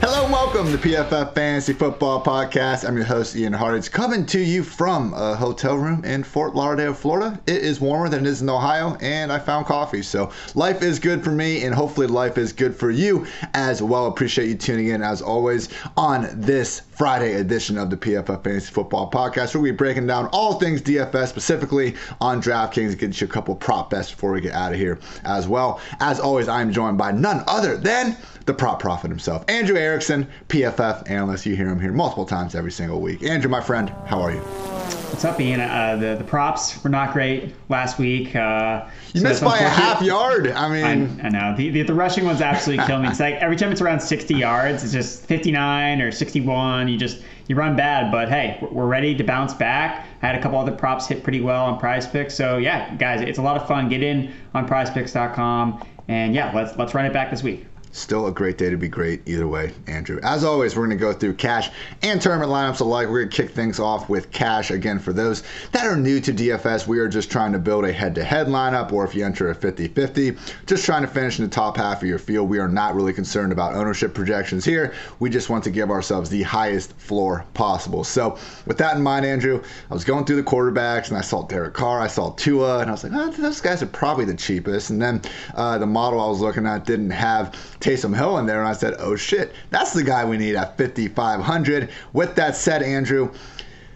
Hello 0.00 0.22
and 0.22 0.32
welcome 0.32 0.66
to 0.66 0.76
the 0.76 0.78
PFF 0.78 1.34
Fantasy 1.34 1.72
Football 1.72 2.22
Podcast. 2.22 2.86
I'm 2.86 2.96
your 2.96 3.04
host, 3.04 3.34
Ian 3.34 3.52
Hartitz, 3.52 3.90
coming 3.90 4.24
to 4.26 4.38
you 4.38 4.62
from 4.62 5.12
a 5.12 5.34
hotel 5.34 5.74
room 5.76 6.04
in 6.04 6.22
Fort 6.22 6.54
Lauderdale, 6.54 6.94
Florida. 6.94 7.38
It 7.48 7.62
is 7.62 7.80
warmer 7.80 8.08
than 8.08 8.24
it 8.24 8.28
is 8.28 8.40
in 8.40 8.48
Ohio, 8.48 8.96
and 9.00 9.32
I 9.32 9.40
found 9.40 9.66
coffee. 9.66 10.02
So 10.02 10.30
life 10.54 10.82
is 10.82 11.00
good 11.00 11.24
for 11.24 11.32
me, 11.32 11.64
and 11.64 11.74
hopefully 11.74 12.06
life 12.06 12.38
is 12.38 12.52
good 12.52 12.76
for 12.76 12.92
you 12.92 13.26
as 13.54 13.82
well. 13.82 14.06
Appreciate 14.06 14.48
you 14.48 14.54
tuning 14.54 14.88
in, 14.88 15.02
as 15.02 15.20
always, 15.20 15.68
on 15.96 16.28
this 16.32 16.82
Friday 16.92 17.34
edition 17.34 17.76
of 17.76 17.90
the 17.90 17.96
PFF 17.96 18.42
Fantasy 18.42 18.72
Football 18.72 19.10
Podcast, 19.10 19.54
we'll 19.54 19.62
be 19.62 19.70
breaking 19.70 20.06
down 20.06 20.26
all 20.32 20.54
things 20.54 20.82
DFS, 20.82 21.28
specifically 21.28 21.94
on 22.20 22.42
DraftKings, 22.42 22.98
get 22.98 23.20
you 23.20 23.26
a 23.26 23.30
couple 23.30 23.54
prop 23.54 23.90
bets 23.90 24.10
before 24.10 24.32
we 24.32 24.40
get 24.40 24.52
out 24.52 24.72
of 24.72 24.78
here 24.78 24.98
as 25.24 25.46
well. 25.46 25.80
As 26.00 26.18
always, 26.18 26.48
I'm 26.48 26.72
joined 26.72 26.98
by 26.98 27.12
none 27.12 27.44
other 27.46 27.76
than 27.76 28.16
the 28.46 28.54
prop 28.54 28.80
prophet 28.80 29.10
himself, 29.10 29.44
Andrew 29.46 29.76
Erickson, 29.98 30.28
PFF 30.48 31.10
analyst. 31.10 31.44
You 31.44 31.56
hear 31.56 31.66
him 31.66 31.80
here 31.80 31.90
multiple 31.90 32.24
times 32.24 32.54
every 32.54 32.70
single 32.70 33.00
week. 33.00 33.24
Andrew, 33.24 33.50
my 33.50 33.60
friend, 33.60 33.92
how 34.06 34.22
are 34.22 34.30
you? 34.30 34.38
What's 34.38 35.24
up, 35.24 35.40
Ian? 35.40 35.60
Uh, 35.60 35.96
the, 35.96 36.14
the 36.14 36.22
props 36.22 36.84
were 36.84 36.90
not 36.90 37.12
great 37.12 37.52
last 37.68 37.98
week. 37.98 38.36
Uh, 38.36 38.86
you 39.12 39.22
so 39.22 39.28
missed 39.28 39.42
by 39.42 39.58
a 39.58 39.68
half 39.68 40.00
yard. 40.00 40.52
I 40.52 40.68
mean, 40.68 41.20
I, 41.20 41.26
I 41.26 41.28
know 41.30 41.56
the, 41.56 41.70
the, 41.70 41.82
the 41.82 41.94
rushing 41.94 42.24
ones 42.24 42.40
absolutely 42.40 42.86
kill 42.86 43.00
me. 43.00 43.08
It's 43.08 43.18
like 43.18 43.34
every 43.36 43.56
time 43.56 43.72
it's 43.72 43.80
around 43.80 43.98
60 43.98 44.36
yards, 44.36 44.84
it's 44.84 44.92
just 44.92 45.24
59 45.24 46.00
or 46.00 46.12
61. 46.12 46.86
You 46.86 46.96
just 46.96 47.20
you 47.48 47.56
run 47.56 47.74
bad, 47.74 48.12
but 48.12 48.28
hey, 48.28 48.64
we're 48.70 48.86
ready 48.86 49.16
to 49.16 49.24
bounce 49.24 49.54
back. 49.54 50.06
I 50.22 50.26
had 50.26 50.36
a 50.36 50.40
couple 50.40 50.60
other 50.60 50.76
props 50.76 51.08
hit 51.08 51.24
pretty 51.24 51.40
well 51.40 51.64
on 51.64 51.80
Prize 51.80 52.06
Picks, 52.06 52.36
so 52.36 52.58
yeah, 52.58 52.94
guys, 52.94 53.20
it's 53.20 53.38
a 53.40 53.42
lot 53.42 53.56
of 53.60 53.66
fun. 53.66 53.88
Get 53.88 54.04
in 54.04 54.32
on 54.54 54.68
PrizePicks.com, 54.68 55.84
and 56.06 56.36
yeah, 56.36 56.52
let's 56.54 56.76
let's 56.76 56.94
run 56.94 57.04
it 57.04 57.12
back 57.12 57.32
this 57.32 57.42
week. 57.42 57.66
Still 57.92 58.26
a 58.26 58.32
great 58.32 58.58
day 58.58 58.70
to 58.70 58.76
be 58.76 58.88
great 58.88 59.22
either 59.26 59.48
way, 59.48 59.72
Andrew. 59.86 60.20
As 60.22 60.44
always, 60.44 60.76
we're 60.76 60.86
going 60.86 60.98
to 60.98 61.00
go 61.00 61.12
through 61.12 61.34
cash 61.34 61.70
and 62.02 62.20
tournament 62.20 62.50
lineups 62.50 62.80
alike. 62.80 63.08
We're 63.08 63.20
going 63.20 63.30
to 63.30 63.36
kick 63.36 63.50
things 63.50 63.80
off 63.80 64.08
with 64.08 64.30
cash. 64.30 64.70
Again, 64.70 64.98
for 64.98 65.12
those 65.12 65.42
that 65.72 65.86
are 65.86 65.96
new 65.96 66.20
to 66.20 66.32
DFS, 66.32 66.86
we 66.86 66.98
are 66.98 67.08
just 67.08 67.30
trying 67.30 67.52
to 67.52 67.58
build 67.58 67.84
a 67.84 67.92
head 67.92 68.14
to 68.16 68.24
head 68.24 68.46
lineup, 68.48 68.92
or 68.92 69.04
if 69.04 69.14
you 69.14 69.24
enter 69.24 69.50
a 69.50 69.54
50 69.54 69.88
50, 69.88 70.36
just 70.66 70.84
trying 70.84 71.02
to 71.02 71.08
finish 71.08 71.38
in 71.38 71.44
the 71.44 71.50
top 71.50 71.76
half 71.76 72.02
of 72.02 72.08
your 72.08 72.18
field. 72.18 72.48
We 72.48 72.58
are 72.58 72.68
not 72.68 72.94
really 72.94 73.12
concerned 73.12 73.52
about 73.52 73.74
ownership 73.74 74.12
projections 74.14 74.64
here. 74.64 74.92
We 75.18 75.30
just 75.30 75.48
want 75.48 75.64
to 75.64 75.70
give 75.70 75.90
ourselves 75.90 76.28
the 76.28 76.42
highest 76.42 76.92
floor 76.98 77.44
possible. 77.54 78.04
So, 78.04 78.38
with 78.66 78.78
that 78.78 78.96
in 78.96 79.02
mind, 79.02 79.24
Andrew, 79.24 79.62
I 79.90 79.94
was 79.94 80.04
going 80.04 80.24
through 80.24 80.36
the 80.36 80.42
quarterbacks 80.42 81.08
and 81.08 81.16
I 81.16 81.22
saw 81.22 81.42
Derek 81.46 81.74
Carr, 81.74 82.00
I 82.00 82.06
saw 82.08 82.30
Tua, 82.32 82.80
and 82.80 82.90
I 82.90 82.92
was 82.92 83.02
like, 83.02 83.12
oh, 83.14 83.30
those 83.30 83.60
guys 83.60 83.82
are 83.82 83.86
probably 83.86 84.24
the 84.24 84.34
cheapest. 84.34 84.90
And 84.90 85.00
then 85.00 85.22
uh, 85.54 85.78
the 85.78 85.86
model 85.86 86.20
I 86.20 86.28
was 86.28 86.40
looking 86.40 86.66
at 86.66 86.84
didn't 86.84 87.10
have 87.10 87.54
Taysom 87.80 88.16
Hill 88.16 88.38
in 88.38 88.46
there, 88.46 88.60
and 88.60 88.68
I 88.68 88.72
said, 88.72 88.96
oh 88.98 89.16
shit, 89.16 89.52
that's 89.70 89.92
the 89.92 90.02
guy 90.02 90.24
we 90.24 90.36
need 90.36 90.56
at 90.56 90.76
5,500. 90.78 91.90
With 92.12 92.34
that 92.36 92.56
said, 92.56 92.82
Andrew, 92.82 93.32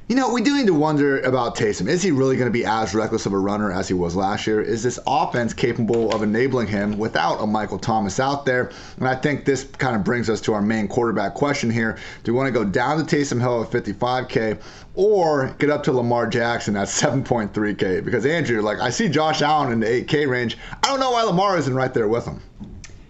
you 0.08 0.16
know, 0.16 0.30
we 0.30 0.42
do 0.42 0.56
need 0.56 0.66
to 0.66 0.74
wonder 0.74 1.20
about 1.20 1.56
Taysom. 1.56 1.88
Is 1.88 2.02
he 2.02 2.10
really 2.10 2.36
going 2.36 2.46
to 2.46 2.52
be 2.52 2.66
as 2.66 2.94
reckless 2.94 3.24
of 3.24 3.32
a 3.32 3.38
runner 3.38 3.72
as 3.72 3.88
he 3.88 3.94
was 3.94 4.14
last 4.14 4.46
year? 4.46 4.60
Is 4.60 4.82
this 4.82 4.98
offense 5.06 5.54
capable 5.54 6.12
of 6.12 6.22
enabling 6.22 6.66
him 6.66 6.98
without 6.98 7.36
a 7.36 7.46
Michael 7.46 7.78
Thomas 7.78 8.20
out 8.20 8.44
there? 8.44 8.72
And 8.98 9.08
I 9.08 9.14
think 9.14 9.46
this 9.46 9.64
kind 9.64 9.96
of 9.96 10.04
brings 10.04 10.28
us 10.28 10.40
to 10.42 10.52
our 10.52 10.60
main 10.60 10.86
quarterback 10.86 11.32
question 11.34 11.70
here. 11.70 11.96
Do 12.24 12.32
we 12.32 12.36
want 12.36 12.48
to 12.48 12.52
go 12.52 12.64
down 12.64 12.98
to 13.02 13.16
Taysom 13.16 13.40
Hill 13.40 13.62
at 13.62 13.70
55K 13.70 14.60
or 14.96 15.54
get 15.58 15.70
up 15.70 15.82
to 15.84 15.92
Lamar 15.92 16.26
Jackson 16.26 16.76
at 16.76 16.88
7.3K? 16.88 18.04
Because, 18.04 18.26
Andrew, 18.26 18.60
like, 18.60 18.80
I 18.80 18.90
see 18.90 19.08
Josh 19.08 19.40
Allen 19.40 19.72
in 19.72 19.80
the 19.80 19.86
8K 19.86 20.28
range. 20.28 20.58
I 20.82 20.88
don't 20.88 21.00
know 21.00 21.12
why 21.12 21.22
Lamar 21.22 21.56
isn't 21.56 21.74
right 21.74 21.94
there 21.94 22.08
with 22.08 22.26
him. 22.26 22.42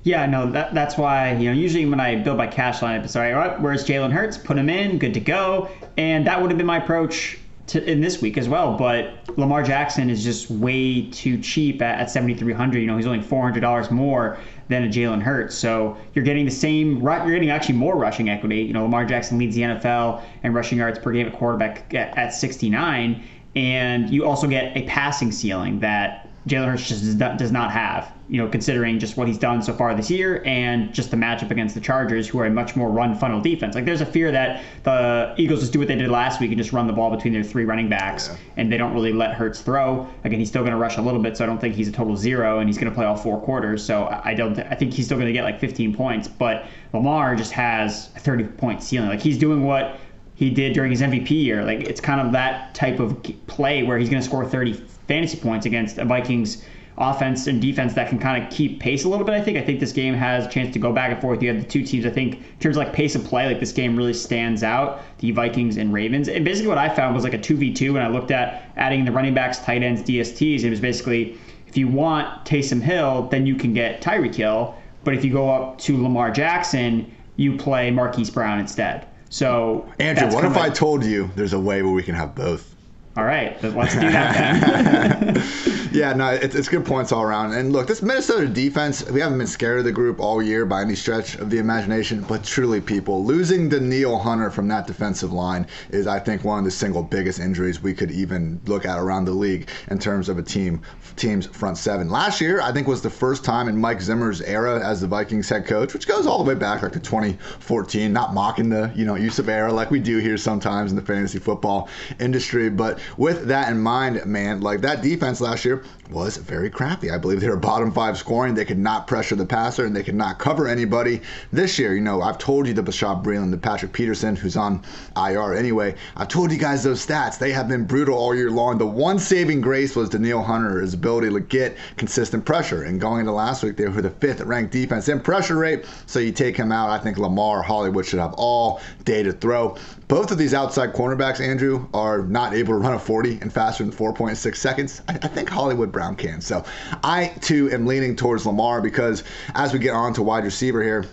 Yeah, 0.05 0.27
no, 0.27 0.51
that, 0.51 0.75
that's 0.75 0.97
why, 0.99 1.33
you 1.35 1.49
know, 1.49 1.53
usually 1.53 1.87
when 1.87 2.01
I 2.01 2.17
build 2.17 2.37
my 2.37 2.49
cash 2.49 2.81
lineup, 2.81 3.05
it's 3.05 3.15
all 3.15 3.23
right, 3.23 3.33
all 3.33 3.39
right 3.39 3.61
where's 3.61 3.85
Jalen 3.85 4.11
Hurts? 4.11 4.37
Put 4.37 4.59
him 4.59 4.69
in, 4.69 4.99
good 4.99 5.15
to 5.15 5.21
go. 5.21 5.69
And 5.97 6.27
that 6.27 6.41
would 6.41 6.51
have 6.51 6.59
been 6.59 6.67
my 6.67 6.79
approach 6.79 7.39
to, 7.69 7.91
in 7.91 8.01
this 8.01 8.21
week 8.21 8.37
as 8.37 8.49
well. 8.49 8.77
But 8.77 9.15
Lamar 9.39 9.63
Jackson 9.63 10.11
is 10.11 10.25
just 10.25 10.51
way 10.51 11.09
too 11.11 11.39
cheap 11.41 11.81
at, 11.83 12.01
at 12.01 12.11
7,300. 12.11 12.81
You 12.81 12.87
know, 12.87 12.97
he's 12.97 13.07
only 13.07 13.21
$400 13.21 13.91
more 13.93 14.39
than 14.69 14.85
a 14.85 14.89
Jalen 14.89 15.23
Hurts. 15.23 15.57
So 15.57 15.97
you're 16.15 16.25
getting 16.25 16.47
the 16.47 16.51
same, 16.51 17.01
you're 17.01 17.31
getting 17.31 17.51
actually 17.51 17.77
more 17.77 17.97
rushing 17.97 18.29
equity. 18.29 18.63
You 18.63 18.73
know, 18.73 18.83
Lamar 18.83 19.05
Jackson 19.05 19.39
leads 19.39 19.55
the 19.55 19.63
NFL 19.63 20.23
and 20.43 20.53
rushing 20.53 20.79
yards 20.79 20.99
per 20.99 21.13
game 21.13 21.29
at 21.29 21.33
quarterback 21.33 21.95
at, 21.95 22.17
at 22.19 22.35
69. 22.35 23.23
And 23.55 24.11
you 24.11 24.27
also 24.27 24.49
get 24.49 24.77
a 24.77 24.83
passing 24.87 25.31
ceiling 25.31 25.79
that 25.81 26.29
Jalen 26.49 26.67
Hurts 26.67 26.89
just 26.89 27.19
does 27.19 27.53
not 27.53 27.71
have, 27.71 28.13
you 28.33 28.39
know, 28.39 28.49
considering 28.49 28.99
just 28.99 29.19
what 29.19 29.29
he's 29.29 29.37
done 29.37 29.61
so 29.61 29.75
far 29.75 29.95
this 29.95 30.11
year 30.11 30.43
and 30.47 30.91
just 30.95 31.11
the 31.11 31.17
matchup 31.19 31.51
against 31.51 31.75
the 31.75 31.81
Chargers, 31.83 32.27
who 32.27 32.39
are 32.39 32.47
a 32.47 32.51
much 32.51 32.75
more 32.75 32.89
run 32.89 33.15
funnel 33.15 33.43
defense. 33.43 33.75
Like, 33.75 33.85
there's 33.85 34.01
a 34.01 34.07
fear 34.07 34.33
that 34.33 34.65
the 34.85 35.35
Eagles 35.37 35.61
just 35.61 35.75
do 35.75 35.79
what 35.79 35.87
they 35.87 35.97
did 35.97 36.11
last 36.11 36.41
week 36.41 36.51
and 36.51 36.57
just 36.57 36.73
run 36.73 36.87
the 36.87 36.95
ball 36.95 37.15
between 37.15 37.35
their 37.35 37.43
three 37.43 37.67
running 37.67 37.91
backs, 37.91 38.29
yeah. 38.29 38.39
and 38.57 38.73
they 38.73 38.79
don't 38.79 38.95
really 38.95 39.13
let 39.13 39.35
Hurts 39.35 39.61
throw. 39.61 40.09
Again, 40.25 40.39
he's 40.39 40.49
still 40.49 40.63
going 40.63 40.73
to 40.73 40.79
rush 40.79 40.97
a 40.97 41.03
little 41.03 41.21
bit, 41.21 41.37
so 41.37 41.45
I 41.45 41.47
don't 41.47 41.61
think 41.61 41.75
he's 41.75 41.89
a 41.89 41.93
total 41.93 42.17
zero, 42.17 42.61
and 42.61 42.71
he's 42.71 42.79
going 42.79 42.91
to 42.91 42.95
play 42.95 43.05
all 43.05 43.17
four 43.17 43.39
quarters. 43.39 43.85
So 43.85 44.09
I 44.25 44.33
don't. 44.33 44.59
I 44.59 44.77
think 44.77 44.95
he's 44.95 45.05
still 45.05 45.19
going 45.19 45.27
to 45.27 45.35
get 45.35 45.45
like 45.45 45.61
15 45.61 45.95
points, 45.95 46.27
but 46.27 46.65
Lamar 46.95 47.37
just 47.37 47.53
has 47.53 48.09
a 48.17 48.19
30 48.19 48.45
point 48.45 48.83
ceiling. 48.83 49.11
Like 49.11 49.21
he's 49.21 49.37
doing 49.37 49.63
what 49.63 49.99
he 50.37 50.49
did 50.49 50.73
during 50.73 50.91
his 50.91 51.03
MVP 51.03 51.31
year. 51.31 51.67
Like 51.67 51.81
it's 51.81 52.01
kind 52.01 52.19
of 52.19 52.33
that 52.33 52.75
type 52.75 52.99
of 52.99 53.23
play 53.47 53.83
where 53.83 53.99
he's 53.99 54.09
going 54.09 54.23
to 54.23 54.27
score 54.27 54.49
30 54.49 54.73
fantasy 55.07 55.37
points 55.37 55.67
against 55.67 55.99
a 55.99 56.07
Vikings 56.07 56.65
offense 56.99 57.47
and 57.47 57.61
defense 57.61 57.95
that 57.95 58.09
can 58.09 58.19
kind 58.19 58.43
of 58.43 58.51
keep 58.51 58.81
pace 58.81 59.05
a 59.05 59.09
little 59.09 59.25
bit. 59.25 59.35
I 59.35 59.41
think. 59.41 59.57
I 59.59 59.63
think 59.63 59.81
this 59.81 59.93
game 59.93 60.15
has 60.15 60.47
a 60.47 60.49
chance 60.49 60.73
to 60.75 60.79
go 60.79 60.93
back 60.93 61.11
and 61.13 61.21
forth. 61.21 61.43
You 61.43 61.53
have 61.53 61.63
the 61.63 61.69
two 61.69 61.83
teams. 61.83 62.05
I 62.05 62.11
think 62.11 62.37
in 62.37 62.59
terms 62.61 62.77
of 62.77 62.85
like 62.85 62.93
pace 62.93 63.15
of 63.15 63.25
play, 63.25 63.47
like 63.47 63.61
this 63.61 63.73
game 63.73 63.97
really 63.97 64.15
stands 64.15 64.63
out. 64.63 65.03
The 65.19 65.31
Vikings 65.31 65.77
and 65.77 65.93
Ravens. 65.93 66.29
And 66.29 66.45
basically, 66.45 66.69
what 66.69 66.79
I 66.79 66.95
found 66.95 67.15
was 67.15 67.25
like 67.25 67.35
a 67.35 67.39
two 67.39 67.57
v 67.57 67.73
two. 67.73 67.95
When 67.95 68.03
I 68.03 68.09
looked 68.09 68.31
at 68.31 68.71
adding 68.77 69.05
the 69.05 69.13
running 69.13 69.35
backs, 69.35 69.59
tight 69.59 69.83
ends, 69.83 70.03
DSTs, 70.03 70.65
it 70.65 70.71
was 70.71 70.81
basically 70.81 71.39
if 71.67 71.77
you 71.79 71.89
want 71.89 72.45
Taysom 72.45 72.83
Hill, 72.83 73.29
then 73.31 73.47
you 73.47 73.55
can 73.55 73.73
get 73.73 74.03
Tyreek 74.03 74.35
Hill. 74.35 74.75
But 75.05 75.15
if 75.15 75.25
you 75.25 75.33
go 75.33 75.51
up 75.51 75.79
to 75.79 76.01
Lamar 76.01 76.31
Jackson, 76.31 77.11
you 77.37 77.57
play 77.57 77.91
Marquise 77.91 78.29
Brown 78.31 78.61
instead. 78.61 79.07
So 79.31 79.91
Andrew, 79.99 80.31
what 80.35 80.45
if 80.45 80.57
I 80.59 80.69
told 80.69 81.03
you 81.03 81.31
there's 81.35 81.55
a 81.55 81.59
way 81.59 81.83
where 81.83 81.93
we 81.93 82.03
can 82.03 82.15
have 82.15 82.35
both? 82.35 82.77
All 83.17 83.25
right, 83.25 83.61
let's 83.63 83.95
do 83.95 84.01
that. 84.01 85.37
yeah, 85.93 86.13
no, 86.15 86.31
it's, 86.31 86.55
it's 86.55 86.69
good 86.69 86.85
points 86.85 87.13
all 87.13 87.23
around. 87.23 87.53
And 87.53 87.73
look, 87.73 87.87
this 87.87 88.03
Minnesota 88.03 88.47
defense, 88.47 89.09
we 89.11 89.21
haven't 89.21 89.39
been 89.39 89.47
scared 89.47 89.79
of 89.79 89.85
the 89.85 89.93
group 89.93 90.21
all 90.21 90.43
year 90.43 90.65
by 90.65 90.81
any 90.81 90.95
stretch 90.95 91.35
of 91.37 91.51
the 91.51 91.59
imagination, 91.59 92.23
but 92.23 92.45
truly, 92.45 92.81
people, 92.81 93.25
losing 93.25 93.69
Danielle 93.69 94.19
Hunter 94.19 94.51
from 94.51 94.69
that 94.69 94.87
defensive 94.87 95.33
line 95.33 95.67
is, 95.91 96.07
I 96.07 96.19
think, 96.19 96.45
one 96.45 96.59
of 96.59 96.65
the 96.65 96.71
single 96.71 97.03
biggest 97.03 97.41
injuries 97.41 97.83
we 97.83 97.93
could 97.95 98.11
even 98.11 98.61
look 98.67 98.87
at 98.87 98.99
around 98.99 99.27
the 99.27 99.33
league 99.33 99.69
in 99.91 99.99
terms 99.99 100.29
of 100.29 100.39
a 100.39 100.43
team 100.43 100.81
team's 101.17 101.47
front 101.47 101.77
seven. 101.77 102.09
Last 102.09 102.41
year, 102.41 102.63
I 102.63 102.73
think, 102.73 102.87
was 102.87 103.03
the 103.03 103.11
first 103.11 103.45
time 103.45 103.69
in 103.69 103.77
Mike 103.77 104.01
Zimmer's 104.01 104.41
era 104.41 104.81
as 104.83 105.03
the 105.03 105.07
Vikings 105.07 105.49
head 105.49 105.67
coach, 105.67 105.93
which 105.93 106.09
goes 106.09 106.27
all 106.27 106.43
the 106.43 106.49
way 106.49 106.55
back 106.55 106.83
like 106.83 106.93
to 106.93 107.01
2014. 107.01 108.13
Not 108.13 108.33
mocking 108.33 108.71
the 108.71 108.91
you 108.95 109.05
know 109.05 109.15
use 109.15 109.39
of 109.39 109.49
era 109.49 109.73
like 109.73 109.91
we 109.91 110.01
do 110.01 110.19
here 110.19 110.39
sometimes 110.39 110.91
in 110.91 110.97
the 110.97 111.03
fantasy 111.03 111.39
football 111.39 111.89
industry, 112.19 112.71
but 112.71 112.99
with 113.19 113.47
that 113.49 113.71
in 113.71 113.79
mind, 113.79 114.25
man, 114.25 114.61
like 114.63 114.81
that 114.81 115.03
defense 115.03 115.41
last 115.41 115.65
year 115.65 115.82
was 116.11 116.37
very 116.37 116.71
crappy. 116.71 117.11
I 117.11 117.19
believe 117.19 117.41
they 117.41 117.49
were 117.49 117.57
bottom 117.57 117.91
five 117.91 118.19
scoring. 118.19 118.55
They 118.55 118.65
could 118.65 118.79
not 118.79 119.07
pressure 119.07 119.35
the 119.35 119.47
passer 119.47 119.87
and 119.87 119.97
they 119.97 120.03
could 120.03 120.15
not 120.15 120.39
cover 120.39 120.69
anybody. 120.69 121.23
This 121.53 121.79
year, 121.79 121.95
you 121.95 122.01
know, 122.01 122.21
I've 122.21 122.39
told 122.39 122.67
you 122.67 122.75
the 122.75 122.83
Bashaud 122.83 123.25
Breeland, 123.25 123.51
the 123.51 123.59
Patrick 123.59 123.93
Peterson, 123.93 124.37
who's 124.37 124.57
on 124.57 124.83
IR 125.17 125.55
anyway. 125.55 125.95
I've 126.17 126.29
told 126.29 126.53
you 126.53 126.59
guys 126.59 126.83
those 126.83 127.05
stats. 127.05 127.39
They 127.39 127.53
have 127.53 127.69
been 127.69 127.85
brutal 127.85 128.17
all 128.17 128.35
year 128.35 128.51
long. 128.51 128.79
The 128.79 128.87
one 128.87 129.19
saving 129.19 129.61
grace 129.61 129.97
was 129.97 130.11
Danielle 130.11 130.43
Hunter, 130.43 130.81
his 130.81 130.95
ability 130.95 131.31
to 131.31 131.41
get 131.41 131.77
consistent 131.97 132.45
pressure. 132.45 132.83
And 132.83 133.01
going 133.01 133.21
into 133.21 133.33
last 133.33 133.63
week, 133.63 133.77
they 133.77 133.89
were 133.89 134.03
the 134.03 134.11
fifth 134.11 134.41
ranked 134.43 134.73
defense 134.73 135.09
in 135.09 135.21
pressure 135.21 135.57
rate. 135.57 135.87
So 136.07 136.19
you 136.19 136.33
take 136.33 136.57
him 136.57 136.73
out. 136.73 136.91
I 136.91 136.99
think 136.99 137.19
Lamar 137.19 137.63
Hollywood 137.63 138.07
should 138.07 138.21
have 138.21 138.35
all 138.35 138.81
day 139.05 139.23
to 139.23 139.33
throw. 139.33 139.77
Both 140.13 140.31
of 140.31 140.37
these 140.37 140.53
outside 140.53 140.93
cornerbacks, 140.93 141.41
Andrew, 141.41 141.89
are 141.95 142.21
not 142.21 142.53
able 142.53 142.75
to 142.75 142.79
run 142.79 142.93
a 142.93 142.99
40 142.99 143.39
in 143.41 143.49
faster 143.49 143.83
than 143.83 143.91
4.6 143.95 144.57
seconds. 144.57 145.01
I, 145.09 145.15
I 145.15 145.29
think 145.29 145.49
Hollywood 145.49 145.91
Brown 145.91 146.17
can. 146.17 146.43
So 146.43 146.67
I 147.03 147.29
too 147.41 147.71
am 147.73 147.87
leaning 147.87 148.15
towards 148.15 148.45
Lamar 148.45 148.83
because 148.83 149.25
as 149.55 149.73
we 149.73 149.79
get 149.79 149.95
on 149.95 150.13
to 150.13 150.23
wide 150.23 150.45
receiver 150.45 150.83
here, 150.83 151.07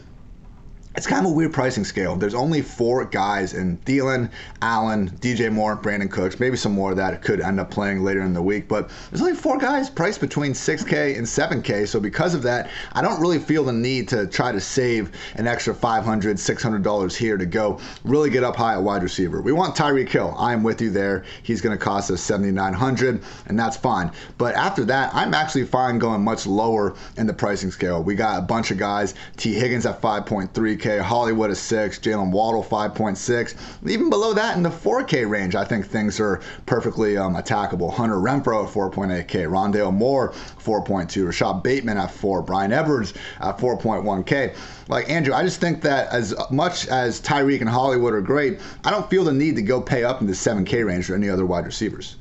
it's 0.95 1.05
kind 1.05 1.23
of 1.23 1.31
a 1.31 1.35
weird 1.35 1.53
pricing 1.53 1.85
scale. 1.85 2.15
There's 2.15 2.33
only 2.33 2.63
four 2.63 3.05
guys 3.05 3.53
in 3.53 3.77
Thielen, 3.77 4.31
Allen, 4.63 5.09
DJ 5.21 5.51
Moore, 5.51 5.77
Brandin 5.77 6.09
Cooks, 6.09 6.39
maybe 6.39 6.57
some 6.57 6.71
more 6.71 6.95
that 6.95 7.21
could 7.21 7.41
end 7.41 7.59
up 7.59 7.69
playing 7.69 8.03
later 8.03 8.21
in 8.21 8.33
the 8.33 8.41
week. 8.41 8.67
But 8.67 8.89
there's 9.09 9.21
only 9.21 9.35
four 9.35 9.59
guys 9.59 9.87
priced 9.87 10.19
between 10.19 10.53
6K 10.53 11.15
and 11.15 11.27
7K. 11.27 11.87
So 11.87 11.99
because 11.99 12.33
of 12.33 12.41
that, 12.43 12.71
I 12.93 13.03
don't 13.03 13.21
really 13.21 13.37
feel 13.37 13.63
the 13.63 13.71
need 13.71 14.07
to 14.09 14.25
try 14.25 14.51
to 14.51 14.59
save 14.59 15.11
an 15.35 15.45
extra 15.45 15.75
$500, 15.75 16.03
$600 16.03 17.15
here 17.15 17.37
to 17.37 17.45
go 17.45 17.79
really 18.03 18.31
get 18.31 18.43
up 18.43 18.55
high 18.55 18.73
at 18.73 18.81
wide 18.81 19.03
receiver. 19.03 19.41
We 19.41 19.51
want 19.51 19.75
Tyreek 19.75 20.09
Hill. 20.09 20.33
I 20.39 20.53
am 20.53 20.63
with 20.63 20.81
you 20.81 20.89
there. 20.89 21.23
He's 21.43 21.61
going 21.61 21.77
to 21.77 21.83
cost 21.83 22.09
us 22.09 22.21
7,900, 22.21 23.21
and 23.45 23.59
that's 23.59 23.77
fine. 23.77 24.11
But 24.39 24.55
after 24.55 24.83
that, 24.85 25.13
I'm 25.13 25.35
actually 25.35 25.65
fine 25.65 25.99
going 25.99 26.23
much 26.23 26.47
lower 26.47 26.95
in 27.15 27.27
the 27.27 27.33
pricing 27.33 27.69
scale. 27.69 28.01
We 28.01 28.15
got 28.15 28.39
a 28.39 28.41
bunch 28.41 28.71
of 28.71 28.79
guys. 28.79 29.13
Tee 29.37 29.53
Higgins 29.53 29.85
at 29.85 30.01
5.3 30.01 30.78
3K, 30.79 31.01
Hollywood 31.01 31.51
is 31.51 31.59
6, 31.59 31.99
Jaylen 31.99 32.31
Waddle 32.31 32.63
5.6. 32.63 33.55
Even 33.89 34.09
below 34.09 34.33
that 34.33 34.55
in 34.55 34.63
the 34.63 34.69
4K 34.69 35.29
range, 35.29 35.55
I 35.55 35.65
think 35.65 35.85
things 35.85 36.19
are 36.19 36.41
perfectly 36.65 37.17
um, 37.17 37.35
attackable. 37.35 37.91
Hunter 37.91 38.15
Renfrow 38.15 38.65
at 38.65 38.73
4.8K, 38.73 39.47
Rondale 39.47 39.93
Moore 39.93 40.31
4.2, 40.31 41.25
Rashod 41.25 41.63
Bateman 41.63 41.97
at 41.97 42.11
4, 42.11 42.41
Bryan 42.41 42.71
Edwards 42.71 43.13
at 43.41 43.57
4.1K. 43.57 44.55
Like 44.87 45.09
Andrew, 45.09 45.33
I 45.33 45.43
just 45.43 45.59
think 45.59 45.81
that 45.81 46.11
as 46.11 46.33
much 46.49 46.87
as 46.87 47.21
Tyreek 47.21 47.61
and 47.61 47.69
Hollywood 47.69 48.13
are 48.13 48.21
great, 48.21 48.59
I 48.83 48.91
don't 48.91 49.09
feel 49.09 49.23
the 49.23 49.33
need 49.33 49.55
to 49.55 49.61
go 49.61 49.81
pay 49.81 50.03
up 50.03 50.21
in 50.21 50.27
the 50.27 50.33
7K 50.33 50.85
range 50.85 51.05
for 51.05 51.15
any 51.15 51.29
other 51.29 51.45
wide 51.45 51.65
receivers. 51.65 52.15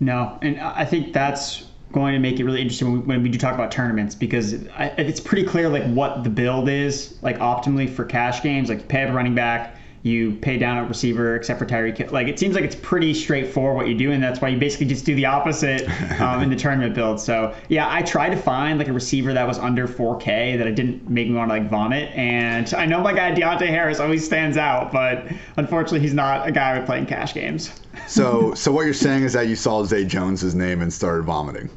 No, 0.00 0.38
and 0.42 0.58
I 0.60 0.84
think 0.84 1.12
that's 1.12 1.64
going 1.92 2.14
to 2.14 2.18
make 2.18 2.40
it 2.40 2.44
really 2.44 2.60
interesting 2.60 2.90
when 2.90 3.00
we, 3.00 3.06
when 3.06 3.22
we 3.22 3.28
do 3.28 3.38
talk 3.38 3.54
about 3.54 3.70
tournaments 3.70 4.14
because 4.14 4.54
I, 4.68 4.86
it's 4.98 5.20
pretty 5.20 5.44
clear 5.44 5.68
like 5.68 5.84
what 5.84 6.24
the 6.24 6.30
build 6.30 6.68
is 6.68 7.18
like 7.22 7.38
optimally 7.38 7.88
for 7.88 8.04
cash 8.04 8.42
games. 8.42 8.68
Like 8.68 8.78
you 8.78 8.84
pay 8.86 9.04
up 9.04 9.10
a 9.10 9.12
running 9.12 9.34
back, 9.34 9.76
you 10.02 10.34
pay 10.36 10.58
down 10.58 10.78
a 10.78 10.84
receiver 10.84 11.36
except 11.36 11.58
for 11.58 11.66
Tyreek. 11.66 12.10
Like 12.10 12.26
it 12.26 12.38
seems 12.38 12.54
like 12.54 12.64
it's 12.64 12.74
pretty 12.74 13.14
straightforward 13.14 13.76
what 13.76 13.86
you 13.86 13.94
do, 13.94 14.10
and 14.10 14.22
that's 14.22 14.40
why 14.40 14.48
you 14.48 14.58
basically 14.58 14.86
just 14.86 15.04
do 15.04 15.14
the 15.14 15.26
opposite 15.26 15.88
um, 16.20 16.42
in 16.42 16.50
the 16.50 16.56
tournament 16.56 16.94
build. 16.94 17.20
So 17.20 17.54
yeah, 17.68 17.92
I 17.92 18.02
tried 18.02 18.30
to 18.30 18.36
find 18.36 18.78
like 18.78 18.88
a 18.88 18.92
receiver 18.92 19.32
that 19.32 19.46
was 19.46 19.58
under 19.58 19.86
4K 19.86 20.58
that 20.58 20.66
I 20.66 20.72
didn't 20.72 21.08
make 21.08 21.28
me 21.28 21.34
want 21.34 21.50
to 21.50 21.58
like 21.58 21.70
vomit. 21.70 22.10
And 22.16 22.72
I 22.74 22.86
know 22.86 23.00
my 23.00 23.12
guy 23.12 23.32
Deonte 23.32 23.68
Harris 23.68 24.00
always 24.00 24.24
stands 24.24 24.56
out, 24.56 24.92
but 24.92 25.26
unfortunately 25.56 26.00
he's 26.00 26.14
not 26.14 26.48
a 26.48 26.52
guy 26.52 26.78
with 26.78 26.86
playing 26.86 27.06
cash 27.06 27.32
games. 27.32 27.70
so 28.08 28.54
so 28.56 28.72
what 28.72 28.84
you're 28.84 28.94
saying 28.94 29.22
is 29.22 29.34
that 29.34 29.46
you 29.46 29.54
saw 29.54 29.84
Zay 29.84 30.04
Jones's 30.04 30.54
name 30.54 30.82
and 30.82 30.92
started 30.92 31.22
vomiting. 31.24 31.70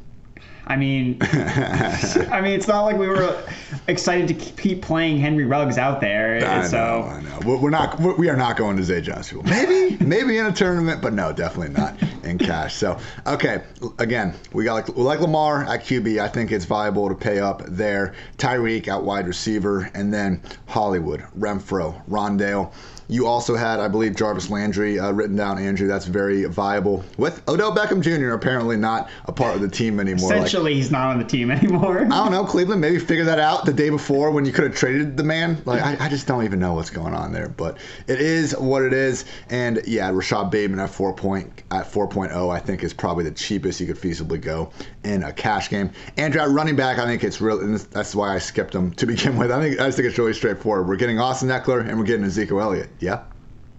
I 0.68 0.74
mean, 0.74 1.18
I 1.22 2.40
mean, 2.42 2.52
it's 2.52 2.66
not 2.66 2.82
like 2.82 2.98
we 2.98 3.06
were 3.06 3.40
excited 3.86 4.26
to 4.28 4.34
keep 4.34 4.82
playing 4.82 5.18
Henry 5.18 5.44
Ruggs 5.44 5.78
out 5.78 6.00
there. 6.00 6.44
I 6.44 6.66
so 6.66 6.76
know, 6.76 7.02
I 7.04 7.20
know. 7.20 7.58
We're 7.58 7.70
not. 7.70 8.00
We 8.18 8.28
are 8.28 8.36
not 8.36 8.56
going 8.56 8.76
to 8.76 8.82
Zay 8.82 9.00
Jones. 9.00 9.32
Maybe, 9.32 9.96
maybe 10.04 10.38
in 10.38 10.46
a 10.46 10.52
tournament, 10.52 11.00
but 11.00 11.12
no, 11.12 11.32
definitely 11.32 11.74
not 11.74 11.96
in 12.24 12.36
cash. 12.38 12.74
So, 12.74 12.98
okay, 13.26 13.62
again, 14.00 14.34
we 14.52 14.64
got 14.64 14.74
like 14.74 14.96
like 14.96 15.20
Lamar 15.20 15.64
at 15.64 15.84
QB. 15.84 16.18
I 16.18 16.26
think 16.26 16.50
it's 16.50 16.64
viable 16.64 17.08
to 17.08 17.14
pay 17.14 17.38
up 17.38 17.62
there. 17.66 18.14
Tyreek 18.36 18.88
at 18.88 19.00
wide 19.00 19.28
receiver, 19.28 19.88
and 19.94 20.12
then 20.12 20.42
Hollywood, 20.66 21.24
Renfrow, 21.38 22.04
Rondale. 22.08 22.72
You 23.08 23.26
also 23.26 23.54
had, 23.54 23.80
I 23.80 23.88
believe, 23.88 24.16
Jarvis 24.16 24.50
Landry 24.50 24.98
uh, 24.98 25.12
written 25.12 25.36
down, 25.36 25.58
Andrew. 25.58 25.86
That's 25.86 26.06
very 26.06 26.44
viable. 26.44 27.04
With 27.18 27.46
Odell 27.48 27.74
Beckham 27.74 28.02
Jr. 28.02 28.32
apparently 28.32 28.76
not 28.76 29.10
a 29.26 29.32
part 29.32 29.54
of 29.54 29.60
the 29.60 29.68
team 29.68 30.00
anymore. 30.00 30.32
Essentially, 30.34 30.72
like, 30.72 30.76
he's 30.76 30.90
not 30.90 31.10
on 31.10 31.18
the 31.18 31.24
team 31.24 31.50
anymore. 31.52 32.00
I 32.00 32.08
don't 32.08 32.32
know. 32.32 32.44
Cleveland 32.44 32.80
maybe 32.80 32.98
figure 32.98 33.24
that 33.24 33.38
out 33.38 33.64
the 33.64 33.72
day 33.72 33.90
before 33.90 34.30
when 34.30 34.44
you 34.44 34.52
could 34.52 34.64
have 34.64 34.74
traded 34.74 35.16
the 35.16 35.24
man. 35.24 35.62
Like, 35.64 35.82
I, 35.82 36.06
I, 36.06 36.08
just 36.08 36.26
don't 36.26 36.44
even 36.44 36.58
know 36.58 36.74
what's 36.74 36.90
going 36.90 37.14
on 37.14 37.32
there. 37.32 37.48
But 37.48 37.78
it 38.06 38.20
is 38.20 38.56
what 38.56 38.82
it 38.82 38.92
is. 38.92 39.24
And 39.50 39.82
yeah, 39.86 40.10
Rashod 40.10 40.50
Bateman 40.50 40.80
at 40.80 40.90
four 40.90 41.12
point 41.12 41.62
at 41.70 41.90
4.0, 41.90 42.54
I 42.54 42.58
think 42.58 42.82
is 42.82 42.92
probably 42.92 43.24
the 43.24 43.32
cheapest 43.32 43.80
you 43.80 43.86
could 43.86 43.96
feasibly 43.96 44.40
go 44.40 44.70
in 45.04 45.24
a 45.24 45.32
cash 45.32 45.68
game. 45.68 45.90
Andrew 46.16 46.40
at 46.40 46.48
running 46.50 46.76
back, 46.76 46.98
I 46.98 47.06
think 47.06 47.24
it's 47.24 47.40
real. 47.40 47.60
And 47.60 47.76
that's 47.78 48.14
why 48.14 48.34
I 48.34 48.38
skipped 48.38 48.74
him 48.74 48.92
to 48.92 49.06
begin 49.06 49.36
with. 49.36 49.50
I 49.50 49.60
think 49.60 49.80
I 49.80 49.86
just 49.86 49.96
think 49.96 50.08
it's 50.08 50.18
really 50.18 50.32
straightforward. 50.32 50.88
We're 50.88 50.96
getting 50.96 51.18
Austin 51.18 51.48
Ekeler 51.48 51.86
and 51.86 51.98
we're 51.98 52.04
getting 52.04 52.24
Ezekiel 52.24 52.60
Elliott. 52.60 52.88
Yeah. 53.00 53.22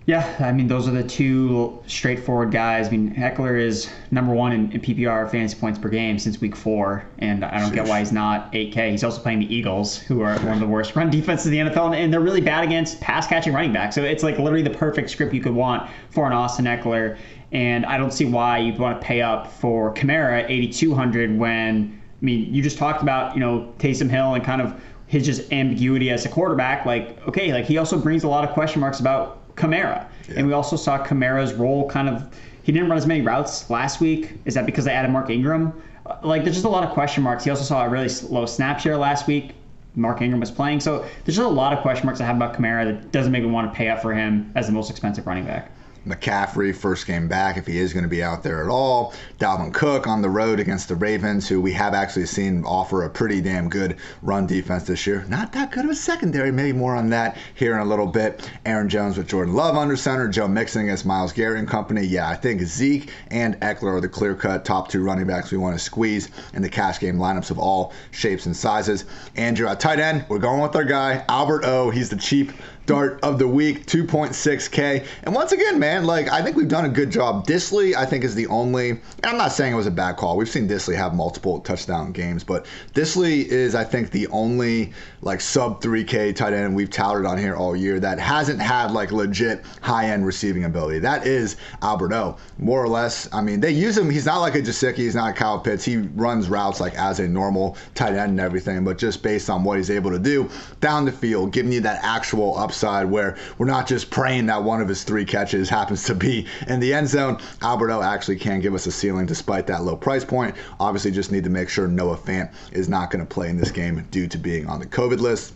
Yeah, 0.07 0.37
I 0.39 0.53
mean 0.53 0.67
those 0.67 0.87
are 0.87 0.91
the 0.91 1.03
two 1.03 1.83
straightforward 1.85 2.49
guys. 2.49 2.87
I 2.87 2.91
mean 2.91 3.13
Ekeler 3.15 3.61
is 3.61 3.89
number 4.09 4.33
one 4.33 4.53
in, 4.53 4.71
in 4.71 4.79
PPR 4.79 5.29
fantasy 5.29 5.59
points 5.59 5.77
per 5.77 5.89
game 5.89 6.17
since 6.17 6.39
week 6.39 6.55
four, 6.55 7.05
and 7.19 7.43
I 7.43 7.59
don't 7.59 7.71
Sheesh. 7.71 7.75
get 7.75 7.87
why 7.89 7.99
he's 7.99 8.13
not 8.13 8.49
8K. 8.53 8.91
He's 8.91 9.03
also 9.03 9.21
playing 9.21 9.39
the 9.39 9.53
Eagles, 9.53 9.97
who 9.97 10.21
are 10.21 10.39
one 10.39 10.53
of 10.53 10.59
the 10.61 10.65
worst 10.65 10.95
run 10.95 11.09
defenses 11.11 11.47
in 11.47 11.51
the 11.51 11.71
NFL, 11.71 11.93
and 11.93 12.11
they're 12.13 12.21
really 12.21 12.39
bad 12.39 12.63
against 12.63 13.01
pass 13.01 13.27
catching 13.27 13.51
running 13.51 13.73
backs. 13.73 13.95
So 13.95 14.03
it's 14.03 14.23
like 14.23 14.39
literally 14.39 14.63
the 14.63 14.69
perfect 14.69 15.09
script 15.09 15.33
you 15.33 15.41
could 15.41 15.53
want 15.53 15.89
for 16.09 16.25
an 16.25 16.31
Austin 16.31 16.63
Ekeler, 16.63 17.17
and 17.51 17.85
I 17.85 17.97
don't 17.97 18.13
see 18.13 18.23
why 18.23 18.59
you'd 18.59 18.79
want 18.79 19.01
to 19.01 19.05
pay 19.05 19.21
up 19.21 19.51
for 19.51 19.93
Kamara 19.93 20.43
at 20.43 20.49
8,200 20.49 21.37
when 21.37 22.01
I 22.21 22.25
mean 22.25 22.53
you 22.53 22.63
just 22.63 22.77
talked 22.77 23.01
about 23.01 23.33
you 23.33 23.41
know 23.41 23.73
Taysom 23.77 24.09
Hill 24.09 24.35
and 24.35 24.43
kind 24.45 24.61
of 24.61 24.81
his 25.07 25.25
just 25.25 25.51
ambiguity 25.51 26.12
as 26.12 26.25
a 26.25 26.30
quarterback. 26.30 26.86
Like 26.86 27.25
okay, 27.27 27.54
like 27.54 27.65
he 27.65 27.77
also 27.77 27.98
brings 27.98 28.24
a 28.24 28.27
lot 28.27 28.44
of 28.44 28.51
question 28.51 28.80
marks 28.81 29.00
about 29.00 29.56
Kamara. 29.57 30.07
Yeah. 30.30 30.36
And 30.38 30.48
we 30.48 30.54
also 30.54 30.75
saw 30.77 31.04
Kamara's 31.04 31.54
role 31.54 31.89
kind 31.89 32.07
of, 32.07 32.33
he 32.63 32.71
didn't 32.71 32.88
run 32.89 32.98
as 32.98 33.06
many 33.07 33.21
routes 33.21 33.69
last 33.69 34.00
week. 34.00 34.33
Is 34.45 34.54
that 34.54 34.65
because 34.65 34.86
they 34.86 34.92
added 34.92 35.12
Mark 35.12 35.30
Ingram? 35.30 35.74
Uh, 36.06 36.15
like, 36.24 36.44
there's 36.44 36.56
just 36.56 36.65
a 36.65 36.69
lot 36.69 36.83
of 36.83 36.92
question 36.92 37.24
marks. 37.24 37.44
He 37.44 37.50
also 37.50 37.63
saw 37.63 37.83
a 37.83 37.89
really 37.89 38.09
low 38.30 38.45
snap 38.45 38.80
share 38.80 38.98
last 38.98 39.27
week. 39.27 39.54
Mark 39.95 40.21
Ingram 40.21 40.39
was 40.39 40.51
playing. 40.51 40.80
So 40.80 41.00
there's 41.25 41.36
just 41.36 41.39
a 41.39 41.48
lot 41.48 41.74
of 41.74 41.80
question 41.80 42.06
marks 42.06 42.21
I 42.21 42.25
have 42.25 42.36
about 42.36 42.54
Kamara 42.54 42.86
that 42.86 43.12
doesn't 43.12 43.31
make 43.31 43.44
me 43.44 43.50
want 43.50 43.71
to 43.71 43.75
pay 43.75 43.89
up 43.89 44.01
for 44.01 44.13
him 44.13 44.51
as 44.56 44.68
the 44.68 44.71
most 44.71 44.92
expensive 44.92 45.25
running 45.25 45.45
back. 45.45 45.71
McCaffrey 46.07 46.75
first 46.75 47.06
game 47.06 47.27
back 47.27 47.57
if 47.57 47.68
he 47.68 47.77
is 47.77 47.94
going 47.94 48.04
to 48.04 48.09
be 48.09 48.24
out 48.24 48.44
there 48.44 48.63
at 48.63 48.69
all. 48.69 49.13
Dalvin 49.39 49.74
Cook 49.74 50.07
on 50.07 50.21
the 50.21 50.30
road 50.30 50.59
against 50.59 50.88
the 50.88 50.95
Ravens, 50.95 51.48
who 51.48 51.62
we 51.62 51.71
have 51.74 51.94
actually 51.94 52.25
seen 52.25 52.63
offer 52.63 53.04
a 53.04 53.09
pretty 53.09 53.42
damn 53.42 53.69
good 53.69 53.98
run 54.21 54.48
defense 54.48 54.83
this 54.83 55.06
year. 55.06 55.25
Not 55.27 55.51
that 55.54 55.71
good 55.71 55.86
of 55.86 55.92
a 55.92 55.95
secondary. 55.95 56.51
Maybe 56.51 56.77
more 56.77 56.95
on 56.95 57.09
that 57.09 57.38
here 57.56 57.74
in 57.74 57.80
a 57.80 57.86
little 57.86 58.07
bit. 58.07 58.50
Aaron 58.65 58.89
Jones 58.89 59.18
with 59.18 59.27
Jordan 59.27 59.54
Love 59.54 59.75
under 59.75 59.95
center. 59.95 60.27
Joe 60.27 60.48
Mixon 60.48 60.83
against 60.83 61.06
Myles 61.06 61.33
Garrett 61.33 61.59
and 61.59 61.68
company. 61.68 62.04
Yeah, 62.04 62.30
I 62.30 62.36
think 62.36 62.62
Zeke 62.62 63.12
and 63.31 63.59
Ekeler 63.62 63.98
are 63.98 64.01
the 64.01 64.09
clear 64.09 64.36
cut 64.36 64.65
top 64.65 64.89
two 64.89 65.04
running 65.04 65.27
backs 65.27 65.51
we 65.51 65.57
want 65.57 65.77
to 65.77 65.83
squeeze 65.83 66.30
in 66.54 66.62
the 66.62 66.69
cash 66.69 67.00
game 67.00 67.18
lineups 67.18 67.51
of 67.51 67.59
all 67.59 67.94
shapes 68.12 68.45
and 68.45 68.56
sizes. 68.56 69.06
Andrew 69.36 69.68
at 69.68 69.80
tight 69.80 70.00
end, 70.00 70.25
we're 70.30 70.39
going 70.39 70.62
with 70.62 70.75
our 70.75 70.83
guy, 70.83 71.24
Albert 71.30 71.65
O. 71.65 71.89
He's 71.89 72.09
the 72.09 72.15
cheap 72.15 72.51
dart 72.87 73.19
of 73.21 73.37
the 73.37 73.47
week, 73.47 73.85
2.6K. 73.85 75.05
And 75.23 75.35
once 75.35 75.51
again, 75.51 75.77
man, 75.77 76.05
like 76.05 76.29
I 76.29 76.41
think 76.41 76.55
we've 76.55 76.67
done 76.67 76.85
a 76.85 76.89
good 76.89 77.11
job. 77.11 77.45
Dissly, 77.45 77.93
I 77.93 78.05
think, 78.05 78.23
is 78.23 78.33
the 78.33 78.47
only. 78.47 78.91
And 78.91 79.01
I'm 79.25 79.37
not 79.37 79.51
saying 79.51 79.73
it 79.73 79.75
was 79.75 79.87
a 79.87 79.91
bad 79.91 80.15
call. 80.15 80.37
We've 80.37 80.49
seen 80.49 80.67
Dissly 80.67 80.95
have 80.95 81.13
multiple 81.13 81.59
touchdown 81.59 82.13
games, 82.13 82.43
but 82.43 82.65
Dissly 82.95 83.45
is, 83.45 83.75
I 83.75 83.83
think, 83.83 84.09
the 84.09 84.25
only 84.27 84.93
like 85.21 85.41
sub 85.41 85.81
3K 85.81 86.35
tight 86.35 86.53
end 86.53 86.75
we've 86.75 86.89
touted 86.89 87.25
on 87.25 87.37
here 87.37 87.55
all 87.55 87.75
year 87.75 87.99
that 87.99 88.19
hasn't 88.19 88.61
had 88.61 88.91
like 88.91 89.11
legit 89.11 89.63
high 89.81 90.05
end 90.05 90.25
receiving 90.25 90.63
ability. 90.63 90.99
That 90.99 91.27
is 91.27 91.57
Albert 91.81 92.13
O, 92.13 92.37
more 92.57 92.81
or 92.81 92.87
less. 92.87 93.27
I 93.33 93.41
mean, 93.41 93.59
they 93.59 93.71
use 93.71 93.97
him. 93.97 94.09
He's 94.09 94.25
not 94.25 94.39
like 94.39 94.55
a 94.55 94.61
Gesicki. 94.61 94.97
He's 94.97 95.15
not 95.15 95.31
a 95.31 95.33
Kyle 95.33 95.59
Pitts. 95.59 95.83
He 95.83 95.97
runs 95.97 96.47
routes 96.49 96.79
like 96.79 96.95
as 96.95 97.19
a 97.19 97.27
normal 97.27 97.75
tight 97.95 98.13
end 98.13 98.31
and 98.31 98.39
everything, 98.39 98.85
but 98.85 98.97
just 98.97 99.21
based 99.21 99.49
on 99.49 99.65
what 99.65 99.77
he's 99.77 99.91
able 99.91 100.11
to 100.11 100.19
do 100.19 100.49
down 100.79 101.03
the 101.03 101.11
field, 101.11 101.51
giving 101.51 101.73
you 101.73 101.81
that 101.81 101.99
actual 102.01 102.57
upside 102.57 102.76
upside 102.77 103.09
where 103.09 103.35
we're 103.57 103.65
not 103.65 103.87
just 103.87 104.11
praying 104.11 104.45
that 104.45 104.63
one 104.63 104.81
of 104.81 104.87
his 104.87 105.03
three 105.03 105.25
catches 105.25 105.67
happens 105.67 106.03
to 106.03 106.13
be 106.13 106.45
in 106.67 106.79
the 106.79 106.93
end 106.93 107.07
zone. 107.07 107.39
Albert 107.63 107.89
O 107.89 108.03
actually 108.03 108.35
can 108.35 108.59
give 108.59 108.75
us 108.75 108.85
a 108.85 108.91
ceiling 108.91 109.25
despite 109.25 109.65
that 109.65 109.81
low 109.81 109.95
price 109.95 110.23
point. 110.23 110.55
Obviously, 110.79 111.09
just 111.09 111.31
need 111.31 111.43
to 111.43 111.49
make 111.49 111.69
sure 111.69 111.87
Noah 111.87 112.17
Fant 112.17 112.53
is 112.71 112.87
not 112.87 113.09
going 113.09 113.25
to 113.25 113.33
play 113.33 113.49
in 113.49 113.57
this 113.57 113.71
game 113.71 114.07
due 114.11 114.27
to 114.27 114.37
being 114.37 114.67
on 114.67 114.79
the 114.79 114.85
COVID 114.85 115.19
list. 115.19 115.53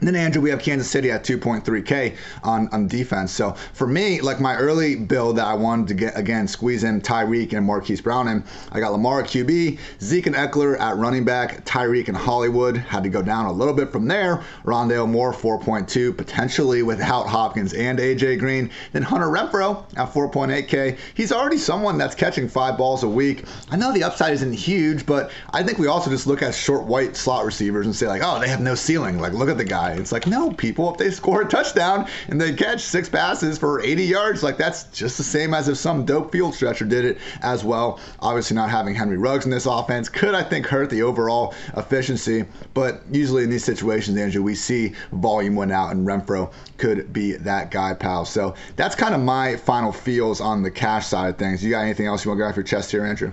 And 0.00 0.08
then 0.08 0.16
Andrew, 0.16 0.40
we 0.40 0.48
have 0.48 0.60
Kansas 0.60 0.90
City 0.90 1.10
at 1.10 1.24
2.3K 1.24 2.16
on, 2.42 2.68
on 2.68 2.88
defense. 2.88 3.32
So 3.32 3.52
for 3.74 3.86
me, 3.86 4.22
like 4.22 4.40
my 4.40 4.56
early 4.56 4.96
build 4.96 5.36
that 5.36 5.46
I 5.46 5.52
wanted 5.52 5.88
to 5.88 5.94
get 5.94 6.18
again, 6.18 6.48
squeeze 6.48 6.84
in 6.84 7.02
Tyreek 7.02 7.52
and 7.52 7.66
Marquise 7.66 8.00
Brown 8.00 8.28
in. 8.28 8.42
I 8.72 8.80
got 8.80 8.92
Lamar 8.92 9.22
QB, 9.22 9.78
Zeke 10.00 10.26
and 10.26 10.36
Ekeler 10.36 10.80
at 10.80 10.96
running 10.96 11.24
back, 11.24 11.66
Tyreek 11.66 12.08
and 12.08 12.16
Hollywood 12.16 12.78
had 12.78 13.02
to 13.02 13.10
go 13.10 13.20
down 13.20 13.44
a 13.44 13.52
little 13.52 13.74
bit 13.74 13.92
from 13.92 14.08
there. 14.08 14.42
Rondale 14.64 15.06
Moore 15.06 15.34
4.2, 15.34 16.16
potentially 16.16 16.82
without 16.82 17.26
Hopkins 17.26 17.74
and 17.74 17.98
AJ 17.98 18.38
Green. 18.38 18.70
Then 18.92 19.02
Hunter 19.02 19.26
Renfrow 19.26 19.84
at 19.98 20.14
4.8K. 20.14 20.98
He's 21.12 21.30
already 21.30 21.58
someone 21.58 21.98
that's 21.98 22.14
catching 22.14 22.48
five 22.48 22.78
balls 22.78 23.02
a 23.02 23.08
week. 23.08 23.44
I 23.70 23.76
know 23.76 23.92
the 23.92 24.04
upside 24.04 24.32
isn't 24.32 24.54
huge, 24.54 25.04
but 25.04 25.30
I 25.50 25.62
think 25.62 25.78
we 25.78 25.88
also 25.88 26.10
just 26.10 26.26
look 26.26 26.40
at 26.40 26.54
short 26.54 26.84
white 26.84 27.16
slot 27.16 27.44
receivers 27.44 27.84
and 27.84 27.94
say 27.94 28.06
like, 28.06 28.22
oh, 28.24 28.40
they 28.40 28.48
have 28.48 28.60
no 28.60 28.74
ceiling. 28.74 29.18
Like 29.18 29.34
look 29.34 29.50
at 29.50 29.58
the 29.58 29.64
guy 29.64 29.89
guy. 29.90 30.00
It's 30.00 30.12
like, 30.12 30.26
no, 30.26 30.50
people, 30.52 30.92
if 30.92 30.98
they 30.98 31.10
score 31.10 31.42
a 31.42 31.48
touchdown 31.48 32.06
and 32.28 32.40
they 32.40 32.52
catch 32.52 32.80
six 32.80 33.08
passes 33.08 33.58
for 33.58 33.80
80 33.80 34.04
yards, 34.04 34.42
like 34.42 34.56
that's 34.56 34.84
just 34.84 35.16
the 35.18 35.24
same 35.24 35.54
as 35.54 35.68
if 35.68 35.76
some 35.76 36.04
dope 36.04 36.32
field 36.32 36.54
stretcher 36.54 36.84
did 36.84 37.04
it 37.04 37.18
as 37.42 37.64
well. 37.64 38.00
Obviously, 38.20 38.54
not 38.54 38.70
having 38.70 38.94
Henry 38.94 39.18
Ruggs 39.18 39.44
in 39.44 39.50
this 39.50 39.66
offense 39.66 40.08
could, 40.08 40.34
I 40.34 40.42
think, 40.42 40.66
hurt 40.66 40.90
the 40.90 41.02
overall 41.02 41.54
efficiency. 41.76 42.44
But 42.74 43.02
usually 43.10 43.44
in 43.44 43.50
these 43.50 43.64
situations, 43.64 44.16
Andrew, 44.18 44.42
we 44.42 44.54
see 44.54 44.94
volume 45.12 45.56
win 45.56 45.70
out, 45.70 45.92
and 45.92 46.06
Renfrow 46.06 46.52
could 46.78 47.12
be 47.12 47.32
that 47.32 47.70
guy, 47.70 47.94
pal. 47.94 48.24
So 48.24 48.54
that's 48.76 48.94
kind 48.94 49.14
of 49.14 49.20
my 49.20 49.56
final 49.56 49.92
feels 49.92 50.40
on 50.40 50.62
the 50.62 50.70
cash 50.70 51.06
side 51.06 51.30
of 51.30 51.38
things. 51.38 51.62
You 51.62 51.70
got 51.70 51.80
anything 51.80 52.06
else 52.06 52.24
you 52.24 52.30
want 52.30 52.38
to 52.38 52.44
get 52.44 52.50
off 52.50 52.56
your 52.56 52.64
chest 52.64 52.90
here, 52.90 53.04
Andrew? 53.04 53.32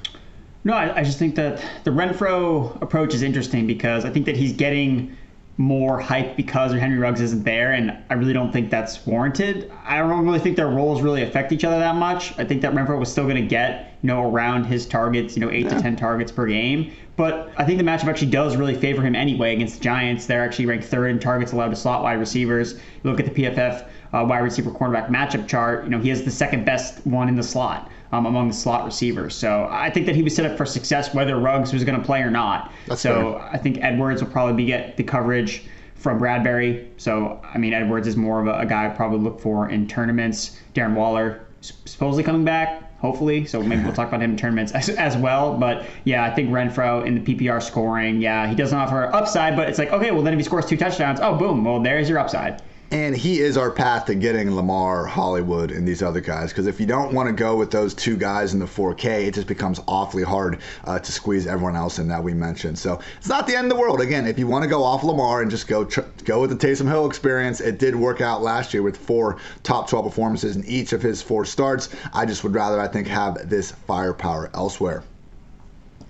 No, 0.64 0.74
I, 0.74 0.98
I 0.98 1.04
just 1.04 1.18
think 1.18 1.36
that 1.36 1.64
the 1.86 1.92
Renfrow 1.92 2.82
approach 2.82 3.14
is 3.14 3.22
interesting 3.22 3.68
because 3.68 4.04
I 4.04 4.10
think 4.10 4.26
that 4.26 4.36
he's 4.36 4.54
getting 4.54 5.16
more 5.58 6.00
hype 6.00 6.38
because 6.38 6.72
Henry 6.72 7.00
Ruggs 7.00 7.20
isn't 7.20 7.44
there, 7.44 7.72
and 7.72 7.98
I 8.12 8.14
really 8.14 8.34
don't 8.34 8.52
think 8.52 8.70
that's 8.70 9.04
warranted. 9.08 9.72
I 9.84 9.98
don't 9.98 10.24
really 10.24 10.40
think 10.40 10.56
their 10.56 10.70
roles 10.70 11.02
really 11.02 11.24
affect 11.24 11.52
each 11.52 11.64
other 11.64 11.80
that 11.80 11.96
much. 11.96 12.38
I 12.38 12.46
think 12.46 12.62
that 12.62 12.74
Renfrow 12.74 13.00
was 13.00 13.12
still 13.12 13.24
going 13.24 13.38
to 13.38 13.48
get 13.48 13.98
you 14.04 14.08
know 14.08 14.30
around 14.30 14.66
his 14.66 14.86
targets, 14.86 15.36
you 15.36 15.42
know 15.42 15.52
eight 15.52 15.66
yeah. 15.66 15.76
to 15.76 15.82
ten 15.82 15.96
targets 15.96 16.32
per 16.32 16.46
game. 16.46 16.92
But 17.16 17.52
I 17.58 17.66
think 17.66 17.80
the 17.80 17.84
matchup 17.84 18.06
actually 18.06 18.30
does 18.30 18.56
really 18.56 18.76
favor 18.76 19.02
him 19.02 19.16
anyway 19.16 19.54
against 19.54 19.80
the 19.80 19.84
Giants. 19.84 20.28
They're 20.28 20.44
actually 20.44 20.68
ranked 20.68 20.86
third 20.86 21.08
in 21.08 21.20
targets 21.20 21.52
allowed 21.52 21.70
to 21.70 21.76
slot 21.76 22.04
wide 22.04 22.20
receivers. 22.20 22.74
You 22.74 23.10
look 23.10 23.20
at 23.20 23.34
the 23.34 23.44
PFF 23.44 23.88
uh, 24.14 24.26
wide 24.30 24.40
receiver 24.40 24.70
cornerback 24.70 25.10
matchup 25.10 25.48
chart. 25.48 25.86
You 25.86 25.90
know 25.90 26.00
he 26.00 26.10
has 26.10 26.24
the 26.24 26.32
second 26.32 26.66
best 26.66 27.06
one 27.08 27.30
in 27.30 27.36
the 27.36 27.44
slot 27.44 27.90
um, 28.12 28.26
among 28.26 28.48
the 28.48 28.54
slot 28.54 28.86
receivers. 28.86 29.36
So 29.36 29.68
I 29.70 29.90
think 29.90 30.06
that 30.06 30.16
he 30.16 30.24
was 30.24 30.36
set 30.36 30.46
up 30.46 30.58
for 30.58 30.66
success 30.66 31.14
whether 31.14 31.38
Ruggs 31.38 31.74
was 31.74 31.84
going 31.84 32.00
to 32.00 32.06
play 32.06 32.22
or 32.22 32.32
not. 32.32 32.72
That's 32.88 33.02
so 33.02 33.40
fair. 33.40 33.50
I 33.54 33.58
think 33.58 33.80
Edwards 33.82 34.22
will 34.22 34.30
probably 34.30 34.56
be 34.56 34.66
get 34.66 34.98
the 34.98 35.04
coverage 35.04 35.64
from 35.96 36.20
Bradberry. 36.20 36.88
So 36.98 37.42
I 37.54 37.58
mean 37.58 37.74
Edwards 37.74 38.08
is 38.08 38.16
more 38.16 38.40
of 38.40 38.48
a, 38.48 38.60
a 38.60 38.66
guy 38.66 38.86
I 38.86 38.90
probably 38.90 39.20
look 39.20 39.40
for 39.40 39.70
in 39.70 39.88
tournaments. 39.88 40.60
Darren 40.74 40.96
Waller 40.96 41.48
supposedly 41.62 42.24
coming 42.24 42.46
back. 42.46 42.84
Hopefully, 43.00 43.46
so 43.46 43.62
maybe 43.62 43.84
we'll 43.84 43.94
talk 43.94 44.08
about 44.08 44.24
him 44.24 44.32
in 44.32 44.38
tournaments 44.38 44.72
as, 44.72 44.90
as 44.90 45.16
well. 45.16 45.56
But 45.56 45.86
yeah, 46.04 46.24
I 46.24 46.34
think 46.34 46.50
Renfrow 46.50 47.06
in 47.06 47.24
the 47.24 47.36
PPR 47.36 47.62
scoring, 47.62 48.20
yeah, 48.20 48.48
he 48.48 48.56
doesn't 48.56 48.76
offer 48.76 49.14
upside, 49.14 49.56
but 49.56 49.70
it's 49.70 49.78
like, 49.78 49.92
okay, 49.92 50.10
well, 50.10 50.24
then 50.24 50.34
if 50.34 50.40
he 50.40 50.44
scores 50.44 50.66
two 50.66 50.78
touchdowns, 50.78 51.20
oh, 51.22 51.38
boom, 51.38 51.64
well, 51.64 51.80
there's 51.80 52.10
your 52.10 52.18
upside. 52.18 52.60
And 52.90 53.18
he 53.18 53.40
is 53.40 53.58
our 53.58 53.70
path 53.70 54.06
to 54.06 54.16
getting 54.16 54.56
Lamar, 54.56 55.06
Hollywood, 55.06 55.72
and 55.72 55.86
these 55.86 56.02
other 56.02 56.22
guys. 56.22 56.52
Because 56.52 56.68
if 56.68 56.80
you 56.80 56.86
don't 56.86 57.14
want 57.14 57.28
to 57.28 57.34
go 57.34 57.58
with 57.58 57.70
those 57.70 57.94
two 57.94 58.16
guys 58.16 58.54
in 58.54 58.60
the 58.60 58.66
4K, 58.66 59.28
it 59.28 59.34
just 59.34 59.48
becomes 59.48 59.82
awfully 59.90 60.24
hard 60.24 60.60
uh, 60.86 60.98
to 60.98 61.12
squeeze 61.12 61.48
everyone 61.48 61.76
else 61.76 62.00
in 62.00 62.08
that 62.08 62.24
we 62.24 62.34
mentioned. 62.34 62.80
So 62.80 63.02
it's 63.18 63.28
not 63.28 63.46
the 63.46 63.58
end 63.58 63.70
of 63.70 63.78
the 63.78 63.82
world. 63.82 64.00
Again, 64.00 64.26
if 64.26 64.40
you 64.40 64.48
want 64.48 64.64
to 64.64 64.70
go 64.70 64.84
off 64.84 65.04
Lamar 65.04 65.42
and 65.42 65.52
just 65.52 65.68
go 65.68 65.84
tr- 65.84 66.02
go 66.24 66.40
with 66.40 66.50
the 66.50 66.56
Taysom 66.56 66.88
Hill 66.88 67.08
experience, 67.08 67.60
it 67.60 67.78
did 67.78 67.94
work 67.94 68.22
out 68.22 68.42
last 68.42 68.74
year 68.74 68.84
with 68.84 68.96
four 68.96 69.38
top 69.64 69.90
12 69.90 70.06
performances 70.06 70.56
in 70.56 70.64
each 70.64 70.94
of 70.94 71.02
his 71.02 71.22
four 71.22 71.44
starts. 71.44 71.90
I 72.14 72.26
just 72.26 72.44
would 72.46 72.54
rather, 72.54 72.80
I 72.80 72.88
think, 72.88 73.08
have 73.08 73.50
this 73.50 73.72
firepower 73.72 74.50
elsewhere. 74.54 75.04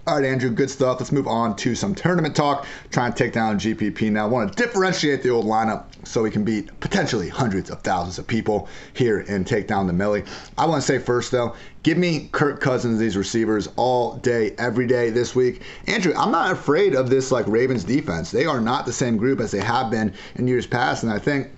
All 0.08 0.16
right, 0.16 0.24
Andrew, 0.24 0.50
good 0.50 0.70
stuff. 0.70 1.02
Let's 1.02 1.12
move 1.12 1.28
on 1.28 1.58
to 1.58 1.76
some 1.76 1.94
tournament 1.94 2.34
talk. 2.34 2.66
Trying 2.92 3.12
to 3.12 3.18
take 3.18 3.34
down 3.34 3.60
GPP 3.60 4.10
now. 4.10 4.26
Want 4.30 4.56
to 4.56 4.64
differentiate 4.64 5.22
the 5.22 5.32
old 5.32 5.46
lineup 5.46 5.88
so 6.08 6.24
we 6.24 6.32
can 6.32 6.46
beat 6.46 6.70
potentially 6.80 7.28
hundreds 7.28 7.70
of 7.70 7.82
thousands 7.82 8.18
of 8.18 8.26
people 8.26 8.70
here 8.94 9.26
and 9.28 9.46
take 9.46 9.68
down 9.68 9.86
the 9.86 9.92
Millie. 9.92 10.24
I 10.58 10.66
want 10.66 10.82
to 10.82 10.88
say 10.88 10.98
first, 10.98 11.30
though, 11.32 11.56
give 11.84 11.98
me 11.98 12.30
Kirk 12.32 12.62
Cousins, 12.62 13.00
these 13.00 13.18
receivers, 13.18 13.68
all 13.76 14.16
day, 14.20 14.56
every 14.58 14.88
day 14.88 15.10
this 15.10 15.36
week. 15.36 15.64
Andrew, 15.88 16.14
I'm 16.16 16.32
not 16.32 16.54
afraid 16.54 16.96
of 16.96 17.10
this 17.10 17.30
like 17.30 17.46
Ravens 17.46 17.84
defense. 17.84 18.32
They 18.32 18.46
are 18.46 18.62
not 18.62 18.86
the 18.86 18.94
same 18.94 19.18
group 19.18 19.42
as 19.42 19.52
they 19.52 19.60
have 19.60 19.92
been 19.92 20.14
in 20.36 20.48
years 20.48 20.66
past, 20.66 21.04
and 21.04 21.12
I 21.12 21.20
think 21.20 21.50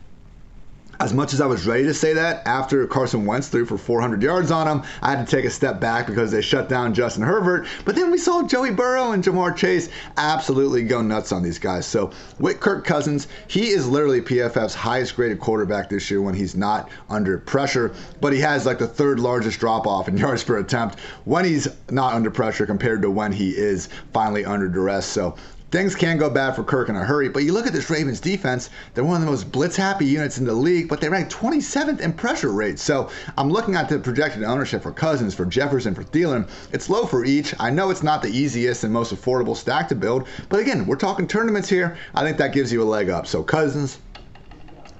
as 0.99 1.13
much 1.13 1.33
as 1.33 1.39
I 1.39 1.45
was 1.45 1.65
ready 1.65 1.83
to 1.83 1.93
say 1.93 2.13
that 2.13 2.45
after 2.45 2.85
Carson 2.85 3.25
Wentz 3.25 3.47
threw 3.47 3.65
for 3.65 3.77
400 3.77 4.21
yards 4.21 4.51
on 4.51 4.67
him, 4.67 4.83
I 5.01 5.11
had 5.15 5.25
to 5.25 5.35
take 5.35 5.45
a 5.45 5.49
step 5.49 5.79
back 5.79 6.07
because 6.07 6.29
they 6.29 6.41
shut 6.41 6.67
down 6.67 6.93
Justin 6.93 7.23
Herbert. 7.23 7.67
But 7.85 7.95
then 7.95 8.11
we 8.11 8.17
saw 8.17 8.43
Joey 8.43 8.71
Burrow 8.71 9.13
and 9.13 9.23
Ja'Marr 9.23 9.55
Chase 9.55 9.89
absolutely 10.17 10.83
go 10.83 11.01
nuts 11.01 11.31
on 11.31 11.41
these 11.41 11.57
guys. 11.57 11.85
So 11.85 12.11
with 12.39 12.59
Kirk 12.59 12.83
Cousins, 12.83 13.27
he 13.47 13.69
is 13.69 13.87
literally 13.87 14.21
PFF's 14.21 14.75
highest 14.75 15.15
graded 15.15 15.39
quarterback 15.39 15.89
this 15.89 16.11
year 16.11 16.21
when 16.21 16.35
he's 16.35 16.55
not 16.55 16.89
under 17.09 17.37
pressure. 17.37 17.93
But 18.19 18.33
he 18.33 18.39
has 18.41 18.65
like 18.65 18.79
the 18.79 18.87
third 18.87 19.21
largest 19.21 19.59
drop 19.59 19.87
off 19.87 20.09
in 20.09 20.17
yards 20.19 20.43
per 20.43 20.57
attempt 20.57 20.99
when 21.23 21.45
he's 21.45 21.69
not 21.89 22.13
under 22.13 22.29
pressure 22.29 22.65
compared 22.65 23.01
to 23.03 23.09
when 23.09 23.31
he 23.31 23.51
is 23.51 23.87
finally 24.11 24.43
under 24.43 24.67
duress. 24.67 25.05
So 25.05 25.35
things 25.71 25.95
can 25.95 26.17
go 26.17 26.29
bad 26.29 26.55
for 26.55 26.63
Kirk 26.63 26.89
in 26.89 26.95
a 26.95 27.03
hurry. 27.03 27.29
But 27.29 27.43
you 27.43 27.53
look 27.53 27.67
at 27.67 27.73
this 27.73 27.89
Ravens 27.89 28.19
defense, 28.19 28.69
they're 28.93 29.03
one 29.03 29.15
of 29.15 29.21
the 29.21 29.31
most 29.31 29.51
blitz 29.51 29.75
happy 29.75 30.05
units 30.05 30.37
in 30.37 30.45
the 30.45 30.53
league, 30.53 30.87
but 30.87 30.99
they 31.01 31.09
rank 31.09 31.29
27th 31.29 31.99
in 31.99 32.13
pressure 32.13 32.51
rate. 32.51 32.79
So 32.79 33.09
I'm 33.37 33.49
looking 33.49 33.75
at 33.75 33.89
the 33.89 33.99
projected 33.99 34.43
ownership 34.43 34.83
for 34.83 34.91
Cousins, 34.91 35.35
for 35.35 35.45
Jefferson, 35.45 35.93
for 35.93 36.03
Thielen. 36.03 36.49
It's 36.71 36.89
low 36.89 37.05
for 37.05 37.25
each. 37.25 37.53
I 37.59 37.69
know 37.69 37.89
it's 37.89 38.03
not 38.03 38.21
the 38.21 38.29
easiest 38.29 38.83
and 38.83 38.93
most 38.93 39.13
affordable 39.13 39.55
stack 39.55 39.87
to 39.89 39.95
build, 39.95 40.27
but 40.49 40.59
again, 40.59 40.85
we're 40.85 40.95
talking 40.95 41.27
tournaments 41.27 41.69
here. 41.69 41.97
I 42.15 42.23
think 42.23 42.37
that 42.37 42.53
gives 42.53 42.71
you 42.71 42.81
a 42.81 42.85
leg 42.85 43.09
up. 43.09 43.27
So 43.27 43.43
Cousins, 43.43 43.99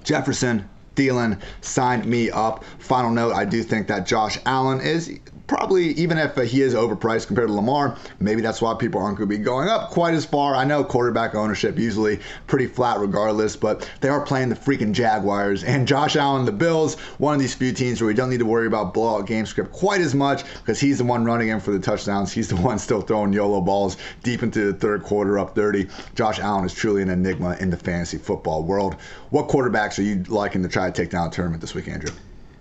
Jefferson, 0.03 0.67
Thielen, 0.95 1.39
sign 1.61 2.07
me 2.09 2.29
up. 2.29 2.63
Final 2.79 3.11
note, 3.11 3.33
I 3.33 3.45
do 3.45 3.63
think 3.63 3.87
that 3.87 4.05
Josh 4.05 4.37
Allen 4.45 4.81
is 4.81 5.19
probably 5.49 5.87
even 5.93 6.19
if 6.19 6.35
he 6.35 6.61
is 6.61 6.75
overpriced 6.75 7.25
compared 7.25 7.47
to 7.47 7.53
Lamar, 7.53 7.97
maybe 8.19 8.39
that's 8.39 8.61
why 8.61 8.75
people 8.75 9.01
aren't 9.01 9.17
going 9.17 9.27
to 9.27 9.35
be 9.35 9.43
going 9.43 9.67
up 9.67 9.89
quite 9.89 10.13
as 10.13 10.23
far. 10.23 10.53
I 10.53 10.63
know 10.63 10.83
quarterback 10.83 11.33
ownership 11.33 11.77
usually 11.79 12.19
pretty 12.45 12.67
flat 12.67 12.99
regardless, 12.99 13.55
but 13.55 13.89
they 13.99 14.09
are 14.09 14.21
playing 14.21 14.49
the 14.49 14.55
freaking 14.55 14.93
Jaguars 14.93 15.63
and 15.63 15.87
Josh 15.87 16.15
Allen, 16.15 16.45
the 16.45 16.51
Bills, 16.51 16.99
one 17.17 17.33
of 17.33 17.39
these 17.39 17.55
few 17.55 17.73
teams 17.73 17.99
where 17.99 18.07
we 18.07 18.13
don't 18.13 18.29
need 18.29 18.37
to 18.37 18.45
worry 18.45 18.67
about 18.67 18.93
blowout 18.93 19.25
game 19.25 19.47
script 19.47 19.71
quite 19.71 20.01
as 20.01 20.13
much 20.13 20.43
because 20.59 20.79
he's 20.79 20.99
the 20.99 21.03
one 21.03 21.25
running 21.25 21.49
in 21.49 21.59
for 21.59 21.71
the 21.71 21.79
touchdowns. 21.79 22.31
He's 22.31 22.47
the 22.47 22.55
one 22.69 22.77
still 22.77 23.01
throwing 23.01 23.33
YOLO 23.33 23.59
balls 23.61 23.97
deep 24.21 24.43
into 24.43 24.71
the 24.71 24.77
third 24.77 25.01
quarter 25.01 25.39
up 25.39 25.55
30. 25.55 25.87
Josh 26.13 26.39
Allen 26.39 26.63
is 26.63 26.75
truly 26.75 27.01
an 27.01 27.09
enigma 27.09 27.57
in 27.59 27.71
the 27.71 27.77
fantasy 27.77 28.19
football 28.19 28.61
world. 28.61 28.97
What 29.31 29.47
quarterbacks 29.47 29.97
are 29.97 30.03
you 30.03 30.23
liking 30.27 30.61
to 30.61 30.69
try 30.69 30.85
to 30.85 30.91
take 30.91 31.09
down 31.09 31.27
a 31.27 31.31
tournament 31.31 31.61
this 31.61 31.73
week, 31.73 31.87
Andrew? 31.87 32.11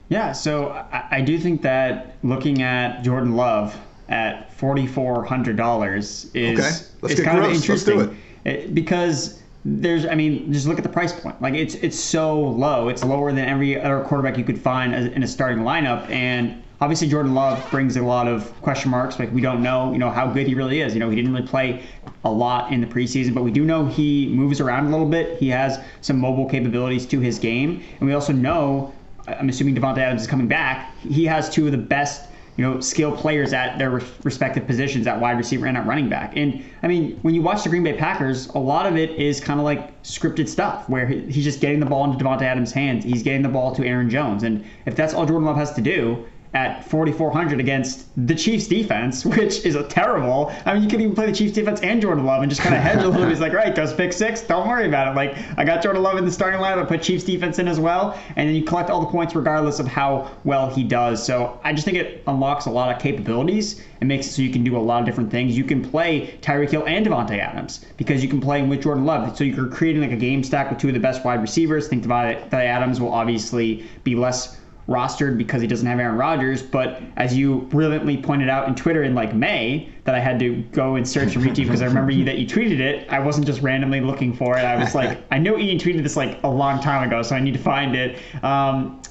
Yeah, 0.09 0.33
so 0.33 0.71
I, 0.71 1.07
I 1.11 1.21
do 1.21 1.39
think 1.39 1.63
that 1.63 2.17
looking 2.23 2.63
at 2.63 3.03
Jordan 3.03 3.37
Love 3.37 3.77
at 4.09 4.53
forty 4.55 4.87
four 4.87 5.25
hundred 5.25 5.57
dollars 5.57 6.31
is 6.35 6.59
okay. 7.03 7.13
is 7.13 7.21
kind 7.21 7.39
gross. 7.39 7.51
of 7.51 7.55
interesting. 7.55 8.19
it, 8.45 8.75
because 8.75 9.43
there's 9.65 10.07
I 10.07 10.15
mean 10.15 10.51
just 10.53 10.67
look 10.67 10.79
at 10.79 10.83
the 10.83 10.91
price 10.91 11.13
point. 11.13 11.41
Like 11.43 11.55
it's 11.55 11.75
it's 11.75 11.99
so 11.99 12.41
low. 12.41 12.89
It's 12.89 13.05
lower 13.05 13.33
than 13.33 13.45
every 13.45 13.81
other 13.81 14.03
quarterback 14.05 14.39
you 14.39 14.45
could 14.45 14.59
find 14.59 14.95
in 14.95 15.23
a 15.23 15.29
starting 15.29 15.59
lineup. 15.59 16.09
And 16.09 16.63
obviously 16.81 17.09
Jordan 17.09 17.35
Love 17.35 17.71
brings 17.71 17.97
a 17.97 18.03
lot 18.03 18.29
of 18.29 18.51
question 18.63 18.91
marks. 18.91 19.19
Like 19.19 19.33
we 19.33 19.43
don't 19.43 19.63
know 19.63 19.93
you 19.93 19.99
know 19.99 20.11
how 20.11 20.27
good 20.27 20.47
he 20.47 20.55
really 20.55 20.81
is. 20.81 20.95
You 20.95 21.01
know 21.01 21.11
he 21.11 21.17
didn't 21.17 21.35
really 21.35 21.47
play 21.47 21.83
a 22.25 22.31
lot 22.31 22.73
in 22.73 22.81
the 22.81 22.87
preseason 22.87 23.35
but 23.35 23.43
we 23.43 23.51
do 23.51 23.65
know 23.65 23.87
he 23.87 24.29
moves 24.29 24.61
around 24.61 24.87
a 24.87 24.91
little 24.91 25.09
bit. 25.09 25.39
He 25.39 25.49
has 25.51 25.79
some 26.01 26.19
mobile 26.19 26.49
capabilities 26.49 27.05
to 27.07 27.21
his 27.21 27.39
game. 27.39 27.83
And 28.01 28.09
we 28.09 28.15
also 28.15 28.33
know 28.33 28.95
I'm 29.39 29.49
assuming 29.49 29.75
Davante 29.75 29.99
Adams 29.99 30.23
is 30.23 30.27
coming 30.27 30.49
back. 30.49 30.95
He 31.01 31.25
has 31.27 31.51
two 31.51 31.67
of 31.67 31.73
the 31.73 31.79
best, 31.79 32.29
you 32.57 32.65
know, 32.65 32.81
skill 32.81 33.13
players 33.17 33.53
at 33.53 33.79
their 33.79 33.91
respective 34.23 34.67
positions 34.67 35.07
at 35.07 35.21
wide 35.21 35.37
receiver 35.37 35.67
and 35.67 35.77
at 35.77 35.87
running 35.87 36.09
back. 36.09 36.37
And 36.37 36.65
I 36.83 36.89
mean, 36.89 37.19
when 37.23 37.35
you 37.35 37.43
watch 37.43 37.63
the 37.63 37.69
Green 37.69 37.83
Bay 37.83 37.93
Packers, 37.93 38.47
a 38.49 38.59
lot 38.59 38.87
of 38.87 38.97
it 38.97 39.11
is 39.11 39.41
kind 39.41 39.61
of 39.61 39.65
like 39.65 40.03
scripted 40.03 40.49
stuff 40.49 40.89
where 40.89 41.07
he's 41.07 41.45
just 41.45 41.61
getting 41.61 41.81
the 41.81 41.87
ball 41.87 42.11
into 42.11 42.25
Davante 42.25 42.43
Adams' 42.43 42.73
hands. 42.73 43.05
He's 43.05 43.23
getting 43.23 43.43
the 43.43 43.49
ball 43.49 43.75
to 43.75 43.85
Aaron 43.85 44.11
Jones, 44.11 44.43
and 44.43 44.65
if 44.87 44.97
that's 44.97 45.15
all 45.15 45.27
Jordan 45.27 45.47
Love 45.47 45.57
has 45.57 45.73
to 45.75 45.81
do, 45.81 46.27
at 46.55 46.89
4,400 46.89 47.61
against 47.61 48.07
the 48.27 48.35
Chiefs 48.35 48.67
defense, 48.67 49.25
which 49.25 49.65
is 49.65 49.75
a 49.75 49.85
terrible. 49.85 50.53
I 50.65 50.75
mean, 50.75 50.83
you 50.83 50.89
could 50.89 51.01
even 51.01 51.15
play 51.15 51.27
the 51.27 51.33
Chiefs 51.33 51.53
defense 51.55 51.81
and 51.81 52.01
Jordan 52.01 52.25
Love 52.25 52.43
and 52.43 52.51
just 52.51 52.63
kind 52.63 52.75
of 52.75 52.81
hedge 52.81 52.99
a 52.99 53.09
little 53.09 53.21
bit. 53.21 53.29
He's 53.29 53.41
like, 53.41 53.53
right, 53.53 53.75
goes 53.75 53.93
pick 53.93 54.13
six. 54.13 54.41
Don't 54.41 54.67
worry 54.67 54.87
about 54.87 55.09
it. 55.09 55.17
Like, 55.17 55.37
I 55.59 55.65
got 55.65 55.83
Jordan 55.83 56.03
Love 56.03 56.17
in 56.17 56.25
the 56.25 56.33
starting 56.33 56.61
lineup. 56.61 56.83
I 56.83 56.85
put 56.85 57.03
Chiefs 57.03 57.25
defense 57.25 57.59
in 57.59 57.69
as 57.69 57.79
well. 57.79 58.19
And 58.37 58.49
then 58.49 58.55
you 58.55 58.65
collect 58.65 58.91
all 58.91 59.01
the 59.01 59.07
points 59.07 59.35
regardless 59.35 59.79
of 59.79 59.87
how 59.87 60.31
well 60.45 60.71
he 60.71 60.85
does. 60.85 61.25
So 61.25 61.61
I 61.65 61.73
just 61.73 61.85
think 61.85 61.99
it 61.99 62.23
unlocks 62.27 62.67
a 62.67 62.71
lot 62.71 62.95
of 62.95 63.01
capabilities 63.01 63.83
and 64.01 64.09
makes 64.09 64.27
it 64.27 64.31
so 64.31 64.43
you 64.43 64.51
can 64.51 64.65
do 64.65 64.77
a 64.77 64.79
lot 64.79 65.01
of 65.01 65.07
different 65.07 65.31
things. 65.31 65.57
You 65.57 65.65
can 65.65 65.83
play 65.83 66.39
Tyreek 66.41 66.71
Hill 66.71 66.87
and 66.87 67.07
Davante 67.07 67.39
Adams 67.39 67.85
because 67.97 68.23
you 68.23 68.29
can 68.29 68.41
play 68.41 68.63
with 68.63 68.83
Jordan 68.83 69.05
Love. 69.05 69.37
So 69.37 69.45
you're 69.45 69.69
creating 69.69 70.03
like 70.03 70.13
a 70.13 70.17
game 70.17 70.43
stack 70.43 70.71
with 70.71 70.79
two 70.79 70.89
of 70.89 70.95
the 70.95 71.01
best 71.01 71.25
wide 71.25 71.41
receivers. 71.41 71.89
Think 71.89 72.05
Davante 72.05 72.53
Adams 72.53 73.01
will 73.01 73.13
obviously 73.13 73.85
be 74.05 74.15
less 74.15 74.57
rostered 74.89 75.37
because 75.37 75.61
he 75.61 75.69
doesn't 75.69 75.87
have 75.87 76.01
Aaron 76.01 76.17
Rodgers. 76.17 76.63
But 76.63 77.03
as 77.17 77.37
you 77.37 77.61
brilliantly 77.63 78.17
pointed 78.17 78.49
out 78.49 78.67
in 78.67 78.75
Twitter 78.75 79.03
in 79.03 79.15
like 79.15 79.35
May, 79.35 79.91
that 80.05 80.15
I 80.15 80.21
had 80.21 80.39
to 80.41 80.63
go 80.73 80.97
and 80.97 81.07
search 81.07 81.37
and 81.37 81.45
you 81.45 81.65
because 81.65 81.83
I 81.83 81.87
remember 81.87 82.11
you 82.11 82.25
that 82.25 82.39
you 82.39 82.47
tweeted 82.47 82.81
it. 82.81 83.09
I 83.11 83.21
wasn't 83.21 83.47
just 83.47 83.61
randomly 83.61 84.01
looking 84.01 84.33
for 84.35 84.57
it. 84.59 84.63
I 84.63 84.77
was 84.77 84.95
like, 84.95 85.19
I 85.31 85.39
know 85.39 85.59
Ian 85.59 85.79
tweeted 85.79 86.03
this 86.03 86.17
like 86.17 86.43
a 86.43 86.49
long 86.49 86.81
time 86.81 87.07
ago, 87.07 87.23
so 87.23 87.37
I 87.37 87.41
need 87.41 87.55
to 87.55 87.61
find 87.61 87.95
it. 87.95 88.19
Um, 88.43 89.03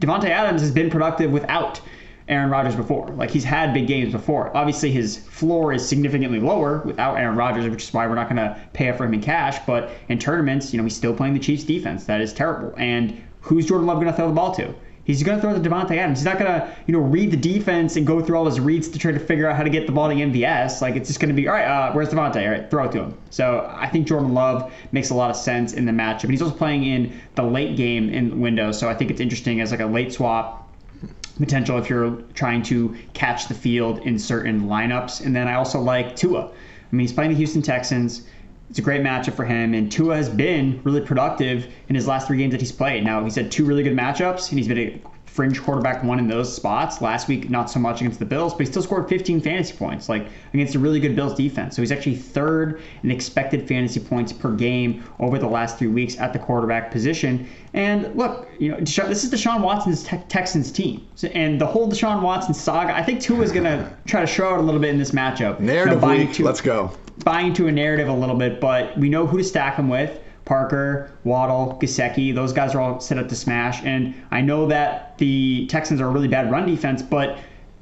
Davante 0.00 0.28
Adams 0.28 0.60
has 0.60 0.70
been 0.70 0.90
productive 0.90 1.30
without. 1.32 1.80
Aaron 2.28 2.50
Rodgers 2.50 2.76
before. 2.76 3.08
Like 3.08 3.30
he's 3.30 3.42
had 3.44 3.74
big 3.74 3.88
games 3.88 4.12
before. 4.12 4.56
Obviously, 4.56 4.92
his 4.92 5.18
floor 5.18 5.72
is 5.72 5.86
significantly 5.86 6.38
lower 6.38 6.78
without 6.84 7.16
Aaron 7.16 7.36
Rodgers, 7.36 7.68
which 7.68 7.82
is 7.82 7.92
why 7.92 8.06
we're 8.06 8.14
not 8.14 8.28
going 8.28 8.36
to 8.36 8.58
pay 8.72 8.88
up 8.88 8.96
for 8.96 9.04
him 9.04 9.14
in 9.14 9.20
cash. 9.20 9.58
But 9.66 9.90
in 10.08 10.20
tournaments, 10.20 10.72
you 10.72 10.78
know, 10.78 10.84
he's 10.84 10.96
still 10.96 11.14
playing 11.14 11.34
the 11.34 11.40
Chiefs 11.40 11.64
defense. 11.64 12.04
That 12.04 12.20
is 12.20 12.32
terrible. 12.32 12.72
And 12.76 13.20
who's 13.40 13.66
Jordan 13.66 13.86
Love 13.86 13.96
going 13.96 14.06
to 14.06 14.12
throw 14.12 14.28
the 14.28 14.34
ball 14.34 14.54
to? 14.54 14.72
He's 15.04 15.22
going 15.22 15.36
to 15.36 15.42
throw 15.42 15.52
to 15.52 15.58
Davante 15.58 15.96
Adams. 15.96 16.20
He's 16.20 16.24
not 16.24 16.38
going 16.38 16.50
to, 16.50 16.76
you 16.86 16.92
know, 16.92 17.00
read 17.00 17.32
the 17.32 17.36
defense 17.36 17.96
and 17.96 18.06
go 18.06 18.20
through 18.20 18.36
all 18.36 18.46
his 18.46 18.60
reads 18.60 18.88
to 18.88 18.98
try 18.98 19.10
to 19.10 19.18
figure 19.18 19.48
out 19.48 19.56
how 19.56 19.64
to 19.64 19.70
get 19.70 19.86
the 19.86 19.92
ball 19.92 20.08
to 20.08 20.14
MVS. 20.14 20.80
Like 20.80 20.94
it's 20.94 21.08
just 21.08 21.18
going 21.18 21.28
to 21.28 21.34
be, 21.34 21.48
all 21.48 21.54
right, 21.54 21.64
uh, 21.64 21.92
where's 21.92 22.10
Davante? 22.10 22.44
All 22.44 22.52
right, 22.52 22.70
throw 22.70 22.84
it 22.84 22.92
to 22.92 23.02
him. 23.02 23.18
So 23.30 23.68
I 23.74 23.88
think 23.88 24.06
Jordan 24.06 24.32
Love 24.32 24.72
makes 24.92 25.10
a 25.10 25.14
lot 25.14 25.30
of 25.30 25.36
sense 25.36 25.72
in 25.72 25.86
the 25.86 25.92
matchup. 25.92 26.24
And 26.24 26.30
he's 26.30 26.42
also 26.42 26.54
playing 26.54 26.84
in 26.84 27.20
the 27.34 27.42
late 27.42 27.76
game 27.76 28.10
in 28.10 28.40
window, 28.40 28.70
so 28.70 28.88
I 28.88 28.94
think 28.94 29.10
it's 29.10 29.20
interesting 29.20 29.60
as 29.60 29.72
like 29.72 29.80
a 29.80 29.86
late 29.86 30.12
swap 30.12 30.68
potential 31.38 31.78
if 31.78 31.88
you're 31.90 32.22
trying 32.34 32.62
to 32.62 32.96
catch 33.14 33.48
the 33.48 33.54
field 33.54 33.98
in 34.00 34.18
certain 34.18 34.62
lineups. 34.62 35.24
And 35.24 35.34
then 35.34 35.48
I 35.48 35.54
also 35.54 35.80
like 35.80 36.14
Tua. 36.14 36.46
I 36.46 36.50
mean, 36.94 37.00
he's 37.00 37.12
playing 37.12 37.30
the 37.30 37.36
Houston 37.36 37.62
Texans 37.62 38.22
it's 38.72 38.78
a 38.78 38.82
great 38.82 39.02
matchup 39.02 39.34
for 39.34 39.44
him. 39.44 39.74
And 39.74 39.92
Tua 39.92 40.16
has 40.16 40.30
been 40.30 40.80
really 40.82 41.02
productive 41.02 41.70
in 41.90 41.94
his 41.94 42.06
last 42.06 42.26
three 42.26 42.38
games 42.38 42.52
that 42.52 42.60
he's 42.62 42.72
played. 42.72 43.04
Now 43.04 43.22
he's 43.22 43.34
had 43.34 43.52
two 43.52 43.66
really 43.66 43.82
good 43.82 43.94
matchups, 43.94 44.48
and 44.48 44.58
he's 44.58 44.66
been 44.66 44.78
a 44.78 44.98
fringe 45.26 45.62
quarterback 45.62 46.02
one 46.02 46.18
in 46.18 46.26
those 46.26 46.50
spots. 46.56 47.02
Last 47.02 47.28
week, 47.28 47.50
not 47.50 47.68
so 47.68 47.78
much 47.78 48.00
against 48.00 48.18
the 48.18 48.24
Bills, 48.24 48.54
but 48.54 48.60
he 48.60 48.66
still 48.66 48.80
scored 48.80 49.10
15 49.10 49.42
fantasy 49.42 49.76
points, 49.76 50.08
like 50.08 50.26
against 50.54 50.74
a 50.74 50.78
really 50.78 51.00
good 51.00 51.14
Bills 51.14 51.34
defense. 51.34 51.76
So 51.76 51.82
he's 51.82 51.92
actually 51.92 52.16
third 52.16 52.80
in 53.02 53.10
expected 53.10 53.68
fantasy 53.68 54.00
points 54.00 54.32
per 54.32 54.50
game 54.52 55.04
over 55.20 55.38
the 55.38 55.46
last 55.46 55.78
three 55.78 55.88
weeks 55.88 56.18
at 56.18 56.32
the 56.32 56.38
quarterback 56.38 56.90
position. 56.90 57.46
And 57.74 58.16
look, 58.16 58.48
you 58.58 58.70
know, 58.70 58.78
this 58.78 59.22
is 59.22 59.30
Deshaun 59.30 59.60
Watson's 59.60 60.02
te- 60.02 60.16
Texans 60.30 60.72
team, 60.72 61.06
so, 61.14 61.28
and 61.28 61.60
the 61.60 61.66
whole 61.66 61.90
Deshaun 61.90 62.22
Watson 62.22 62.54
saga. 62.54 62.96
I 62.96 63.02
think 63.02 63.20
Tua 63.20 63.42
is 63.42 63.52
going 63.52 63.64
to 63.64 63.94
try 64.06 64.22
to 64.22 64.26
show 64.26 64.48
out 64.48 64.60
a 64.60 64.62
little 64.62 64.80
bit 64.80 64.88
in 64.88 64.98
this 64.98 65.10
matchup. 65.10 65.60
Narrative 65.60 66.02
you 66.02 66.44
know, 66.44 66.46
let's 66.46 66.62
go. 66.62 66.90
Buying 67.24 67.48
into 67.48 67.68
a 67.68 67.72
narrative 67.72 68.08
a 68.08 68.12
little 68.12 68.36
bit, 68.36 68.60
but 68.60 68.96
we 68.98 69.08
know 69.08 69.26
who 69.26 69.38
to 69.38 69.44
stack 69.44 69.76
him 69.76 69.88
with. 69.88 70.18
Parker, 70.44 71.12
Waddle, 71.24 71.78
Gesicki, 71.80 72.34
those 72.34 72.52
guys 72.52 72.74
are 72.74 72.80
all 72.80 73.00
set 73.00 73.18
up 73.18 73.28
to 73.28 73.36
smash. 73.36 73.82
And 73.84 74.14
I 74.30 74.40
know 74.40 74.66
that 74.66 75.16
the 75.18 75.66
Texans 75.68 76.00
are 76.00 76.08
a 76.08 76.10
really 76.10 76.28
bad 76.28 76.50
run 76.50 76.66
defense, 76.66 77.00
but 77.00 77.38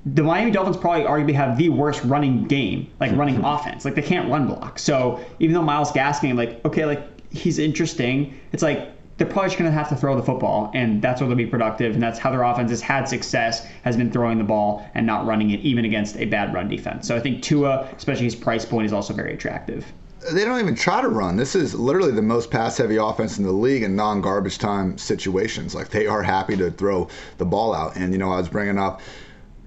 the 0.07 0.23
Miami 0.23 0.51
Dolphins 0.51 0.77
probably 0.77 1.05
arguably 1.05 1.35
have 1.35 1.57
the 1.57 1.69
worst 1.69 2.03
running 2.05 2.45
game, 2.45 2.91
like 3.01 3.13
running 3.13 3.37
offense. 3.45 3.85
Like 3.85 3.95
they 3.95 4.03
can't 4.03 4.31
run 4.31 4.47
block. 4.47 4.79
So 4.79 5.25
even 5.39 5.55
though 5.55 5.63
Myles 5.63 5.93
Gaskin, 5.93 6.37
like 6.37 6.65
okay, 6.65 6.85
like 6.85 7.03
he's 7.31 7.59
interesting, 7.59 8.39
it's 8.53 8.63
like 8.63 8.91
they're 9.21 9.29
probably 9.29 9.49
just 9.49 9.59
going 9.59 9.71
to 9.71 9.77
have 9.77 9.91
to 9.91 9.97
throw 9.97 10.17
the 10.17 10.23
football, 10.23 10.71
and 10.73 11.03
that's 11.03 11.21
where 11.21 11.29
they'll 11.29 11.37
be 11.37 11.45
productive. 11.45 11.93
And 11.93 12.03
that's 12.03 12.19
how 12.19 12.31
their 12.31 12.43
offense 12.43 12.71
has 12.71 12.81
had 12.81 13.07
success, 13.07 13.67
has 13.85 13.95
been 13.95 14.11
throwing 14.11 14.39
the 14.39 14.45
ball 14.45 14.89
and 14.95 15.07
not 15.07 15.27
running 15.27 15.51
it, 15.51 15.61
even 15.61 15.85
against 15.85 16.17
a 16.17 16.25
bad 16.25 16.55
run 16.55 16.69
defense. 16.69 17.07
So 17.07 17.15
I 17.15 17.21
think 17.21 17.43
Tua, 17.43 17.87
especially 17.95 18.25
his 18.25 18.35
price 18.35 18.65
point, 18.65 18.87
is 18.87 18.95
also 18.95 19.13
very 19.13 19.35
attractive 19.35 19.85
they 20.33 20.45
don't 20.45 20.61
even 20.61 20.75
try 20.75 21.01
to 21.01 21.09
run. 21.09 21.37
This 21.39 21.55
is 21.55 21.75
literally 21.75 22.13
the 22.13 22.21
most 22.21 22.51
pass 22.51 22.77
heavy 22.77 22.97
offense 22.97 23.39
in 23.39 23.45
the 23.45 23.53
league 23.53 23.83
in 23.83 23.97
non 23.97 24.21
garbage 24.21 24.59
time 24.59 24.99
situations. 24.99 25.75
Like 25.75 25.89
they 25.89 26.07
are 26.07 26.23
happy 26.23 26.59
to 26.59 26.71
throw 26.71 27.09
the 27.39 27.47
ball 27.47 27.75
out. 27.75 27.97
And, 27.97 28.13
you 28.13 28.19
know, 28.19 28.31
I 28.31 28.37
was 28.37 28.49
bringing 28.51 28.79
up 28.79 29.01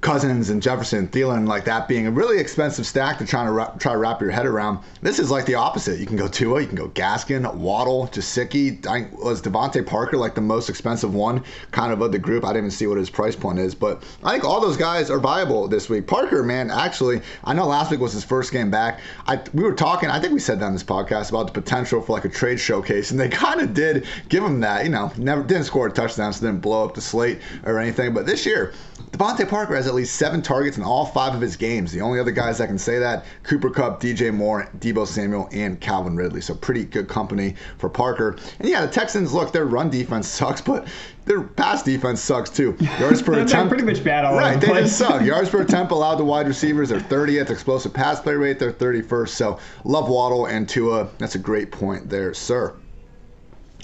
Cousins 0.04 0.50
and 0.50 0.62
Jefferson, 0.62 1.08
Thielen, 1.08 1.48
like 1.48 1.64
that 1.64 1.88
being 1.88 2.08
a 2.08 2.12
really 2.12 2.38
expensive 2.38 2.86
stack 2.86 3.18
to 3.20 3.26
try 3.26 3.46
to 3.46 3.52
ra- 3.52 3.74
try 3.80 3.94
to 3.94 3.98
wrap 3.98 4.20
your 4.20 4.32
head 4.32 4.46
around. 4.46 4.80
This 5.02 5.18
is 5.18 5.32
like 5.32 5.46
the 5.46 5.56
opposite. 5.56 5.98
You 5.98 6.06
can 6.06 6.18
go 6.18 6.28
Tua, 6.28 6.60
you 6.60 6.68
can 6.68 6.76
go 6.76 6.90
Gaskin, 6.90 7.52
Waddle, 7.56 8.08
Gesicki. 8.08 8.86
I, 8.86 9.08
was 9.14 9.42
DeVante 9.42 9.86
Parker 9.86 10.18
like 10.18 10.36
the 10.36 10.42
most 10.42 10.70
expensive 10.70 11.14
one, 11.14 11.42
kind 11.72 11.94
of 11.94 12.02
of 12.02 12.12
the 12.12 12.20
group? 12.20 12.44
I 12.44 12.50
didn't 12.50 12.66
even 12.66 12.72
see 12.72 12.86
what 12.86 12.98
his 12.98 13.10
price 13.10 13.38
point 13.38 13.60
is, 13.60 13.74
but 13.74 14.04
I 14.26 14.34
think 14.34 14.44
all 14.44 14.60
those 14.60 14.76
guys 14.76 15.10
are 15.10 15.20
viable 15.20 15.70
this 15.70 15.88
week. 15.88 16.06
Parker, 16.06 16.44
man, 16.44 16.70
actually, 16.70 17.22
I 17.46 17.54
know 17.54 17.66
last 17.66 17.90
week 17.90 18.02
was 18.02 18.12
his 18.12 18.26
first 18.26 18.52
game 18.52 18.70
back. 18.70 19.00
I 19.26 19.42
we 19.54 19.64
were 19.64 19.74
talking. 19.74 20.10
I 20.10 20.20
think 20.20 20.34
we 20.34 20.40
said 20.40 20.60
that 20.60 20.66
on 20.66 20.74
this 20.74 20.84
podcast 20.84 21.30
about 21.30 21.48
the 21.48 21.54
potential 21.54 22.02
for 22.02 22.12
like 22.12 22.26
a 22.26 22.30
trade 22.30 22.60
showcase, 22.60 23.12
and 23.12 23.20
they 23.20 23.30
kind 23.46 23.62
of 23.62 23.74
did 23.74 24.06
give 24.28 24.44
him 24.44 24.60
that. 24.60 24.84
You 24.84 24.92
know, 24.92 25.14
never 25.18 25.44
didn't 25.44 25.64
score 25.64 25.88
a 25.88 25.92
touchdown, 25.92 26.34
so 26.34 26.46
didn't 26.46 26.62
blow 26.62 26.84
up 26.84 26.94
the 26.94 27.02
slate 27.02 27.40
or 27.64 27.80
anything. 27.80 28.14
But 28.14 28.26
this 28.26 28.46
year, 28.46 28.74
DeVante 29.14 29.48
Parker 29.48 29.76
has 29.76 29.86
at 29.86 29.94
least 29.94 30.16
seven 30.16 30.42
targets 30.42 30.78
in 30.78 30.84
all 30.84 31.06
five 31.06 31.36
of 31.36 31.42
his 31.42 31.56
games. 31.56 31.92
The 31.92 32.02
only 32.02 32.20
other 32.20 32.32
guys 32.32 32.58
that 32.58 32.66
can 32.66 32.80
say 32.80 32.98
that 32.98 33.26
Cooper 33.44 33.70
Kupp, 33.70 34.02
DJ 34.02 34.34
Moore, 34.34 34.68
Deebo 34.80 35.06
Samuel, 35.06 35.48
and 35.52 35.80
Calvin 35.80 36.16
Ridley. 36.16 36.42
So 36.42 36.56
pretty 36.56 36.84
good 36.84 37.08
company 37.08 37.54
for 37.78 37.90
Parker. 37.90 38.38
And 38.58 38.68
yeah, 38.68 38.84
the 38.84 38.92
Texans 38.92 39.32
look, 39.32 39.52
their 39.52 39.66
run 39.66 39.92
defense 39.92 40.28
sucks, 40.40 40.62
but 40.62 40.88
their 41.26 41.44
pass 41.44 41.84
defense 41.84 42.22
sucks 42.22 42.50
too. 42.50 42.76
Yards 43.00 43.22
per 43.22 43.34
attempt, 43.40 43.70
pretty 43.70 43.86
much 43.86 44.04
bad 44.04 44.26
all 44.26 44.36
Right, 44.36 44.60
they 44.60 44.68
just 44.68 44.98
suck. 44.98 45.22
Yards 45.24 45.48
per 45.52 45.62
attempt 45.64 45.92
allowed 45.92 46.16
to 46.16 46.24
wide 46.24 46.48
receivers. 46.48 46.90
They're 46.90 47.00
30th. 47.00 47.52
Explosive 47.52 47.94
pass 47.94 48.20
play 48.20 48.34
rate, 48.34 48.58
they're 48.58 48.74
31st. 48.74 49.30
So 49.30 49.60
love 49.84 50.10
Waddle 50.10 50.48
and 50.48 50.68
Tua. 50.68 51.08
That's 51.20 51.36
a 51.36 51.40
great 51.40 51.72
point 51.72 52.10
there, 52.10 52.34
sir. 52.34 52.74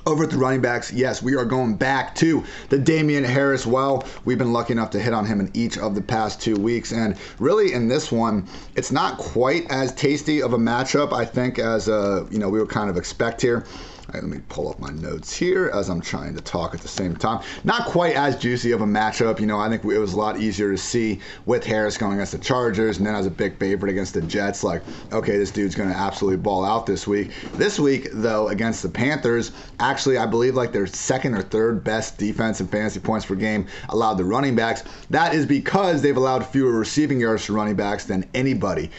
Over 0.06 0.24
at 0.24 0.29
the 0.29 0.38
running 0.38 0.62
backs, 0.62 0.94
yes, 0.94 1.22
we 1.22 1.36
are 1.36 1.44
going 1.44 1.75
back 1.75 2.15
to 2.15 2.44
the 2.70 2.79
Damien 2.79 3.24
Harris 3.24 3.65
well. 3.65 4.08
We've 4.24 4.38
been 4.38 4.53
lucky 4.53 4.72
enough 4.72 4.91
to 4.91 5.00
hit 5.00 5.13
on 5.13 5.25
him 5.25 5.39
in 5.41 5.51
each 5.53 5.77
of 5.77 5.94
the 5.94 6.01
past 6.01 6.41
two 6.41 6.56
weeks. 6.56 6.94
And 6.94 7.18
really, 7.38 7.74
in 7.74 7.89
this 7.89 8.12
one, 8.12 8.48
it's 8.75 8.91
not 8.91 9.18
quite 9.18 9.70
as 9.70 9.94
tasty 9.94 10.41
of 10.41 10.53
a 10.53 10.58
matchup, 10.58 11.12
I 11.12 11.25
think, 11.25 11.60
as 11.60 11.89
uh, 11.89 12.25
you 12.32 12.39
know 12.39 12.50
we 12.50 12.60
would 12.60 12.70
kind 12.70 12.89
of 12.89 12.98
expect 12.98 13.41
here. 13.41 13.65
Right, 14.12 14.24
let 14.24 14.32
me 14.32 14.41
pull 14.50 14.69
up 14.69 14.80
my 14.80 14.89
notes 14.89 15.32
here 15.38 15.69
as 15.72 15.88
I'm 15.88 16.02
trying 16.02 16.34
to 16.34 16.41
talk 16.41 16.74
at 16.74 16.82
the 16.82 16.88
same 16.88 17.15
time. 17.15 17.43
Not 17.63 17.86
quite 17.86 18.15
as 18.15 18.36
juicy 18.36 18.72
of 18.72 18.82
a 18.82 18.86
matchup. 18.86 19.39
You 19.39 19.45
know, 19.45 19.60
I 19.60 19.69
think 19.69 19.86
it 19.86 20.00
was 20.00 20.13
a 20.13 20.17
lot 20.17 20.39
easier 20.39 20.72
to 20.72 20.78
see 20.80 21.19
with 21.45 21.63
Harris 21.63 21.95
going 21.95 22.13
against 22.13 22.32
the 22.32 22.39
Chargers 22.39 22.98
and 22.98 23.06
then 23.06 23.13
as 23.13 23.28
a 23.28 23.30
big 23.30 23.60
favorite 23.60 23.91
against 23.91 24.15
the 24.15 24.22
Jets. 24.22 24.63
Like, 24.63 24.82
okay, 25.12 25.38
this 25.38 25.52
dude's 25.52 25.76
going 25.76 25.89
to 25.89 25.95
absolutely 25.95 26.38
ball 26.38 26.65
out 26.65 26.88
this 26.88 27.06
week. 27.06 27.30
This 27.54 27.80
week, 27.80 28.08
though, 28.12 28.48
against 28.48 28.82
the 28.82 28.89
Panthers, 28.89 29.52
actually, 29.80 30.17
I 30.17 30.26
believe 30.26 30.56
like 30.56 30.72
their 30.72 30.88
second 30.88 31.36
or 31.36 31.43
third 31.43 31.84
best 31.84 32.17
defense 32.17 32.62
and 32.62 32.72
fantasy 32.72 33.00
points 33.00 33.28
per 33.28 33.36
game 33.36 33.67
allowed 33.89 34.15
the 34.15 34.26
running 34.26 34.56
backs. 34.56 34.86
That 35.12 35.36
is 35.36 35.45
because 35.45 36.02
they've 36.02 36.17
allowed 36.17 36.48
fewer 36.48 36.72
receiving 36.72 37.19
yards 37.19 37.45
to 37.45 37.54
running 37.54 37.76
backs 37.76 38.06
than 38.06 38.28
anybody. 38.34 38.89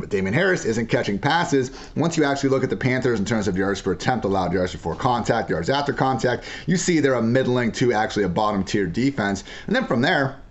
Damien 0.00 0.34
Harris 0.34 0.64
isn't 0.64 0.86
catching 0.86 1.18
passes. 1.18 1.70
Once 1.96 2.16
you 2.16 2.24
actually 2.24 2.50
look 2.50 2.64
at 2.64 2.70
the 2.70 2.76
Panthers 2.76 3.18
in 3.18 3.24
terms 3.24 3.48
of 3.48 3.56
yards 3.56 3.80
per 3.80 3.92
attempt, 3.92 4.24
allowed 4.24 4.52
yards 4.52 4.72
before 4.72 4.94
contact, 4.94 5.50
yards 5.50 5.70
after 5.70 5.92
contact, 5.92 6.44
you 6.66 6.76
see 6.76 7.00
they're 7.00 7.14
a 7.14 7.22
middling 7.22 7.72
to 7.72 7.92
actually 7.92 8.24
a 8.24 8.28
bottom 8.28 8.64
tier 8.64 8.86
defense. 8.86 9.44
And 9.66 9.76
then 9.76 9.86
from 9.86 10.00
there, 10.00 10.41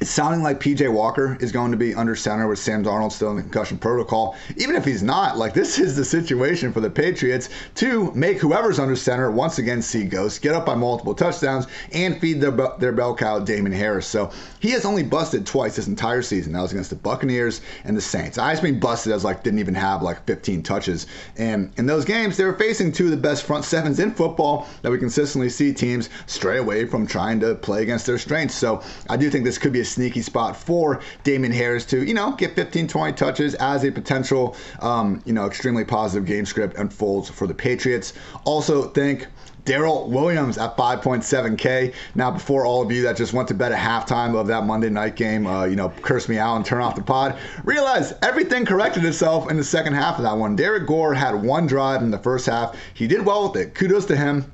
it's 0.00 0.10
sounding 0.10 0.42
like 0.42 0.60
PJ 0.60 0.92
Walker 0.92 1.36
is 1.40 1.50
going 1.50 1.72
to 1.72 1.76
be 1.76 1.94
under 1.94 2.14
center 2.14 2.46
with 2.46 2.58
Sam 2.58 2.84
Darnold 2.84 3.12
still 3.12 3.30
in 3.30 3.36
the 3.36 3.42
concussion 3.42 3.78
protocol. 3.78 4.36
Even 4.56 4.76
if 4.76 4.84
he's 4.84 5.02
not, 5.02 5.36
like 5.36 5.54
this 5.54 5.78
is 5.78 5.96
the 5.96 6.04
situation 6.04 6.72
for 6.72 6.80
the 6.80 6.90
Patriots 6.90 7.48
to 7.76 8.12
make 8.12 8.38
whoever's 8.38 8.78
under 8.78 8.94
center 8.94 9.30
once 9.30 9.58
again 9.58 9.82
see 9.82 10.04
ghosts, 10.04 10.38
get 10.38 10.54
up 10.54 10.66
by 10.66 10.74
multiple 10.74 11.14
touchdowns, 11.14 11.66
and 11.92 12.20
feed 12.20 12.40
their, 12.40 12.52
their 12.78 12.92
bell 12.92 13.14
cow 13.14 13.40
Damien 13.40 13.72
Harris. 13.72 14.06
So 14.06 14.30
he 14.60 14.70
has 14.70 14.84
only 14.84 15.02
busted 15.02 15.44
twice 15.44 15.76
this 15.76 15.88
entire 15.88 16.22
season. 16.22 16.52
That 16.52 16.62
was 16.62 16.72
against 16.72 16.90
the 16.90 16.96
Buccaneers 16.96 17.60
and 17.84 17.96
the 17.96 18.00
Saints. 18.00 18.38
I 18.38 18.52
just 18.52 18.62
mean 18.62 18.78
busted 18.78 19.12
as 19.12 19.24
like 19.24 19.42
didn't 19.42 19.58
even 19.58 19.74
have 19.74 20.02
like 20.02 20.24
15 20.26 20.62
touches. 20.62 21.06
And 21.36 21.72
in 21.76 21.86
those 21.86 22.04
games, 22.04 22.36
they 22.36 22.44
were 22.44 22.54
facing 22.54 22.92
two 22.92 23.06
of 23.06 23.10
the 23.10 23.16
best 23.16 23.42
front 23.42 23.64
sevens 23.64 23.98
in 23.98 24.12
football 24.12 24.68
that 24.82 24.92
we 24.92 24.98
consistently 24.98 25.48
see 25.48 25.72
teams 25.72 26.08
stray 26.26 26.58
away 26.58 26.86
from 26.86 27.06
trying 27.06 27.40
to 27.40 27.56
play 27.56 27.82
against 27.82 28.06
their 28.06 28.18
strengths. 28.18 28.54
So 28.54 28.82
I 29.10 29.16
do 29.16 29.28
think 29.28 29.44
this 29.44 29.58
could 29.58 29.72
be 29.72 29.80
a 29.80 29.87
sneaky 29.88 30.22
spot 30.22 30.56
for 30.56 31.00
Damien 31.24 31.52
Harris 31.52 31.84
to, 31.86 32.04
you 32.04 32.14
know, 32.14 32.32
get 32.32 32.54
15, 32.54 32.88
20 32.88 33.12
touches 33.14 33.54
as 33.54 33.84
a 33.84 33.90
potential, 33.90 34.56
um, 34.80 35.22
you 35.24 35.32
know, 35.32 35.46
extremely 35.46 35.84
positive 35.84 36.26
game 36.26 36.46
script 36.46 36.76
unfolds 36.76 37.28
for 37.28 37.46
the 37.46 37.54
Patriots. 37.54 38.12
Also, 38.44 38.88
think 38.90 39.26
Darrel 39.68 40.08
Williams 40.08 40.56
at 40.56 40.78
5.7K. 40.78 41.92
Now, 42.14 42.30
before 42.30 42.64
all 42.64 42.80
of 42.80 42.90
you 42.90 43.02
that 43.02 43.18
just 43.18 43.34
went 43.34 43.48
to 43.48 43.54
bed 43.54 43.70
at 43.70 43.78
halftime 43.78 44.34
of 44.34 44.46
that 44.46 44.64
Monday 44.64 44.88
night 44.88 45.14
game, 45.14 45.46
uh, 45.46 45.66
you 45.66 45.76
know, 45.76 45.90
curse 46.00 46.26
me 46.26 46.38
out 46.38 46.56
and 46.56 46.64
turn 46.64 46.80
off 46.80 46.94
the 46.94 47.02
pod, 47.02 47.36
realize 47.64 48.14
everything 48.22 48.64
corrected 48.64 49.04
itself 49.04 49.50
in 49.50 49.58
the 49.58 49.64
second 49.64 49.92
half 49.92 50.16
of 50.16 50.22
that 50.22 50.38
one. 50.38 50.56
Derrick 50.56 50.86
Gore 50.86 51.12
had 51.12 51.34
one 51.34 51.66
drive 51.66 52.00
in 52.00 52.10
the 52.10 52.18
first 52.18 52.46
half. 52.46 52.74
He 52.94 53.06
did 53.06 53.26
well 53.26 53.46
with 53.46 53.60
it. 53.60 53.74
Kudos 53.74 54.06
to 54.06 54.16
him. 54.16 54.50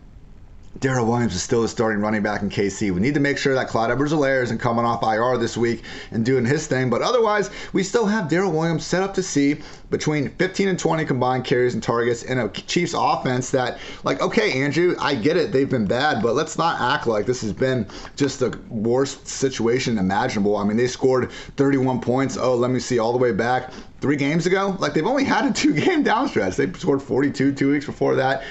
Darrel 0.80 1.06
Williams 1.06 1.34
is 1.34 1.42
still 1.42 1.62
the 1.62 1.68
starting 1.68 2.02
running 2.02 2.22
back 2.22 2.42
in 2.42 2.50
KC. 2.50 2.90
We 2.90 3.00
need 3.00 3.14
to 3.14 3.20
make 3.20 3.38
sure 3.38 3.54
that 3.54 3.68
Clyde 3.68 3.92
Edwards-Helaire 3.92 4.42
isn't 4.42 4.58
coming 4.58 4.84
off 4.84 5.04
IR 5.04 5.38
this 5.38 5.56
week 5.56 5.84
and 6.10 6.24
doing 6.24 6.44
his 6.44 6.66
thing. 6.66 6.90
But 6.90 7.00
otherwise, 7.00 7.50
we 7.72 7.84
still 7.84 8.06
have 8.06 8.28
Darrel 8.28 8.50
Williams 8.50 8.84
set 8.84 9.02
up 9.02 9.14
to 9.14 9.22
see 9.22 9.60
between 9.90 10.30
15 10.30 10.68
and 10.68 10.78
20 10.78 11.04
combined 11.04 11.44
carries 11.44 11.74
and 11.74 11.82
targets 11.82 12.24
in 12.24 12.38
a 12.38 12.48
Chiefs 12.48 12.94
offense 12.96 13.50
that, 13.50 13.78
like, 14.02 14.20
okay, 14.20 14.60
Andrew, 14.62 14.96
I 14.98 15.14
get 15.14 15.36
it. 15.36 15.52
They've 15.52 15.70
been 15.70 15.86
bad, 15.86 16.22
but 16.22 16.34
let's 16.34 16.58
not 16.58 16.80
act 16.80 17.06
like 17.06 17.24
this 17.24 17.42
has 17.42 17.52
been 17.52 17.86
just 18.16 18.40
the 18.40 18.58
worst 18.68 19.28
situation 19.28 19.96
imaginable. 19.96 20.56
I 20.56 20.64
mean, 20.64 20.76
they 20.76 20.88
scored 20.88 21.30
31 21.56 22.00
points. 22.00 22.36
Oh, 22.36 22.56
let 22.56 22.72
me 22.72 22.80
see, 22.80 22.98
all 22.98 23.12
the 23.12 23.18
way 23.18 23.30
back 23.30 23.72
three 24.00 24.16
games 24.16 24.44
ago. 24.46 24.76
Like, 24.80 24.92
they've 24.92 25.06
only 25.06 25.24
had 25.24 25.46
a 25.46 25.52
two 25.52 25.72
game 25.72 26.02
downstretch. 26.02 26.56
They 26.56 26.70
scored 26.72 27.00
42 27.00 27.52
two 27.52 27.70
weeks 27.70 27.86
before 27.86 28.16
that. 28.16 28.42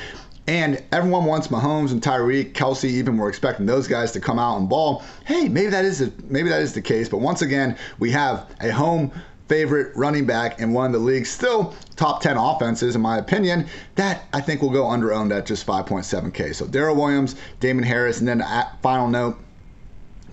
And 0.47 0.83
everyone 0.91 1.25
wants 1.25 1.47
Mahomes 1.47 1.91
and 1.91 2.01
Tyreek, 2.01 2.51
Kelce, 2.51 2.85
Even 2.85 3.17
we're 3.17 3.29
expecting 3.29 3.65
those 3.65 3.87
guys 3.87 4.11
to 4.11 4.19
come 4.19 4.39
out 4.39 4.57
and 4.57 4.67
ball. 4.67 5.03
Hey, 5.25 5.47
maybe 5.47 5.69
that 5.69 5.85
is 5.85 6.01
a, 6.01 6.11
maybe 6.25 6.49
that 6.49 6.61
is 6.61 6.73
the 6.73 6.81
case. 6.81 7.07
But 7.07 7.19
once 7.19 7.41
again, 7.41 7.77
we 7.99 8.11
have 8.11 8.53
a 8.59 8.69
home 8.69 9.11
favorite 9.47 9.95
running 9.95 10.25
back 10.25 10.59
and 10.59 10.73
one 10.73 10.87
of 10.87 10.93
the 10.93 10.99
league's 10.99 11.29
still 11.29 11.75
top 11.95 12.21
10 12.21 12.37
offenses, 12.37 12.95
in 12.95 13.01
my 13.01 13.17
opinion, 13.17 13.67
that 13.95 14.25
I 14.33 14.41
think 14.41 14.61
will 14.61 14.69
go 14.69 14.89
under 14.89 15.13
owned 15.13 15.31
at 15.31 15.45
just 15.45 15.65
5.7K. 15.65 16.55
So 16.55 16.65
Darrel 16.65 16.95
Williams, 16.95 17.35
Damien 17.59 17.83
Harris, 17.83 18.19
and 18.19 18.27
then 18.27 18.43
final 18.81 19.07
note 19.07 19.37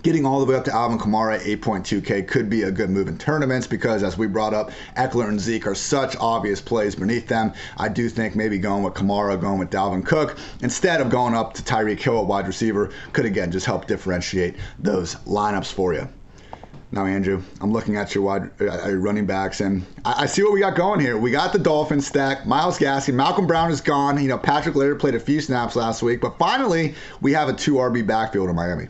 Getting 0.03 0.25
all 0.25 0.39
the 0.39 0.47
way 0.47 0.55
up 0.55 0.63
to 0.65 0.73
Alvin 0.73 0.97
Kamara 0.97 1.39
8.2K 1.39 2.27
could 2.27 2.49
be 2.49 2.63
a 2.63 2.71
good 2.71 2.89
move 2.89 3.07
in 3.07 3.19
tournaments 3.19 3.67
because, 3.67 4.01
as 4.01 4.17
we 4.17 4.25
brought 4.25 4.51
up, 4.51 4.71
Ekeler 4.97 5.27
and 5.27 5.39
Zeke 5.39 5.67
are 5.67 5.75
such 5.75 6.15
obvious 6.15 6.59
plays 6.59 6.95
beneath 6.95 7.27
them. 7.27 7.53
I 7.77 7.87
do 7.87 8.09
think 8.09 8.35
maybe 8.35 8.57
going 8.57 8.81
with 8.81 8.95
Kamara, 8.95 9.39
going 9.39 9.59
with 9.59 9.69
Dalvin 9.69 10.03
Cook, 10.03 10.39
instead 10.63 11.01
of 11.01 11.11
going 11.11 11.35
up 11.35 11.53
to 11.53 11.61
Tyreek 11.61 11.99
Hill 11.99 12.19
at 12.19 12.25
wide 12.25 12.47
receiver, 12.47 12.89
could 13.13 13.25
again 13.25 13.51
just 13.51 13.67
help 13.67 13.85
differentiate 13.85 14.55
those 14.79 15.17
lineups 15.27 15.71
for 15.71 15.93
you. 15.93 16.07
Now, 16.91 17.05
Andrew, 17.05 17.43
I'm 17.61 17.71
looking 17.71 17.95
at 17.95 18.15
your 18.15 18.23
wide 18.23 18.49
uh, 18.59 18.91
running 18.95 19.27
backs, 19.27 19.61
and 19.61 19.85
I, 20.03 20.23
I, 20.23 20.25
see 20.25 20.41
what 20.41 20.51
we 20.51 20.61
got 20.61 20.75
going 20.75 20.99
here. 20.99 21.15
We 21.15 21.29
got 21.29 21.53
the 21.53 21.59
Dolphins 21.59 22.07
stack. 22.07 22.47
Myles 22.47 22.79
Gaskin, 22.79 23.13
Malcolm 23.13 23.45
Brown 23.45 23.69
is 23.69 23.81
gone. 23.81 24.19
You 24.19 24.29
know, 24.29 24.39
Patrick 24.39 24.73
Laird 24.73 24.99
played 24.99 25.13
a 25.13 25.19
few 25.19 25.41
snaps 25.41 25.75
last 25.75 26.01
week, 26.01 26.21
but 26.21 26.39
finally 26.39 26.95
we 27.21 27.33
have 27.33 27.49
a 27.49 27.53
two 27.53 27.75
RB 27.75 28.05
backfield 28.07 28.49
in 28.49 28.55
Miami. 28.55 28.87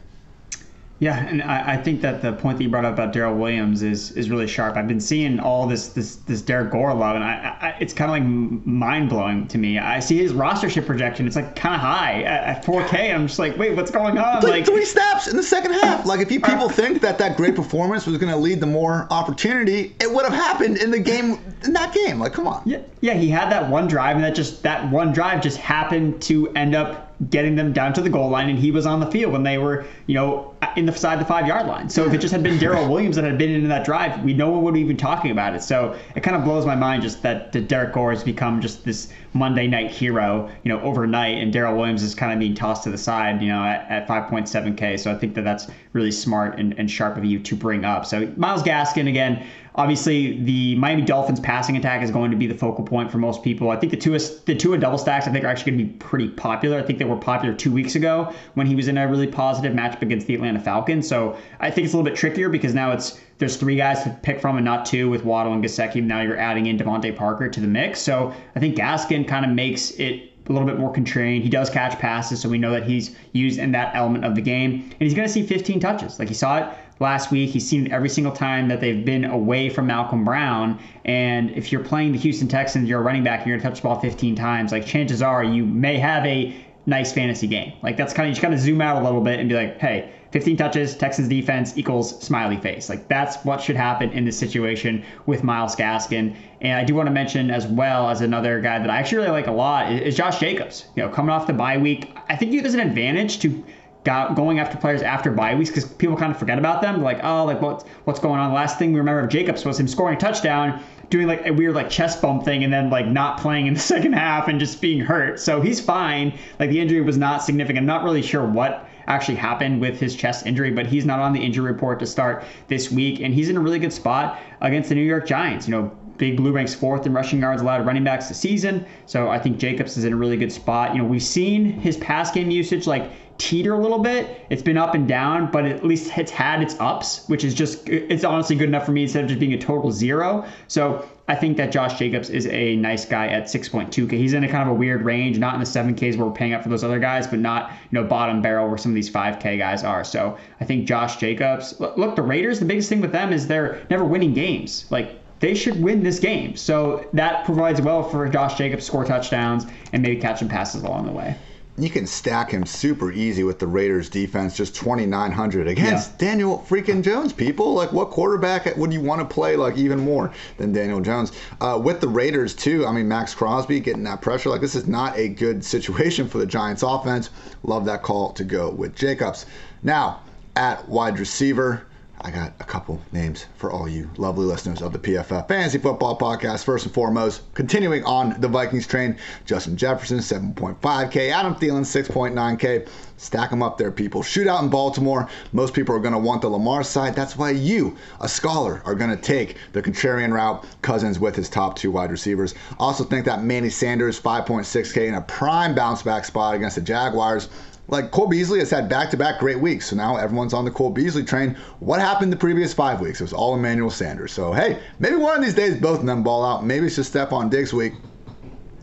Yeah, 1.01 1.17
and 1.17 1.41
I, 1.41 1.73
I, 1.73 1.77
think 1.77 2.01
that 2.01 2.21
the 2.21 2.31
point 2.31 2.59
that 2.59 2.63
you 2.63 2.69
brought 2.69 2.85
up 2.85 2.93
about 2.93 3.11
Darrel 3.11 3.35
Williams 3.35 3.81
is 3.81 4.11
is 4.11 4.29
really 4.29 4.45
sharp. 4.45 4.77
I've 4.77 4.87
been 4.87 4.99
seeing 4.99 5.39
all 5.39 5.65
this 5.65 5.87
this 5.87 6.17
this 6.27 6.43
Derrick 6.43 6.71
Gore 6.71 6.93
love, 6.93 7.15
and 7.15 7.23
I, 7.23 7.57
I 7.59 7.69
it's 7.79 7.91
kind 7.91 8.11
of 8.11 8.13
like 8.13 8.65
mind 8.67 9.09
blowing 9.09 9.47
to 9.47 9.57
me. 9.57 9.79
I 9.79 9.99
see 9.99 10.19
his 10.19 10.31
rostership 10.31 10.85
projection; 10.85 11.25
it's 11.25 11.35
like 11.35 11.55
kind 11.55 11.73
of 11.73 11.81
high 11.81 12.21
at, 12.21 12.57
at 12.57 12.63
4K. 12.63 13.15
I'm 13.15 13.25
just 13.25 13.39
like, 13.39 13.57
wait, 13.57 13.75
what's 13.75 13.89
going 13.89 14.19
on? 14.19 14.43
Like, 14.43 14.43
like, 14.43 14.65
three 14.67 14.85
snaps 14.85 15.27
in 15.27 15.35
the 15.35 15.43
second 15.43 15.73
half. 15.73 16.05
Like 16.11 16.19
if 16.19 16.31
you 16.31 16.41
people 16.41 16.67
think 16.67 16.99
that 17.01 17.17
that 17.19 17.37
great 17.37 17.55
performance 17.55 18.05
was 18.05 18.17
going 18.17 18.31
to 18.31 18.37
lead 18.37 18.59
to 18.59 18.65
more 18.65 19.07
opportunity, 19.11 19.95
it 20.01 20.11
would 20.11 20.25
have 20.25 20.33
happened 20.33 20.77
in 20.77 20.91
the 20.91 20.99
game 20.99 21.39
in 21.63 21.73
that 21.73 21.93
game. 21.93 22.19
Like, 22.19 22.33
come 22.33 22.47
on. 22.47 22.61
Yeah, 22.65 22.81
yeah. 22.99 23.13
He 23.13 23.29
had 23.29 23.49
that 23.51 23.69
one 23.69 23.87
drive, 23.87 24.17
and 24.17 24.25
that 24.25 24.35
just 24.35 24.61
that 24.63 24.91
one 24.91 25.13
drive 25.13 25.41
just 25.41 25.57
happened 25.57 26.21
to 26.23 26.49
end 26.49 26.75
up 26.75 27.11
getting 27.29 27.55
them 27.55 27.71
down 27.71 27.93
to 27.93 28.01
the 28.01 28.09
goal 28.09 28.29
line, 28.29 28.49
and 28.49 28.59
he 28.59 28.71
was 28.71 28.85
on 28.85 28.99
the 28.99 29.09
field 29.09 29.31
when 29.31 29.43
they 29.43 29.57
were, 29.57 29.85
you 30.05 30.15
know, 30.15 30.50
in 30.77 30.85
the 30.85 30.93
side 30.93 31.19
the 31.19 31.25
five 31.25 31.47
yard 31.47 31.67
line. 31.67 31.89
So 31.89 32.05
if 32.05 32.13
it 32.13 32.19
just 32.19 32.31
had 32.31 32.43
been 32.43 32.57
Darrel 32.57 32.87
Williams 32.91 33.15
that 33.15 33.25
had 33.25 33.37
been 33.37 33.51
in 33.51 33.67
that 33.69 33.85
drive, 33.85 34.23
we 34.23 34.33
no 34.33 34.49
one 34.49 34.63
would 34.63 34.73
be 34.73 34.79
even 34.79 34.97
talking 34.97 35.31
about 35.31 35.55
it. 35.55 35.63
So 35.63 35.97
it 36.15 36.21
kind 36.21 36.35
of 36.35 36.43
blows 36.43 36.65
my 36.65 36.75
mind 36.75 37.03
just 37.03 37.21
that, 37.23 37.51
that 37.51 37.67
Derrick 37.67 37.93
Gore 37.93 38.11
has 38.11 38.23
become 38.23 38.61
just 38.61 38.83
this 38.83 39.11
Monday 39.33 39.67
night 39.67 39.91
hero, 39.91 40.49
you 40.63 40.69
know, 40.69 40.81
overnight, 40.81 41.37
and 41.37 41.53
Darrel 41.53 41.77
Williams 41.77 42.03
is 42.03 42.13
kind 42.13 42.33
of 42.33 42.39
being 42.39 42.55
tossed 42.55 42.83
to 42.83 42.89
the 42.89 42.97
side, 42.97 43.41
you 43.41 43.47
know, 43.47 43.63
at, 43.63 43.89
at 43.89 44.07
5.7K. 44.07 44.99
So 44.99 45.11
I 45.11 45.15
think 45.15 45.35
that 45.35 45.43
that's 45.43 45.67
really 45.93 46.11
smart 46.11 46.59
and, 46.59 46.77
and 46.77 46.89
sharp 46.89 47.17
of 47.17 47.25
you 47.25 47.39
to 47.39 47.55
bring 47.55 47.85
up. 47.85 48.05
So 48.05 48.31
Myles 48.35 48.63
Gaskin 48.63 49.07
again 49.07 49.45
Obviously, 49.75 50.37
the 50.43 50.75
Miami 50.75 51.01
Dolphins 51.01 51.39
passing 51.39 51.77
attack 51.77 52.03
is 52.03 52.11
going 52.11 52.29
to 52.31 52.37
be 52.37 52.45
the 52.45 52.57
focal 52.57 52.83
point 52.83 53.09
for 53.09 53.19
most 53.19 53.41
people. 53.41 53.69
I 53.69 53.77
think 53.77 53.91
the 53.91 53.97
two 53.97 54.11
the 54.11 54.55
two 54.55 54.75
double 54.77 54.97
stacks 54.97 55.27
I 55.27 55.31
think 55.31 55.45
are 55.45 55.47
actually 55.47 55.71
going 55.71 55.87
to 55.87 55.93
be 55.93 55.97
pretty 55.97 56.27
popular. 56.29 56.77
I 56.77 56.83
think 56.83 56.99
they 56.99 57.05
were 57.05 57.15
popular 57.15 57.55
two 57.55 57.71
weeks 57.71 57.95
ago 57.95 58.33
when 58.55 58.67
he 58.67 58.75
was 58.75 58.89
in 58.89 58.97
a 58.97 59.07
really 59.07 59.27
positive 59.27 59.73
matchup 59.73 60.01
against 60.01 60.27
the 60.27 60.35
Atlanta 60.35 60.59
Falcons. 60.59 61.07
So 61.07 61.37
I 61.61 61.71
think 61.71 61.85
it's 61.85 61.93
a 61.93 61.97
little 61.97 62.09
bit 62.09 62.17
trickier 62.17 62.49
because 62.49 62.73
now 62.73 62.91
it's 62.91 63.19
there's 63.37 63.55
three 63.55 63.77
guys 63.77 64.03
to 64.03 64.09
pick 64.21 64.41
from 64.41 64.57
and 64.57 64.65
not 64.65 64.85
two 64.85 65.09
with 65.09 65.23
Waddle 65.23 65.53
and 65.53 65.63
Gesicki. 65.63 66.03
Now 66.03 66.21
you're 66.21 66.37
adding 66.37 66.65
in 66.65 66.77
DeVante 66.77 67.15
Parker 67.15 67.47
to 67.47 67.59
the 67.59 67.67
mix. 67.67 68.01
So 68.01 68.33
I 68.55 68.59
think 68.59 68.75
Gaskin 68.75 69.27
kind 69.27 69.45
of 69.45 69.51
makes 69.51 69.91
it 69.91 70.31
a 70.47 70.51
little 70.51 70.67
bit 70.67 70.77
more 70.77 70.91
contrarian. 70.91 71.41
He 71.41 71.49
does 71.49 71.69
catch 71.69 71.97
passes, 71.97 72.41
so 72.41 72.49
we 72.49 72.57
know 72.57 72.71
that 72.71 72.83
he's 72.83 73.15
used 73.31 73.57
in 73.57 73.71
that 73.71 73.95
element 73.95 74.25
of 74.25 74.35
the 74.35 74.41
game. 74.41 74.73
And 74.81 75.01
he's 75.01 75.13
going 75.13 75.27
to 75.27 75.33
see 75.33 75.43
15 75.43 75.79
touches. 75.79 76.19
Like 76.19 76.27
he 76.27 76.33
saw 76.33 76.57
it 76.57 76.77
last 77.01 77.31
week. 77.31 77.49
He's 77.49 77.67
seen 77.67 77.87
it 77.87 77.91
every 77.91 78.09
single 78.09 78.33
time 78.33 78.67
that 78.69 78.79
they've 78.79 79.03
been 79.03 79.25
away 79.25 79.69
from 79.69 79.87
Malcolm 79.87 80.23
Brown. 80.23 80.79
And 81.03 81.49
if 81.51 81.71
you're 81.71 81.83
playing 81.83 82.11
the 82.11 82.19
Houston 82.19 82.47
Texans, 82.47 82.87
you're 82.87 82.99
a 82.99 83.03
running 83.03 83.23
back, 83.23 83.39
and 83.39 83.47
you're 83.47 83.57
going 83.57 83.63
to 83.63 83.69
touch 83.69 83.81
the 83.81 83.87
ball 83.87 83.99
15 83.99 84.35
times, 84.35 84.71
like 84.71 84.85
chances 84.85 85.21
are 85.21 85.43
you 85.43 85.65
may 85.65 85.97
have 85.97 86.25
a 86.25 86.55
nice 86.85 87.11
fantasy 87.11 87.47
game. 87.47 87.73
Like 87.83 87.97
that's 87.97 88.13
kind 88.13 88.27
of, 88.27 88.29
you 88.29 88.33
just 88.33 88.41
kind 88.41 88.53
of 88.53 88.59
zoom 88.59 88.81
out 88.81 89.01
a 89.01 89.03
little 89.03 89.21
bit 89.21 89.39
and 89.39 89.49
be 89.49 89.55
like, 89.55 89.79
hey, 89.79 90.11
15 90.31 90.57
touches, 90.57 90.95
Texans 90.95 91.27
defense 91.27 91.77
equals 91.77 92.19
smiley 92.23 92.57
face. 92.57 92.89
Like 92.89 93.07
that's 93.07 93.43
what 93.43 93.61
should 93.61 93.75
happen 93.75 94.11
in 94.11 94.23
this 94.23 94.39
situation 94.39 95.03
with 95.25 95.43
Myles 95.43 95.75
Gaskin. 95.75 96.35
And 96.61 96.79
I 96.79 96.83
do 96.83 96.95
want 96.95 97.07
to 97.07 97.11
mention 97.11 97.51
as 97.51 97.67
well 97.67 98.09
as 98.09 98.21
another 98.21 98.61
guy 98.61 98.79
that 98.79 98.89
I 98.89 98.97
actually 98.97 99.19
really 99.19 99.31
like 99.31 99.47
a 99.47 99.51
lot 99.51 99.91
is 99.91 100.15
Josh 100.15 100.39
Jacobs. 100.39 100.85
You 100.95 101.03
know, 101.03 101.09
coming 101.09 101.31
off 101.31 101.47
the 101.47 101.53
bye 101.53 101.77
week, 101.77 102.15
I 102.29 102.35
think 102.35 102.51
there's 102.61 102.73
an 102.73 102.79
advantage 102.79 103.39
to 103.39 103.63
got 104.03 104.35
going 104.35 104.59
after 104.59 104.77
players 104.77 105.01
after 105.01 105.31
bye 105.31 105.53
weeks 105.53 105.69
because 105.69 105.85
people 105.85 106.17
kind 106.17 106.31
of 106.31 106.39
forget 106.39 106.57
about 106.57 106.81
them. 106.81 106.95
They're 106.95 107.03
like, 107.03 107.23
oh, 107.23 107.45
like 107.45 107.61
what's 107.61 107.83
what's 108.05 108.19
going 108.19 108.39
on? 108.39 108.49
The 108.49 108.55
last 108.55 108.79
thing 108.79 108.93
we 108.93 108.99
remember 108.99 109.21
of 109.21 109.29
Jacobs 109.29 109.63
was 109.63 109.79
him 109.79 109.87
scoring 109.87 110.17
a 110.17 110.19
touchdown, 110.19 110.81
doing 111.09 111.27
like 111.27 111.45
a 111.45 111.51
weird 111.51 111.75
like 111.75 111.89
chest 111.89 112.21
bump 112.21 112.43
thing, 112.43 112.63
and 112.63 112.73
then 112.73 112.89
like 112.89 113.07
not 113.07 113.39
playing 113.39 113.67
in 113.67 113.73
the 113.73 113.79
second 113.93 114.13
half 114.13 114.47
and 114.47 114.59
just 114.59 114.81
being 114.81 114.99
hurt. 114.99 115.39
So 115.39 115.61
he's 115.61 115.79
fine. 115.79 116.37
Like 116.59 116.69
the 116.69 116.79
injury 116.79 117.01
was 117.01 117.17
not 117.17 117.43
significant. 117.43 117.79
I'm 117.79 117.85
not 117.85 118.03
really 118.03 118.21
sure 118.21 118.45
what 118.45 118.87
actually 119.07 119.35
happened 119.35 119.81
with 119.81 119.99
his 119.99 120.15
chest 120.15 120.45
injury, 120.45 120.71
but 120.71 120.85
he's 120.85 121.05
not 121.05 121.19
on 121.19 121.33
the 121.33 121.39
injury 121.43 121.71
report 121.71 121.99
to 121.99 122.05
start 122.05 122.43
this 122.67 122.91
week, 122.91 123.19
and 123.19 123.33
he's 123.33 123.49
in 123.49 123.57
a 123.57 123.59
really 123.59 123.79
good 123.79 123.93
spot 123.93 124.39
against 124.61 124.89
the 124.89 124.95
New 124.95 125.01
York 125.01 125.27
Giants. 125.27 125.67
You 125.67 125.75
know, 125.75 125.91
Big 126.17 126.37
Blue 126.37 126.51
ranks 126.51 126.73
fourth 126.73 127.07
in 127.07 127.13
rushing 127.13 127.39
yards 127.39 127.63
allowed 127.63 127.83
running 127.85 128.03
backs 128.03 128.27
this 128.27 128.39
season. 128.39 128.85
So 129.07 129.29
I 129.29 129.39
think 129.39 129.57
Jacobs 129.57 129.97
is 129.97 130.05
in 130.05 130.13
a 130.13 130.15
really 130.15 130.37
good 130.37 130.51
spot. 130.51 130.93
You 130.93 131.01
know, 131.01 131.07
we've 131.07 131.23
seen 131.23 131.65
his 131.65 131.97
pass 131.97 132.31
game 132.31 132.51
usage 132.51 132.85
like 132.85 133.11
teeter 133.41 133.73
a 133.73 133.79
little 133.79 133.97
bit. 133.97 134.45
It's 134.51 134.61
been 134.61 134.77
up 134.77 134.93
and 134.93 135.07
down, 135.07 135.49
but 135.49 135.65
at 135.65 135.83
least 135.83 136.15
it's 136.15 136.29
had 136.29 136.61
its 136.61 136.79
ups, 136.79 137.27
which 137.27 137.43
is 137.43 137.55
just 137.55 137.89
it's 137.89 138.23
honestly 138.23 138.55
good 138.55 138.69
enough 138.69 138.85
for 138.85 138.91
me 138.91 139.03
instead 139.03 139.23
of 139.23 139.29
just 139.29 139.39
being 139.39 139.53
a 139.53 139.57
total 139.57 139.91
zero. 139.91 140.45
So 140.67 141.09
I 141.27 141.33
think 141.35 141.57
that 141.57 141.71
Josh 141.71 141.97
Jacobs 141.97 142.29
is 142.29 142.45
a 142.45 142.75
nice 142.75 143.03
guy 143.03 143.27
at 143.29 143.45
6.2k. 143.45 144.11
He's 144.11 144.33
in 144.33 144.43
a 144.43 144.47
kind 144.47 144.69
of 144.69 144.75
a 144.75 144.77
weird 144.77 145.01
range, 145.01 145.39
not 145.39 145.55
in 145.55 145.59
the 145.59 145.65
7ks 145.65 146.17
where 146.17 146.27
we're 146.27 146.33
paying 146.33 146.53
up 146.53 146.61
for 146.61 146.69
those 146.69 146.83
other 146.83 146.99
guys, 146.99 147.25
but 147.25 147.39
not 147.39 147.71
you 147.89 147.99
know 147.99 148.03
bottom 148.07 148.43
barrel 148.43 148.67
where 148.67 148.77
some 148.77 148.91
of 148.91 148.95
these 148.95 149.09
5k 149.09 149.57
guys 149.57 149.83
are. 149.83 150.03
So 150.03 150.37
I 150.59 150.65
think 150.65 150.87
Josh 150.87 151.17
Jacobs. 151.17 151.79
Look, 151.79 152.15
the 152.15 152.21
Raiders. 152.21 152.59
The 152.59 152.65
biggest 152.65 152.89
thing 152.89 153.01
with 153.01 153.11
them 153.11 153.33
is 153.33 153.47
they're 153.47 153.81
never 153.89 154.05
winning 154.05 154.35
games. 154.35 154.85
Like 154.91 155.19
they 155.39 155.55
should 155.55 155.81
win 155.81 156.03
this 156.03 156.19
game. 156.19 156.55
So 156.55 157.09
that 157.13 157.43
provides 157.45 157.81
well 157.81 158.03
for 158.03 158.29
Josh 158.29 158.55
Jacobs 158.55 158.85
score 158.85 159.03
touchdowns 159.03 159.65
and 159.93 160.03
maybe 160.03 160.21
catch 160.21 160.37
some 160.37 160.47
passes 160.47 160.83
along 160.83 161.07
the 161.07 161.11
way 161.11 161.35
you 161.77 161.89
can 161.89 162.05
stack 162.05 162.51
him 162.51 162.65
super 162.65 163.11
easy 163.11 163.43
with 163.43 163.59
the 163.59 163.67
Raiders 163.67 164.09
defense, 164.09 164.55
just 164.57 164.75
2,900 164.75 165.67
against 165.67 166.11
yeah. 166.11 166.17
Daniel 166.17 166.65
freaking 166.67 167.01
Jones. 167.01 167.31
People 167.31 167.73
like 167.73 167.93
what 167.93 168.09
quarterback 168.09 168.75
would 168.75 168.91
you 168.91 169.01
want 169.01 169.21
to 169.21 169.33
play 169.33 169.55
like 169.55 169.77
even 169.77 169.99
more 169.99 170.31
than 170.57 170.73
Daniel 170.73 170.99
Jones? 170.99 171.31
Uh, 171.61 171.79
with 171.81 172.01
the 172.01 172.07
Raiders 172.07 172.53
too, 172.53 172.85
I 172.85 172.91
mean 172.91 173.07
Maxx 173.07 173.33
Crosby 173.33 173.79
getting 173.79 174.03
that 174.03 174.21
pressure. 174.21 174.49
Like 174.49 174.61
this 174.61 174.75
is 174.75 174.87
not 174.87 175.17
a 175.17 175.29
good 175.29 175.63
situation 175.63 176.27
for 176.27 176.39
the 176.39 176.45
Giants 176.45 176.83
offense. 176.83 177.29
Love 177.63 177.85
that 177.85 178.03
call 178.03 178.33
to 178.33 178.43
go 178.43 178.69
with 178.69 178.95
Jacobs. 178.95 179.45
Now 179.81 180.21
at 180.55 180.87
wide 180.89 181.19
receiver. 181.19 181.85
I 182.23 182.29
got 182.29 182.53
a 182.59 182.63
couple 182.63 183.01
names 183.11 183.47
for 183.57 183.71
all 183.71 183.89
you 183.89 184.07
lovely 184.17 184.45
listeners 184.45 184.83
of 184.83 184.93
the 184.93 184.99
PFF 184.99 185.47
Fantasy 185.47 185.79
Football 185.79 186.19
Podcast. 186.19 186.63
First 186.63 186.85
and 186.85 186.93
foremost, 186.93 187.41
continuing 187.55 188.03
on 188.03 188.39
the 188.39 188.47
Vikings 188.47 188.85
train, 188.85 189.17
Justin 189.45 189.75
Jefferson, 189.75 190.19
7.5K, 190.19 191.31
Adam 191.31 191.55
Thielen, 191.55 191.81
6.9K. 191.81 192.87
Stack 193.17 193.49
them 193.49 193.63
up 193.63 193.77
there, 193.77 193.91
people. 193.91 194.21
Shootout 194.21 194.61
in 194.61 194.69
Baltimore. 194.69 195.27
Most 195.51 195.73
people 195.73 195.95
are 195.95 195.99
going 195.99 196.13
to 196.13 196.19
want 196.19 196.41
the 196.41 196.49
Lamar 196.49 196.83
side. 196.83 197.15
That's 197.15 197.37
why 197.37 197.51
you, 197.51 197.97
a 198.19 198.29
scholar, 198.29 198.83
are 198.85 198.95
going 198.95 199.11
to 199.11 199.21
take 199.21 199.57
the 199.73 199.81
contrarian 199.81 200.31
route. 200.31 200.63
Cousins 200.83 201.19
with 201.19 201.35
his 201.35 201.49
top 201.49 201.75
two 201.75 201.89
wide 201.89 202.11
receivers. 202.11 202.53
Also 202.79 203.03
think 203.03 203.25
that 203.25 203.43
Manny 203.43 203.69
Sanders, 203.69 204.19
5.6K, 204.19 205.07
in 205.07 205.15
a 205.15 205.21
prime 205.21 205.73
bounce 205.73 206.03
back 206.03 206.25
spot 206.25 206.53
against 206.53 206.75
the 206.75 206.81
Jaguars 206.81 207.49
like 207.91 208.09
Cole 208.09 208.27
Beasley 208.27 208.59
has 208.59 208.71
had 208.71 208.89
back-to-back 208.89 209.39
great 209.39 209.59
weeks, 209.59 209.89
so 209.89 209.95
now 209.95 210.15
everyone's 210.15 210.53
on 210.53 210.65
the 210.65 210.71
Cole 210.71 210.89
Beasley 210.89 211.23
train. 211.23 211.55
What 211.79 211.99
happened 211.99 212.31
the 212.31 212.37
previous 212.37 212.73
five 212.73 213.01
weeks? 213.01 213.19
It 213.19 213.25
was 213.25 213.33
all 213.33 213.53
Emmanuel 213.53 213.91
Sanders. 213.91 214.31
So 214.31 214.53
hey, 214.53 214.79
maybe 214.99 215.17
one 215.17 215.37
of 215.37 215.43
these 215.43 215.53
days 215.53 215.75
both 215.75 215.99
of 215.99 216.05
them 216.05 216.23
ball 216.23 216.43
out. 216.43 216.65
Maybe 216.65 216.87
it's 216.87 216.95
just 216.95 217.13
Stefon 217.13 217.49
Diggs 217.49 217.73
week 217.73 217.93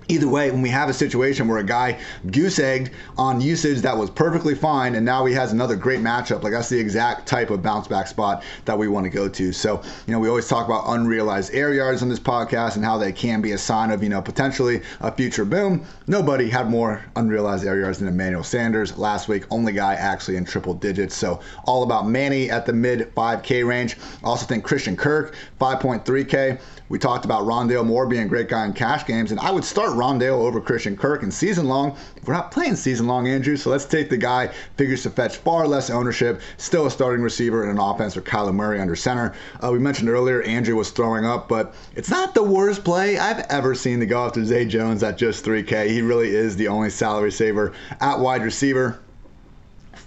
either 0.09 0.29
way, 0.29 0.51
when 0.51 0.63
we 0.63 0.69
have 0.71 0.89
a 0.89 0.95
situation 0.95 1.49
where 1.49 1.59
a 1.59 1.65
guy 1.65 1.99
goose 2.31 2.59
egged 2.59 2.91
on 3.17 3.41
usage 3.41 3.81
that 3.83 3.97
was 3.97 4.11
perfectly 4.11 4.55
fine, 4.55 4.95
and 4.95 5.05
now 5.05 5.25
he 5.25 5.35
has 5.35 5.53
another 5.53 5.77
great 5.77 6.01
matchup, 6.01 6.43
like 6.43 6.53
that's 6.53 6.69
the 6.69 6.79
exact 6.79 7.27
type 7.27 7.51
of 7.51 7.63
bounce 7.63 7.87
back 7.87 8.07
spot 8.07 8.43
that 8.65 8.77
we 8.77 8.89
want 8.89 9.05
to 9.05 9.11
go 9.11 9.29
to. 9.29 9.53
So, 9.53 9.83
you 10.07 10.13
know, 10.13 10.19
we 10.19 10.29
always 10.29 10.49
talk 10.49 10.67
about 10.67 10.85
unrealized 10.89 11.55
air 11.55 11.73
yards 11.75 12.03
on 12.03 12.09
this 12.09 12.21
podcast 12.21 12.77
and 12.77 12.85
how 12.85 12.99
they 12.99 13.13
can 13.13 13.41
be 13.41 13.53
a 13.53 13.59
sign 13.59 13.91
of, 13.91 14.03
you 14.03 14.09
know, 14.09 14.23
potentially 14.23 14.83
a 15.01 15.13
future 15.13 15.45
boom. 15.45 15.85
Nobody 16.07 16.49
had 16.49 16.71
more 16.71 17.05
unrealized 17.17 17.67
air 17.67 17.79
yards 17.79 17.99
than 17.99 18.09
Emmanuel 18.09 18.45
Sanders 18.45 18.97
last 18.97 19.29
week, 19.29 19.45
only 19.51 19.73
guy 19.73 19.95
actually 19.95 20.37
in 20.37 20.45
triple 20.45 20.75
digits. 20.75 21.15
So, 21.15 21.41
all 21.65 21.83
about 21.83 22.09
Manny 22.09 22.51
at 22.51 22.67
the 22.67 22.73
mid 22.73 23.15
5K 23.15 23.67
range. 23.67 23.97
Also 24.25 24.47
think 24.47 24.65
Christian 24.65 24.97
Kirk, 24.97 25.35
5.3K. 25.61 26.59
We 26.89 26.99
talked 26.99 27.27
about 27.27 27.45
Rondale 27.45 27.85
Moore 27.85 28.07
being 28.07 28.23
a 28.23 28.29
great 28.29 28.49
guy 28.49 28.65
in 28.65 28.73
cash 28.73 29.05
games, 29.05 29.31
and 29.31 29.39
I 29.41 29.51
would 29.51 29.65
start 29.65 29.91
Rondale 29.91 30.41
over 30.41 30.59
Christian 30.59 30.97
Kirk 30.97 31.23
in 31.23 31.31
season 31.31 31.69
long. 31.69 31.97
We're 32.25 32.33
not 32.33 32.51
playing 32.51 32.77
season 32.77 33.07
long, 33.07 33.29
Andrew, 33.29 33.57
so 33.57 33.69
let's 33.69 33.85
take 33.85 34.09
the 34.09 34.17
guy 34.17 34.49
figures 34.77 35.03
to 35.03 35.11
fetch 35.11 35.37
far 35.37 35.67
less 35.69 35.91
ownership, 35.91 36.41
still 36.57 36.87
a 36.87 36.91
starting 36.91 37.23
receiver 37.23 37.63
in 37.65 37.71
an 37.71 37.79
offense 37.79 38.17
with 38.17 38.25
Kyler 38.25 38.55
Murray 38.55 38.81
under 38.81 38.97
center. 38.97 39.35
Uh, 39.63 39.71
we 39.71 39.79
mentioned 39.79 40.09
earlier 40.09 40.43
Andrew 40.43 40.77
was 40.77 40.91
throwing 40.91 41.27
up, 41.27 41.47
but 41.47 41.75
it's 41.95 42.11
not 42.11 42.33
the 42.33 42.43
worst 42.43 42.85
play 42.85 43.19
I've 43.19 43.41
ever 43.51 43.75
seen 43.75 44.01
to 44.01 44.07
go 44.07 44.25
after 44.25 44.43
Zay 44.45 44.65
Jones 44.65 45.03
at 45.03 45.19
just 45.19 45.45
3K. 45.45 45.89
He 45.89 46.01
really 46.01 46.31
is 46.31 46.57
the 46.57 46.69
only 46.69 46.89
salary 46.89 47.33
saver 47.33 47.75
at 48.01 48.19
wide 48.19 48.43
receiver. 48.43 49.01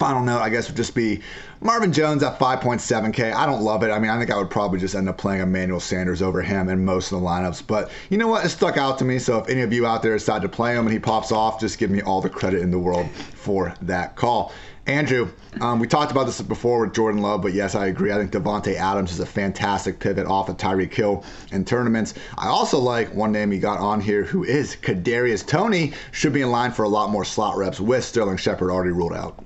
Final 0.01 0.23
note, 0.23 0.41
I 0.41 0.49
guess, 0.49 0.67
would 0.67 0.75
just 0.75 0.95
be 0.95 1.21
Marvin 1.59 1.93
Jones 1.93 2.23
at 2.23 2.39
5.7K. 2.39 3.33
I 3.33 3.45
don't 3.45 3.61
love 3.61 3.83
it. 3.83 3.91
I 3.91 3.99
mean, 3.99 4.09
I 4.09 4.17
think 4.17 4.31
I 4.31 4.37
would 4.39 4.49
probably 4.49 4.79
just 4.79 4.95
end 4.95 5.07
up 5.07 5.19
playing 5.19 5.41
Emmanuel 5.41 5.79
Sanders 5.79 6.23
over 6.23 6.41
him 6.41 6.69
in 6.69 6.83
most 6.83 7.11
of 7.11 7.21
the 7.21 7.23
lineups. 7.27 7.67
But 7.67 7.91
you 8.09 8.17
know 8.17 8.27
what? 8.27 8.43
It 8.43 8.49
stuck 8.49 8.77
out 8.77 8.97
to 8.97 9.05
me. 9.05 9.19
So 9.19 9.37
if 9.37 9.47
any 9.47 9.61
of 9.61 9.71
you 9.71 9.85
out 9.85 10.01
there 10.01 10.13
decide 10.17 10.41
to 10.41 10.49
play 10.49 10.73
him 10.73 10.87
and 10.87 10.91
he 10.91 10.97
pops 10.97 11.31
off, 11.31 11.59
just 11.59 11.77
give 11.77 11.91
me 11.91 12.01
all 12.01 12.19
the 12.19 12.31
credit 12.31 12.63
in 12.63 12.71
the 12.71 12.79
world 12.79 13.07
for 13.11 13.75
that 13.83 14.15
call. 14.15 14.51
Andrew, 14.87 15.29
um, 15.59 15.77
we 15.77 15.85
talked 15.85 16.11
about 16.11 16.25
this 16.25 16.41
before 16.41 16.79
with 16.79 16.95
Jordan 16.95 17.21
Love, 17.21 17.43
but 17.43 17.53
yes, 17.53 17.75
I 17.75 17.85
agree. 17.85 18.11
I 18.11 18.17
think 18.17 18.31
Davante 18.31 18.73
Adams 18.73 19.11
is 19.11 19.19
a 19.19 19.25
fantastic 19.27 19.99
pivot 19.99 20.25
off 20.25 20.49
of 20.49 20.57
Tyreek 20.57 20.95
Hill 20.95 21.23
in 21.51 21.63
tournaments. 21.63 22.15
I 22.39 22.47
also 22.47 22.79
like 22.79 23.13
one 23.13 23.31
name 23.31 23.53
you 23.53 23.59
got 23.59 23.77
on 23.77 24.01
here, 24.01 24.23
who 24.23 24.45
is 24.45 24.75
Kadarius 24.77 25.45
Toney. 25.45 25.93
Should 26.11 26.33
be 26.33 26.41
in 26.41 26.49
line 26.49 26.71
for 26.71 26.85
a 26.85 26.89
lot 26.89 27.11
more 27.11 27.23
slot 27.23 27.55
reps 27.55 27.79
with 27.79 28.03
Sterling 28.03 28.37
Shepard 28.37 28.71
already 28.71 28.89
ruled 28.89 29.13
out. 29.13 29.45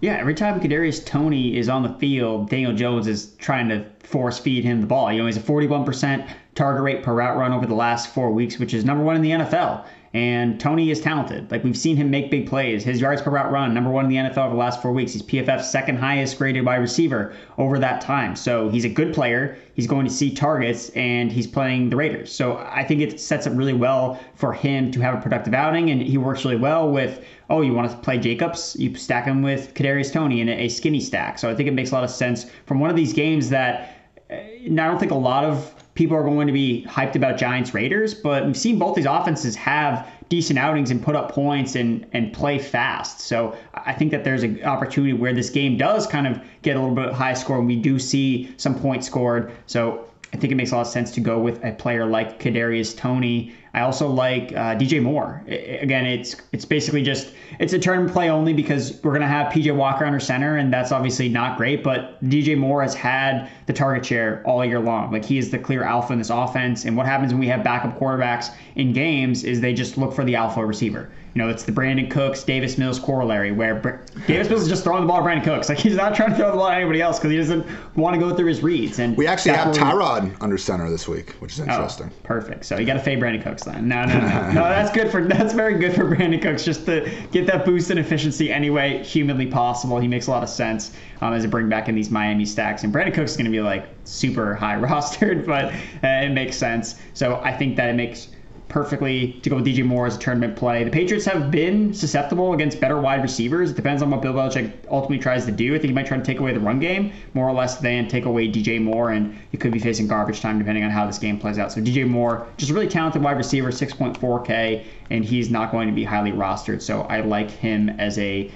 Yeah, 0.00 0.16
every 0.16 0.34
time 0.34 0.60
Kadarius 0.60 1.04
Toney 1.04 1.56
is 1.56 1.70
on 1.70 1.82
the 1.82 1.88
field, 1.94 2.50
Daniel 2.50 2.74
Jones 2.74 3.06
is 3.06 3.34
trying 3.38 3.68
to 3.70 3.86
force 4.00 4.38
feed 4.38 4.62
him 4.62 4.82
the 4.82 4.86
ball. 4.86 5.10
You 5.10 5.20
know, 5.20 5.26
he's 5.26 5.38
a 5.38 5.40
41% 5.40 6.28
target 6.54 6.82
rate 6.82 7.02
per 7.02 7.14
route 7.14 7.36
run 7.36 7.52
over 7.52 7.66
the 7.66 7.74
last 7.74 8.12
four 8.12 8.30
weeks, 8.30 8.58
which 8.58 8.74
is 8.74 8.84
number 8.84 9.02
one 9.02 9.16
in 9.16 9.22
the 9.22 9.30
NFL. 9.30 9.86
And 10.16 10.58
Toney 10.58 10.90
is 10.90 11.02
talented. 11.02 11.50
Like 11.50 11.62
we've 11.62 11.76
seen 11.76 11.94
him 11.94 12.08
make 12.08 12.30
big 12.30 12.48
plays. 12.48 12.82
His 12.82 13.02
yards 13.02 13.20
per 13.20 13.30
route 13.30 13.52
run, 13.52 13.74
number 13.74 13.90
one 13.90 14.06
in 14.06 14.10
the 14.10 14.16
NFL 14.16 14.46
over 14.46 14.54
the 14.54 14.58
last 14.58 14.80
four 14.80 14.92
weeks. 14.92 15.12
He's 15.12 15.20
PFF's 15.20 15.70
second 15.70 15.98
highest 15.98 16.38
graded 16.38 16.64
wide 16.64 16.76
receiver 16.76 17.34
over 17.58 17.78
that 17.78 18.00
time. 18.00 18.34
So 18.34 18.70
he's 18.70 18.86
a 18.86 18.88
good 18.88 19.12
player. 19.12 19.58
He's 19.74 19.86
going 19.86 20.06
to 20.06 20.10
see 20.10 20.34
targets 20.34 20.88
and 20.96 21.30
he's 21.30 21.46
playing 21.46 21.90
the 21.90 21.96
Raiders. 21.96 22.32
So 22.32 22.56
I 22.56 22.82
think 22.82 23.02
it 23.02 23.20
sets 23.20 23.46
up 23.46 23.52
really 23.54 23.74
well 23.74 24.18
for 24.36 24.54
him 24.54 24.90
to 24.92 25.00
have 25.00 25.18
a 25.18 25.20
productive 25.20 25.52
outing. 25.52 25.90
And 25.90 26.00
he 26.00 26.16
works 26.16 26.46
really 26.46 26.56
well 26.56 26.90
with, 26.90 27.22
oh, 27.50 27.60
you 27.60 27.74
want 27.74 27.90
to 27.90 27.96
play 27.98 28.16
Jacobs? 28.16 28.74
You 28.78 28.94
stack 28.94 29.26
him 29.26 29.42
with 29.42 29.74
Kadarius 29.74 30.10
Toney 30.10 30.40
in 30.40 30.48
a 30.48 30.70
skinny 30.70 31.00
stack. 31.00 31.38
So 31.38 31.50
I 31.50 31.54
think 31.54 31.68
it 31.68 31.74
makes 31.74 31.90
a 31.90 31.94
lot 31.94 32.04
of 32.04 32.10
sense 32.10 32.46
from 32.64 32.80
one 32.80 32.88
of 32.88 32.96
these 32.96 33.12
games 33.12 33.50
that 33.50 33.94
eh, 34.30 34.64
I 34.64 34.68
don't 34.70 34.98
think 34.98 35.12
a 35.12 35.14
lot 35.14 35.44
of 35.44 35.74
people 35.96 36.16
are 36.16 36.22
going 36.22 36.46
to 36.46 36.52
be 36.52 36.86
hyped 36.88 37.16
about 37.16 37.36
Giants 37.36 37.74
Raiders, 37.74 38.14
but 38.14 38.46
we've 38.46 38.56
seen 38.56 38.78
both 38.78 38.94
these 38.94 39.06
offenses 39.06 39.56
have 39.56 40.06
decent 40.28 40.58
outings 40.58 40.90
and 40.90 41.02
put 41.02 41.16
up 41.16 41.32
points 41.32 41.74
and 41.74 42.06
and 42.12 42.32
play 42.32 42.58
fast. 42.58 43.20
So 43.20 43.56
I 43.74 43.92
think 43.92 44.10
that 44.12 44.22
there's 44.22 44.42
an 44.42 44.62
opportunity 44.62 45.12
where 45.12 45.32
this 45.32 45.50
game 45.50 45.76
does 45.76 46.06
kind 46.06 46.26
of 46.26 46.40
get 46.62 46.76
a 46.76 46.80
little 46.80 46.94
bit 46.94 47.12
high 47.12 47.34
score 47.34 47.58
and 47.58 47.66
we 47.66 47.76
do 47.76 47.98
see 47.98 48.54
some 48.56 48.78
points 48.78 49.06
scored. 49.06 49.52
So 49.66 50.04
I 50.36 50.38
think 50.38 50.52
it 50.52 50.56
makes 50.56 50.72
a 50.72 50.74
lot 50.74 50.82
of 50.82 50.88
sense 50.88 51.10
to 51.12 51.20
go 51.20 51.38
with 51.38 51.64
a 51.64 51.72
player 51.72 52.04
like 52.04 52.38
Kadarius 52.38 52.94
Toney. 52.94 53.54
I 53.72 53.80
also 53.80 54.06
like 54.06 54.52
uh, 54.52 54.76
DJ 54.76 55.02
Moore. 55.02 55.42
again, 55.46 56.04
it's 56.04 56.36
it's 56.52 56.66
basically 56.66 57.02
just 57.02 57.32
it's 57.58 57.72
a 57.72 57.78
turn 57.78 58.06
play 58.06 58.28
only 58.28 58.52
because 58.52 59.00
we're 59.02 59.14
gonna 59.14 59.26
have 59.26 59.50
PJ 59.50 59.74
Walker 59.74 60.04
under 60.04 60.20
center, 60.20 60.58
and 60.58 60.70
that's 60.70 60.92
obviously 60.92 61.30
not 61.30 61.56
great. 61.56 61.82
But 61.82 62.22
DJ 62.22 62.54
Moore 62.54 62.82
has 62.82 62.94
had 62.94 63.50
the 63.64 63.72
target 63.72 64.04
share 64.04 64.42
all 64.44 64.62
year 64.62 64.78
long. 64.78 65.10
Like 65.10 65.24
he 65.24 65.38
is 65.38 65.50
the 65.50 65.58
clear 65.58 65.84
alpha 65.84 66.12
in 66.12 66.18
this 66.18 66.28
offense. 66.28 66.84
And 66.84 66.98
what 66.98 67.06
happens 67.06 67.32
when 67.32 67.40
we 67.40 67.48
have 67.48 67.64
backup 67.64 67.98
quarterbacks 67.98 68.50
in 68.74 68.92
games 68.92 69.42
is 69.42 69.62
they 69.62 69.72
just 69.72 69.96
look 69.96 70.12
for 70.12 70.24
the 70.24 70.36
alpha 70.36 70.64
receiver. 70.66 71.10
You 71.36 71.42
know, 71.42 71.50
it's 71.50 71.64
the 71.64 71.72
Brandin 71.72 72.10
Cooks, 72.10 72.42
Davis 72.44 72.78
Mills 72.78 72.98
corollary, 72.98 73.52
where 73.52 73.74
Br- 73.74 73.96
Davis 74.26 74.48
Mills 74.48 74.62
is 74.62 74.68
just 74.68 74.84
throwing 74.84 75.02
the 75.02 75.06
ball 75.06 75.18
to 75.18 75.22
Brandin 75.22 75.44
Cooks. 75.44 75.68
Like 75.68 75.76
he's 75.76 75.94
not 75.94 76.14
trying 76.14 76.30
to 76.30 76.36
throw 76.36 76.50
the 76.50 76.56
ball 76.56 76.68
at 76.68 76.78
anybody 76.78 77.02
else 77.02 77.18
because 77.18 77.30
he 77.30 77.36
doesn't 77.36 77.66
want 77.94 78.14
to 78.14 78.18
go 78.18 78.34
through 78.34 78.46
his 78.46 78.62
reads. 78.62 79.00
And 79.00 79.14
we 79.18 79.26
actually 79.26 79.54
have 79.54 79.74
Tyrod 79.74 80.34
under 80.40 80.56
center 80.56 80.88
this 80.88 81.06
week, 81.06 81.32
which 81.40 81.52
is 81.52 81.58
interesting. 81.58 82.10
Oh, 82.10 82.20
perfect. 82.22 82.64
So 82.64 82.78
you 82.78 82.86
got 82.86 82.94
to 82.94 83.00
fade 83.00 83.20
Brandin 83.20 83.42
Cooks 83.42 83.64
then. 83.64 83.86
No, 83.86 84.06
no, 84.06 84.18
no, 84.18 84.52
no. 84.52 84.62
That's 84.62 84.90
good 84.90 85.10
for 85.10 85.26
that's 85.26 85.52
very 85.52 85.78
good 85.78 85.94
for 85.94 86.06
Brandin 86.06 86.40
Cooks 86.40 86.64
just 86.64 86.86
to 86.86 87.06
get 87.32 87.46
that 87.48 87.66
boost 87.66 87.90
in 87.90 87.98
efficiency 87.98 88.50
anyway 88.50 89.04
humanly 89.04 89.46
possible. 89.46 89.98
He 90.00 90.08
makes 90.08 90.28
a 90.28 90.30
lot 90.30 90.42
of 90.42 90.48
sense 90.48 90.92
um, 91.20 91.34
as 91.34 91.44
a 91.44 91.48
bring 91.48 91.68
back 91.68 91.90
in 91.90 91.94
these 91.94 92.10
Miami 92.10 92.46
stacks. 92.46 92.82
And 92.82 92.94
Brandin 92.94 93.12
Cooks 93.12 93.32
is 93.32 93.36
going 93.36 93.44
to 93.44 93.50
be 93.50 93.60
like 93.60 93.86
super 94.04 94.54
high 94.54 94.76
rostered, 94.80 95.44
but 95.44 95.66
uh, 96.02 96.24
it 96.24 96.30
makes 96.30 96.56
sense. 96.56 96.94
So 97.12 97.42
I 97.44 97.54
think 97.54 97.76
that 97.76 97.90
it 97.90 97.94
makes 97.94 98.28
perfectly 98.68 99.32
to 99.42 99.50
go 99.50 99.56
with 99.56 99.64
DJ 99.64 99.84
Moore 99.84 100.06
as 100.06 100.16
a 100.16 100.18
tournament 100.18 100.56
play. 100.56 100.84
The 100.84 100.90
Patriots 100.90 101.24
have 101.26 101.50
been 101.50 101.94
susceptible 101.94 102.52
against 102.52 102.80
better 102.80 103.00
wide 103.00 103.22
receivers. 103.22 103.70
It 103.70 103.76
depends 103.76 104.02
on 104.02 104.10
what 104.10 104.22
Bill 104.22 104.34
Belichick 104.34 104.72
ultimately 104.90 105.18
tries 105.18 105.46
to 105.46 105.52
do. 105.52 105.74
I 105.74 105.78
think 105.78 105.88
he 105.88 105.94
might 105.94 106.06
try 106.06 106.16
to 106.16 106.24
take 106.24 106.40
away 106.40 106.52
the 106.52 106.60
run 106.60 106.80
game 106.80 107.12
more 107.34 107.48
or 107.48 107.52
less 107.52 107.78
than 107.78 108.08
take 108.08 108.24
away 108.24 108.48
DJ 108.48 108.82
Moore, 108.82 109.10
and 109.10 109.38
he 109.52 109.56
could 109.56 109.72
be 109.72 109.78
facing 109.78 110.08
garbage 110.08 110.40
time 110.40 110.58
depending 110.58 110.84
on 110.84 110.90
how 110.90 111.06
this 111.06 111.18
game 111.18 111.38
plays 111.38 111.58
out. 111.58 111.72
So 111.72 111.80
DJ 111.80 112.08
Moore, 112.08 112.46
just 112.56 112.70
a 112.70 112.74
really 112.74 112.88
talented 112.88 113.22
wide 113.22 113.36
receiver, 113.36 113.70
6.4K, 113.70 114.84
and 115.10 115.24
he's 115.24 115.50
not 115.50 115.70
going 115.70 115.88
to 115.88 115.94
be 115.94 116.04
highly 116.04 116.32
rostered. 116.32 116.82
So 116.82 117.02
I 117.02 117.20
like 117.20 117.50
him 117.50 117.88
as 117.98 118.18
a 118.18 118.50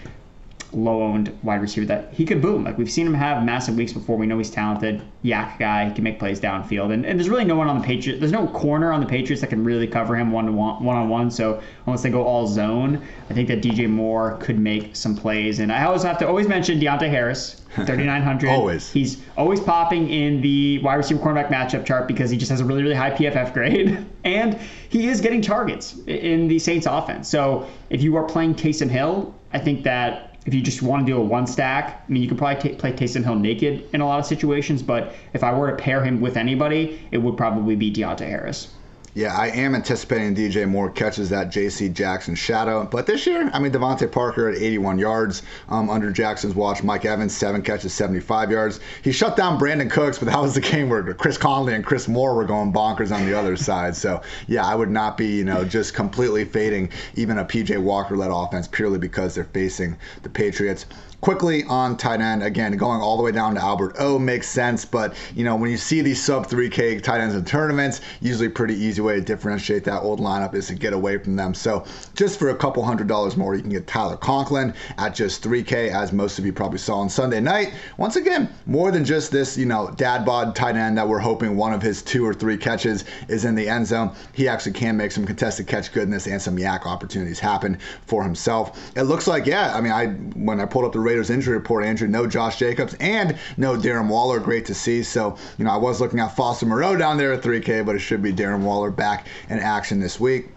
low 0.72 1.02
owned 1.02 1.36
wide 1.42 1.60
receiver 1.60 1.86
that 1.86 2.12
he 2.12 2.24
could 2.24 2.40
boom. 2.40 2.64
Like 2.64 2.78
we've 2.78 2.90
seen 2.90 3.06
him 3.06 3.14
have 3.14 3.44
massive 3.44 3.76
weeks 3.76 3.92
before. 3.92 4.16
We 4.16 4.26
know 4.26 4.38
he's 4.38 4.50
talented, 4.50 5.02
YAC 5.24 5.58
guy. 5.58 5.88
He 5.88 5.94
can 5.94 6.04
make 6.04 6.18
plays 6.18 6.40
downfield, 6.40 6.92
and, 6.92 7.04
and 7.04 7.18
there's 7.18 7.28
really 7.28 7.44
no 7.44 7.56
one 7.56 7.68
on 7.68 7.78
the 7.78 7.84
Patriots. 7.84 8.20
There's 8.20 8.32
no 8.32 8.46
corner 8.48 8.92
on 8.92 9.00
the 9.00 9.06
Patriots 9.06 9.40
that 9.40 9.48
can 9.48 9.64
really 9.64 9.86
cover 9.86 10.16
him 10.16 10.32
one 10.32 10.46
to 10.46 10.52
one, 10.52 10.82
one 10.82 10.96
on 10.96 11.08
one. 11.08 11.30
So 11.30 11.62
unless 11.86 12.02
they 12.02 12.10
go 12.10 12.22
all 12.22 12.46
zone, 12.46 13.02
I 13.28 13.34
think 13.34 13.48
that 13.48 13.62
DJ 13.62 13.88
Moore 13.88 14.36
could 14.40 14.58
make 14.58 14.94
some 14.96 15.16
plays. 15.16 15.60
And 15.60 15.72
I 15.72 15.84
always 15.84 16.02
have 16.02 16.18
to 16.18 16.28
always 16.28 16.48
mention 16.48 16.80
Deonte 16.80 17.08
Harris, 17.08 17.62
3900. 17.74 18.48
always. 18.50 18.90
He's 18.90 19.22
always 19.36 19.60
popping 19.60 20.08
in 20.10 20.40
the 20.40 20.78
wide 20.78 20.96
receiver 20.96 21.20
cornerback 21.20 21.48
matchup 21.48 21.84
chart 21.84 22.06
because 22.08 22.30
he 22.30 22.36
just 22.36 22.50
has 22.50 22.60
a 22.60 22.64
really 22.64 22.82
really 22.82 22.94
high 22.94 23.10
PFF 23.10 23.52
grade, 23.52 24.04
and 24.24 24.58
he 24.88 25.08
is 25.08 25.20
getting 25.20 25.40
targets 25.42 25.96
in 26.06 26.48
the 26.48 26.58
Saints 26.58 26.86
offense. 26.86 27.28
So 27.28 27.66
if 27.90 28.02
you 28.02 28.16
are 28.16 28.24
playing 28.24 28.54
Taysom 28.54 28.88
Hill, 28.90 29.34
I 29.52 29.58
think 29.58 29.84
that 29.84 30.29
if 30.46 30.54
you 30.54 30.62
just 30.62 30.82
want 30.82 31.06
to 31.06 31.12
do 31.12 31.18
a 31.18 31.22
one 31.22 31.46
stack, 31.46 32.02
I 32.08 32.12
mean, 32.12 32.22
you 32.22 32.28
could 32.28 32.38
probably 32.38 32.70
t- 32.70 32.76
play 32.76 32.92
Taysom 32.92 33.24
Hill 33.24 33.34
naked 33.34 33.88
in 33.92 34.00
a 34.00 34.06
lot 34.06 34.18
of 34.18 34.26
situations, 34.26 34.82
but 34.82 35.14
if 35.32 35.44
I 35.44 35.52
were 35.52 35.70
to 35.70 35.76
pair 35.76 36.02
him 36.02 36.20
with 36.20 36.36
anybody, 36.36 37.06
it 37.10 37.18
would 37.18 37.36
probably 37.36 37.76
be 37.76 37.92
Deonte 37.92 38.20
Harris. 38.20 38.72
Yeah, 39.12 39.36
I 39.36 39.48
am 39.48 39.74
anticipating 39.74 40.36
DJ 40.36 40.68
Moore 40.68 40.88
catches 40.88 41.30
that 41.30 41.50
J.C. 41.50 41.88
Jackson 41.88 42.36
shadow. 42.36 42.84
But 42.84 43.06
this 43.06 43.26
year, 43.26 43.50
I 43.52 43.58
mean, 43.58 43.72
DeVante 43.72 44.10
Parker 44.10 44.48
at 44.48 44.56
81 44.56 45.00
yards 45.00 45.42
um, 45.68 45.90
under 45.90 46.12
Jackson's 46.12 46.54
watch. 46.54 46.84
Mike 46.84 47.04
Evans, 47.04 47.36
seven 47.36 47.60
catches, 47.60 47.92
75 47.92 48.52
yards. 48.52 48.78
He 49.02 49.10
shut 49.10 49.36
down 49.36 49.58
Brandin 49.58 49.90
Cooks, 49.90 50.20
but 50.20 50.26
that 50.26 50.40
was 50.40 50.54
the 50.54 50.60
game 50.72 50.88
where 50.88 51.02
Chris 51.14 51.36
Conley 51.36 51.74
and 51.74 51.84
Chris 51.84 52.06
Moore 52.06 52.36
were 52.36 52.44
going 52.44 52.72
bonkers 52.72 53.12
on 53.12 53.26
the 53.26 53.36
other 53.36 53.56
side. 53.56 53.96
So, 53.96 54.22
yeah, 54.46 54.64
I 54.64 54.76
would 54.76 54.90
not 54.90 55.16
be, 55.16 55.38
you 55.38 55.44
know, 55.44 55.64
just 55.64 55.92
completely 55.92 56.44
fading 56.44 56.90
even 57.16 57.38
a 57.38 57.44
P.J. 57.44 57.78
Walker 57.78 58.16
led 58.16 58.30
offense 58.30 58.68
purely 58.68 58.98
because 59.00 59.34
they're 59.34 59.42
facing 59.42 59.98
the 60.22 60.30
Patriots. 60.30 60.86
Quickly 61.20 61.64
on 61.64 61.98
tight 61.98 62.22
end, 62.22 62.42
again, 62.42 62.74
going 62.78 63.02
all 63.02 63.18
the 63.18 63.22
way 63.22 63.30
down 63.30 63.54
to 63.54 63.60
Albert 63.60 63.96
O 63.98 64.18
makes 64.18 64.48
sense, 64.48 64.86
but 64.86 65.14
you 65.34 65.44
know, 65.44 65.54
when 65.54 65.70
you 65.70 65.76
see 65.76 66.00
these 66.00 66.22
sub 66.22 66.46
3K 66.46 67.02
tight 67.02 67.20
ends 67.20 67.34
in 67.34 67.44
tournaments, 67.44 68.00
usually 68.22 68.48
pretty 68.48 68.74
easy 68.74 69.02
way 69.02 69.16
to 69.16 69.20
differentiate 69.20 69.84
that 69.84 70.00
old 70.00 70.18
lineup 70.18 70.54
is 70.54 70.68
to 70.68 70.74
get 70.74 70.94
away 70.94 71.18
from 71.18 71.36
them. 71.36 71.52
So 71.52 71.84
just 72.14 72.38
for 72.38 72.48
a 72.48 72.54
couple 72.54 72.82
hundred 72.82 73.06
dollars 73.06 73.36
more, 73.36 73.54
you 73.54 73.60
can 73.60 73.70
get 73.70 73.86
Tyler 73.86 74.16
Conklin 74.16 74.72
at 74.96 75.14
just 75.14 75.44
3K, 75.44 75.90
as 75.92 76.10
most 76.10 76.38
of 76.38 76.46
you 76.46 76.54
probably 76.54 76.78
saw 76.78 77.00
on 77.00 77.10
Sunday 77.10 77.40
night. 77.40 77.74
Once 77.98 78.16
again, 78.16 78.48
more 78.64 78.90
than 78.90 79.04
just 79.04 79.30
this, 79.30 79.58
you 79.58 79.66
know, 79.66 79.90
dad 79.96 80.24
bod 80.24 80.56
tight 80.56 80.76
end 80.76 80.96
that 80.96 81.06
we're 81.06 81.18
hoping 81.18 81.54
one 81.54 81.74
of 81.74 81.82
his 81.82 82.00
two 82.00 82.24
or 82.24 82.32
three 82.32 82.56
catches 82.56 83.04
is 83.28 83.44
in 83.44 83.54
the 83.54 83.68
end 83.68 83.86
zone. 83.86 84.10
He 84.32 84.48
actually 84.48 84.72
can 84.72 84.96
make 84.96 85.12
some 85.12 85.26
contested 85.26 85.66
catch 85.66 85.92
goodness 85.92 86.26
and 86.26 86.40
some 86.40 86.56
YAC 86.56 86.86
opportunities 86.86 87.38
happen 87.38 87.78
for 88.06 88.24
himself. 88.24 88.90
It 88.96 89.02
looks 89.02 89.26
like, 89.26 89.44
yeah, 89.44 89.76
I 89.76 89.82
mean, 89.82 89.92
I 89.92 90.06
when 90.06 90.60
I 90.60 90.64
pulled 90.64 90.86
up 90.86 90.92
the 90.92 91.09
Raiders 91.10 91.28
injury 91.28 91.54
report, 91.54 91.84
Andrew, 91.84 92.06
no 92.06 92.24
Josh 92.24 92.56
Jacobs 92.56 92.94
and 93.00 93.36
no 93.56 93.74
Darren 93.76 94.06
Waller. 94.06 94.38
Great 94.38 94.64
to 94.66 94.74
see. 94.74 95.02
So, 95.02 95.36
you 95.58 95.64
know, 95.64 95.72
I 95.72 95.76
was 95.76 96.00
looking 96.00 96.20
at 96.20 96.36
Foster 96.36 96.66
Moreau 96.66 96.94
down 96.94 97.18
there 97.18 97.32
at 97.32 97.42
3K, 97.42 97.84
but 97.84 97.96
it 97.96 97.98
should 97.98 98.22
be 98.22 98.32
Darren 98.32 98.60
Waller 98.60 98.92
back 98.92 99.26
in 99.48 99.58
action 99.58 99.98
this 99.98 100.20
week. 100.20 100.50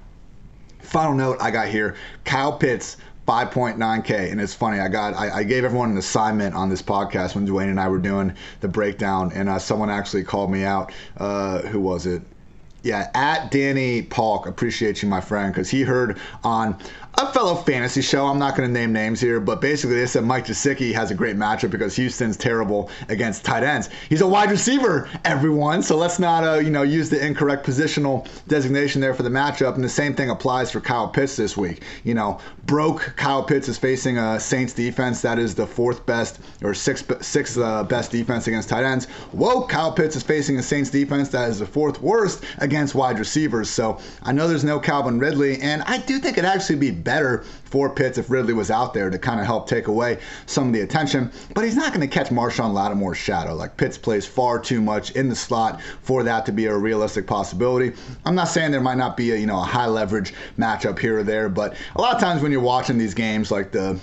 Final 0.82 1.16
note 1.16 1.38
I 1.42 1.50
got 1.50 1.70
here 1.70 1.96
Kyle 2.24 2.56
Pitts 2.56 2.98
5.9k 3.28 4.34
and 4.34 4.42
it's 4.42 4.54
funny 4.54 4.82
i 4.82 4.90
got 4.90 5.14
I, 5.14 5.38
I, 5.38 5.44
gave 5.44 5.64
everyone 5.64 5.92
an 5.92 5.98
assignment 5.98 6.54
on 6.56 6.68
this 6.68 6.82
podcast 6.82 7.36
when 7.36 7.48
dwayne 7.48 7.70
and 7.70 7.80
i 7.80 7.88
were 7.88 7.98
doing 7.98 8.36
the 8.60 8.68
breakdown 8.68 9.32
and 9.34 9.48
uh, 9.48 9.60
someone 9.60 9.90
actually 9.90 10.26
called 10.26 10.52
me 10.52 10.66
out 10.66 10.92
uh, 11.16 11.60
who 11.60 11.80
was 11.80 12.06
it 12.06 12.22
yeah 12.82 13.10
at 13.14 13.50
danny 13.50 14.02
Polk 14.02 14.46
appreciate 14.46 15.02
you 15.02 15.08
my 15.08 15.22
friend 15.22 15.54
because 15.54 15.70
he 15.70 15.84
heard 15.84 16.20
on 16.44 16.78
a 17.16 17.32
fellow 17.32 17.56
fantasy 17.56 18.02
show. 18.02 18.26
I'm 18.26 18.40
not 18.40 18.56
going 18.56 18.68
to 18.68 18.74
name 18.74 18.92
names 18.92 19.22
here, 19.22 19.40
but 19.40 19.62
basically 19.62 19.98
they 19.98 20.08
said 20.08 20.24
Mike 20.24 20.48
Gesicki 20.48 20.94
has 20.94 21.12
a 21.12 21.16
great 21.16 21.36
matchup 21.36 21.70
because 21.70 21.96
Houston's 21.96 22.36
terrible 22.36 22.90
against 23.08 23.46
tight 23.46 23.64
ends. 23.64 23.90
He's 24.10 24.22
a 24.22 24.28
wide 24.28 24.50
receiver, 24.50 25.08
everyone. 25.24 25.84
So 25.84 25.96
let's 25.96 26.18
not, 26.18 26.44
uh, 26.44 26.60
you 26.60 26.72
know, 26.72 26.82
use 26.82 27.10
the 27.10 27.24
incorrect 27.24 27.66
positional 27.66 28.28
designation 28.48 29.00
there 29.00 29.14
for 29.14 29.22
the 29.22 29.30
matchup. 29.30 29.76
And 29.76 29.84
the 29.84 29.90
same 29.90 30.16
thing 30.16 30.32
applies 30.32 30.72
for 30.72 30.82
Kyle 30.82 31.08
Pitts 31.08 31.36
this 31.36 31.56
week. 31.56 31.84
You 32.04 32.16
know, 32.16 32.40
broke 32.66 33.14
Kyle 33.16 33.44
Pitts 33.44 33.68
is 33.68 33.78
facing 33.78 34.18
a 34.18 34.40
Saints 34.40 34.74
defense 34.74 35.22
that 35.22 35.38
is 35.38 35.54
the 35.54 35.68
fourth 35.68 36.06
best 36.08 36.40
or 36.64 36.74
sixth 36.74 37.24
sixth 37.24 37.58
uh, 37.60 37.84
best 37.84 38.12
defense 38.12 38.48
against 38.48 38.70
tight 38.70 38.86
ends. 38.86 39.06
Whoa, 39.34 39.68
Kyle 39.68 39.92
Pitts 39.92 40.16
is 40.16 40.24
facing 40.24 40.58
a 40.58 40.64
Saints 40.64 40.90
defense 40.90 41.30
that 41.30 41.50
is 41.50 41.60
the 41.60 41.68
fourth 41.68 42.02
worst 42.02 42.44
against 42.58 42.96
wide 42.96 43.20
receivers. 43.20 43.70
So 43.70 44.00
I 44.24 44.32
know 44.32 44.48
there's 44.48 44.64
no 44.64 44.80
Calvin 44.80 45.20
Ridley, 45.20 45.62
and 45.62 45.84
I 45.84 46.00
do 46.00 46.18
think 46.18 46.40
it 46.40 46.46
actually 46.46 46.78
be 46.78 47.03
better 47.04 47.44
for 47.66 47.90
Pitts 47.90 48.18
if 48.18 48.30
Ridley 48.30 48.54
was 48.54 48.72
out 48.72 48.94
there 48.94 49.10
to 49.10 49.18
kind 49.18 49.40
of 49.40 49.46
help 49.46 49.68
take 49.68 49.88
away 49.88 50.20
some 50.46 50.68
of 50.68 50.74
the 50.74 50.82
attention. 50.82 51.32
But 51.54 51.64
he's 51.64 51.76
not 51.76 51.94
going 51.94 52.08
to 52.08 52.14
catch 52.14 52.30
Marshon 52.30 52.74
Lattimore's 52.74 53.18
shadow. 53.18 53.54
Like 53.54 53.78
Pitts 53.78 53.98
plays 53.98 54.26
far 54.26 54.60
too 54.60 54.82
much 54.82 55.12
in 55.12 55.30
the 55.30 55.36
slot 55.36 55.82
for 56.02 56.24
that 56.24 56.46
to 56.46 56.52
be 56.52 56.66
a 56.66 56.78
realistic 56.78 57.28
possibility. 57.28 57.94
I'm 58.26 58.36
not 58.36 58.48
saying 58.48 58.72
there 58.72 58.82
might 58.82 58.98
not 58.98 59.18
be 59.18 59.32
a 59.32 59.36
you 59.36 59.46
know 59.46 59.60
a 59.60 59.64
high 59.64 59.88
leverage 59.88 60.34
matchup 60.58 61.00
here 61.00 61.20
or 61.20 61.24
there, 61.24 61.50
but 61.50 61.76
a 61.96 62.02
lot 62.02 62.16
of 62.16 62.22
times 62.22 62.42
when 62.42 62.52
you're 62.52 62.62
watching 62.62 62.98
these 62.98 63.14
games, 63.14 63.52
like 63.52 63.72
the 63.72 64.00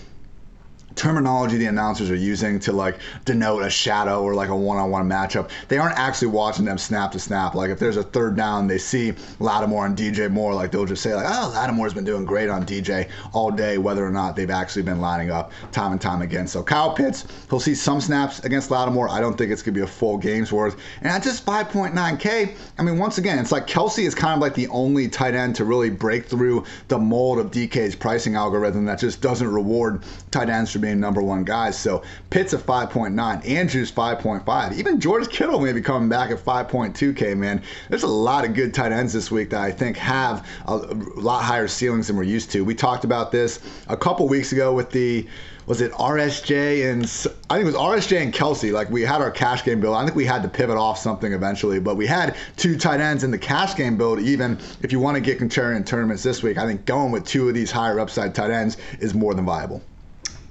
terminology 1.01 1.57
the 1.57 1.65
announcers 1.65 2.11
are 2.11 2.15
using 2.15 2.61
to 2.61 2.73
like 2.73 2.99
denote 3.25 3.63
a 3.63 3.71
shadow 3.71 4.23
or 4.23 4.35
like 4.35 4.51
a 4.51 4.55
one-on-one 4.55 5.09
matchup 5.09 5.49
they 5.69 5.79
aren't 5.79 5.99
actually 5.99 6.29
watching 6.29 6.67
them 6.67 6.77
snap 6.77 7.11
to 7.13 7.19
snap. 7.19 7.55
Like 7.55 7.71
if 7.71 7.79
there's 7.79 7.97
a 7.97 8.03
third 8.03 8.37
down 8.37 8.67
they 8.67 8.77
see 8.77 9.15
lattimore 9.39 9.87
and 9.87 9.97
dj 9.97 10.31
moore 10.31 10.53
like 10.53 10.71
they'll 10.71 10.85
just 10.85 11.03
say 11.03 11.15
like 11.15 11.25
oh 11.27 11.51
lattimore's 11.55 11.95
been 11.95 12.05
doing 12.05 12.27
great 12.27 12.51
on 12.51 12.67
dj 12.67 13.09
all 13.33 13.51
day 13.51 13.79
whether 13.79 14.07
or 14.07 14.11
not 14.11 14.37
they've 14.37 14.51
actually 14.51 14.83
been 14.83 15.01
lining 15.01 15.31
up 15.31 15.53
time 15.73 15.93
and 15.93 16.03
time 16.03 16.21
again. 16.21 16.47
So 16.47 16.63
kyle 16.63 16.93
pitts 16.93 17.27
he'll 17.49 17.61
see 17.61 17.75
some 17.75 18.03
snaps 18.03 18.41
against 18.41 18.71
lattimore. 18.71 19.09
I 19.09 19.23
don't 19.23 19.39
think 19.39 19.51
it's 19.51 19.63
to 19.63 19.73
be 19.73 19.81
a 19.81 19.87
full 19.87 20.19
game's 20.19 20.53
worth. 20.53 20.77
And 20.99 21.09
at 21.09 21.23
just 21.23 21.47
5.9k 21.47 22.57
i 22.79 22.83
mean 22.83 22.99
once 22.99 23.17
again 23.17 23.39
it's 23.39 23.53
like 23.53 23.67
Kelce 23.67 24.05
is 24.05 24.15
kind 24.15 24.35
of 24.35 24.41
like 24.41 24.55
the 24.55 24.69
only 24.69 25.09
tight 25.09 25.35
end 25.35 25.57
to 25.57 25.65
really 25.65 25.89
break 25.89 26.27
through 26.27 26.65
the 26.89 26.99
mold 26.99 27.39
of 27.39 27.51
dk's 27.51 27.95
pricing 27.95 28.35
algorithm 28.35 28.85
that 28.85 28.99
just 28.99 29.23
doesn't 29.23 29.51
reward 29.51 30.03
tight 30.31 30.51
ends 30.51 30.73
for 30.73 30.79
being 30.79 30.90
number 30.99 31.23
one 31.23 31.45
guys. 31.45 31.79
So 31.79 32.03
Pitts 32.31 32.55
at 32.55 32.61
5.9, 32.61 33.49
Andrews 33.49 33.93
5.5, 33.93 34.73
even 34.73 34.99
George 34.99 35.29
Kittle 35.29 35.61
may 35.61 35.73
be 35.73 35.81
coming 35.81 36.09
back 36.09 36.31
at 36.31 36.39
5.2K, 36.39 37.37
man. 37.37 37.63
There's 37.89 38.03
a 38.03 38.09
lot 38.09 38.45
of 38.45 38.55
good 38.55 38.75
tight 38.75 38.93
ends 38.93 39.13
this 39.13 39.31
week 39.31 39.51
that 39.51 39.61
I 39.61 39.71
think 39.71 39.97
have 39.99 40.47
a 40.67 40.77
lot 40.77 41.45
higher 41.45 41.69
ceilings 41.69 42.07
than 42.07 42.17
we're 42.17 42.23
used 42.25 42.51
to. 42.53 42.65
We 42.65 42.75
talked 42.75 43.05
about 43.05 43.31
this 43.31 43.61
a 43.89 43.97
couple 43.97 44.27
weeks 44.27 44.53
ago 44.53 44.73
with 44.75 44.91
the 44.91 45.27
was 45.71 45.81
it 45.81 45.93
RSJ 45.93 46.91
and 46.91 47.05
I 47.49 47.55
think 47.55 47.63
it 47.63 47.65
was 47.65 47.77
RSJ 47.77 48.21
and 48.23 48.35
Kelce. 48.35 48.73
Like 48.73 48.91
we 48.91 49.03
had 49.03 49.21
our 49.21 49.31
cash 49.31 49.65
game 49.65 49.81
build. 49.81 49.95
I 49.95 50.05
think 50.05 50.17
we 50.17 50.25
had 50.25 50.43
to 50.43 50.49
pivot 50.49 50.77
off 50.77 50.99
something 50.99 51.33
eventually, 51.33 51.79
but 51.79 51.97
we 51.97 52.09
had 52.09 52.35
two 52.57 52.77
tight 52.77 52.99
ends 52.99 53.23
in 53.23 53.31
the 53.31 53.39
cash 53.39 53.77
game 53.77 53.97
build. 53.97 54.19
Even 54.19 54.59
if 54.83 54.91
you 54.91 54.99
want 54.99 55.15
to 55.15 55.21
get 55.21 55.39
contrarian 55.39 55.87
tournaments 55.87 56.25
this 56.25 56.43
week, 56.43 56.59
I 56.59 56.67
think 56.67 56.87
going 56.87 57.13
with 57.13 57.25
two 57.25 57.49
of 57.49 57.55
these 57.55 57.71
higher 57.71 58.01
upside 58.01 58.35
tight 58.35 58.51
ends 58.51 58.79
is 58.99 59.15
more 59.15 59.33
than 59.33 59.45
viable. 59.45 59.81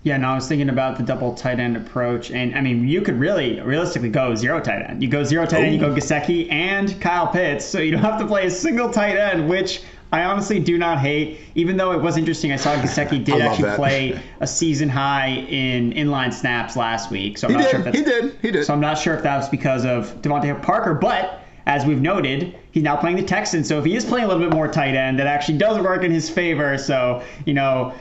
Yeah, 0.04 0.16
no, 0.16 0.30
I 0.30 0.36
was 0.36 0.48
thinking 0.48 0.70
about 0.70 0.98
the 0.98 1.04
double 1.04 1.34
tight 1.34 1.60
end 1.60 1.76
approach, 1.76 2.32
and 2.32 2.56
I 2.56 2.62
mean, 2.62 2.88
you 2.88 3.02
could 3.02 3.20
really 3.20 3.60
realistically 3.60 4.10
go 4.10 4.34
zero 4.34 4.62
tight 4.62 4.82
end. 4.90 5.04
You 5.04 5.10
go 5.10 5.26
zero 5.26 5.46
tight 5.46 5.64
end, 5.64 5.74
you 5.74 5.80
go 5.80 5.88
oh. 5.88 5.96
Gesicki 5.96 6.50
and 6.52 7.00
Kyle 7.02 7.28
Pitts, 7.28 7.66
so 7.66 7.80
you 7.80 7.92
don't 7.92 8.02
have 8.02 8.20
to 8.20 8.26
play 8.26 8.46
a 8.46 8.52
single 8.52 8.90
tight 8.90 9.18
end, 9.18 9.50
which 9.50 9.82
I 10.14 10.24
honestly 10.24 10.60
do 10.60 10.78
not 10.78 11.00
hate. 11.00 11.40
Even 11.56 11.76
though 11.76 11.92
it 11.92 12.02
was 12.02 12.16
interesting, 12.16 12.54
I 12.54 12.56
saw 12.56 12.76
Gesicki 12.76 13.24
did 13.26 13.42
actually 13.42 13.66
that. 13.66 13.76
play 13.76 14.22
a 14.40 14.48
season 14.48 14.88
high 14.88 15.28
in 15.28 15.92
inline 15.92 16.34
snaps 16.34 16.78
last 16.78 17.12
week. 17.12 17.38
So 17.38 17.48
I'm 17.48 17.54
he 17.54 17.58
not 17.58 17.64
did. 17.64 17.72
sure 17.72 17.80
if 17.80 17.86
that's, 17.86 17.98
he 17.98 18.04
did. 18.04 18.38
He 18.42 18.52
did. 18.52 18.66
So 18.66 18.74
I'm 18.74 18.80
not 18.80 18.98
sure 18.98 19.16
if 19.16 19.24
that 19.24 19.38
was 19.38 19.50
because 19.50 19.86
of 19.86 20.22
DeVante 20.22 20.62
Parker, 20.62 20.94
but 20.94 21.42
as 21.66 21.86
we've 21.86 22.02
noted, 22.02 22.58
he's 22.72 22.84
now 22.84 22.96
playing 22.96 23.18
the 23.18 23.24
Texans. 23.24 23.68
So 23.68 23.80
if 23.80 23.86
he 23.86 23.96
is 23.96 24.06
playing 24.06 24.26
a 24.26 24.28
little 24.30 24.42
bit 24.42 24.54
more 24.54 24.68
tight 24.68 24.96
end, 24.96 25.20
that 25.20 25.28
actually 25.28 25.58
does 25.58 25.78
work 25.78 26.04
in 26.04 26.12
his 26.12 26.30
favor. 26.30 26.78
So 26.78 27.22
you 27.46 27.54
know 27.54 27.94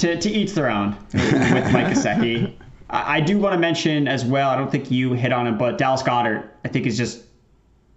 to, 0.00 0.18
to 0.18 0.30
each 0.30 0.54
their 0.54 0.70
own 0.70 0.96
with 1.12 1.72
Mike 1.72 1.88
Gesicki. 1.88 2.54
I, 2.90 3.16
I 3.16 3.20
do 3.20 3.38
want 3.38 3.54
to 3.54 3.58
mention 3.58 4.08
as 4.08 4.24
well, 4.24 4.50
I 4.50 4.56
don't 4.56 4.70
think 4.70 4.90
you 4.90 5.12
hit 5.12 5.32
on 5.32 5.46
it, 5.46 5.52
but 5.52 5.78
Dallas 5.78 6.02
Goedert, 6.02 6.48
I 6.64 6.68
think, 6.68 6.86
is 6.86 6.96
just 6.96 7.24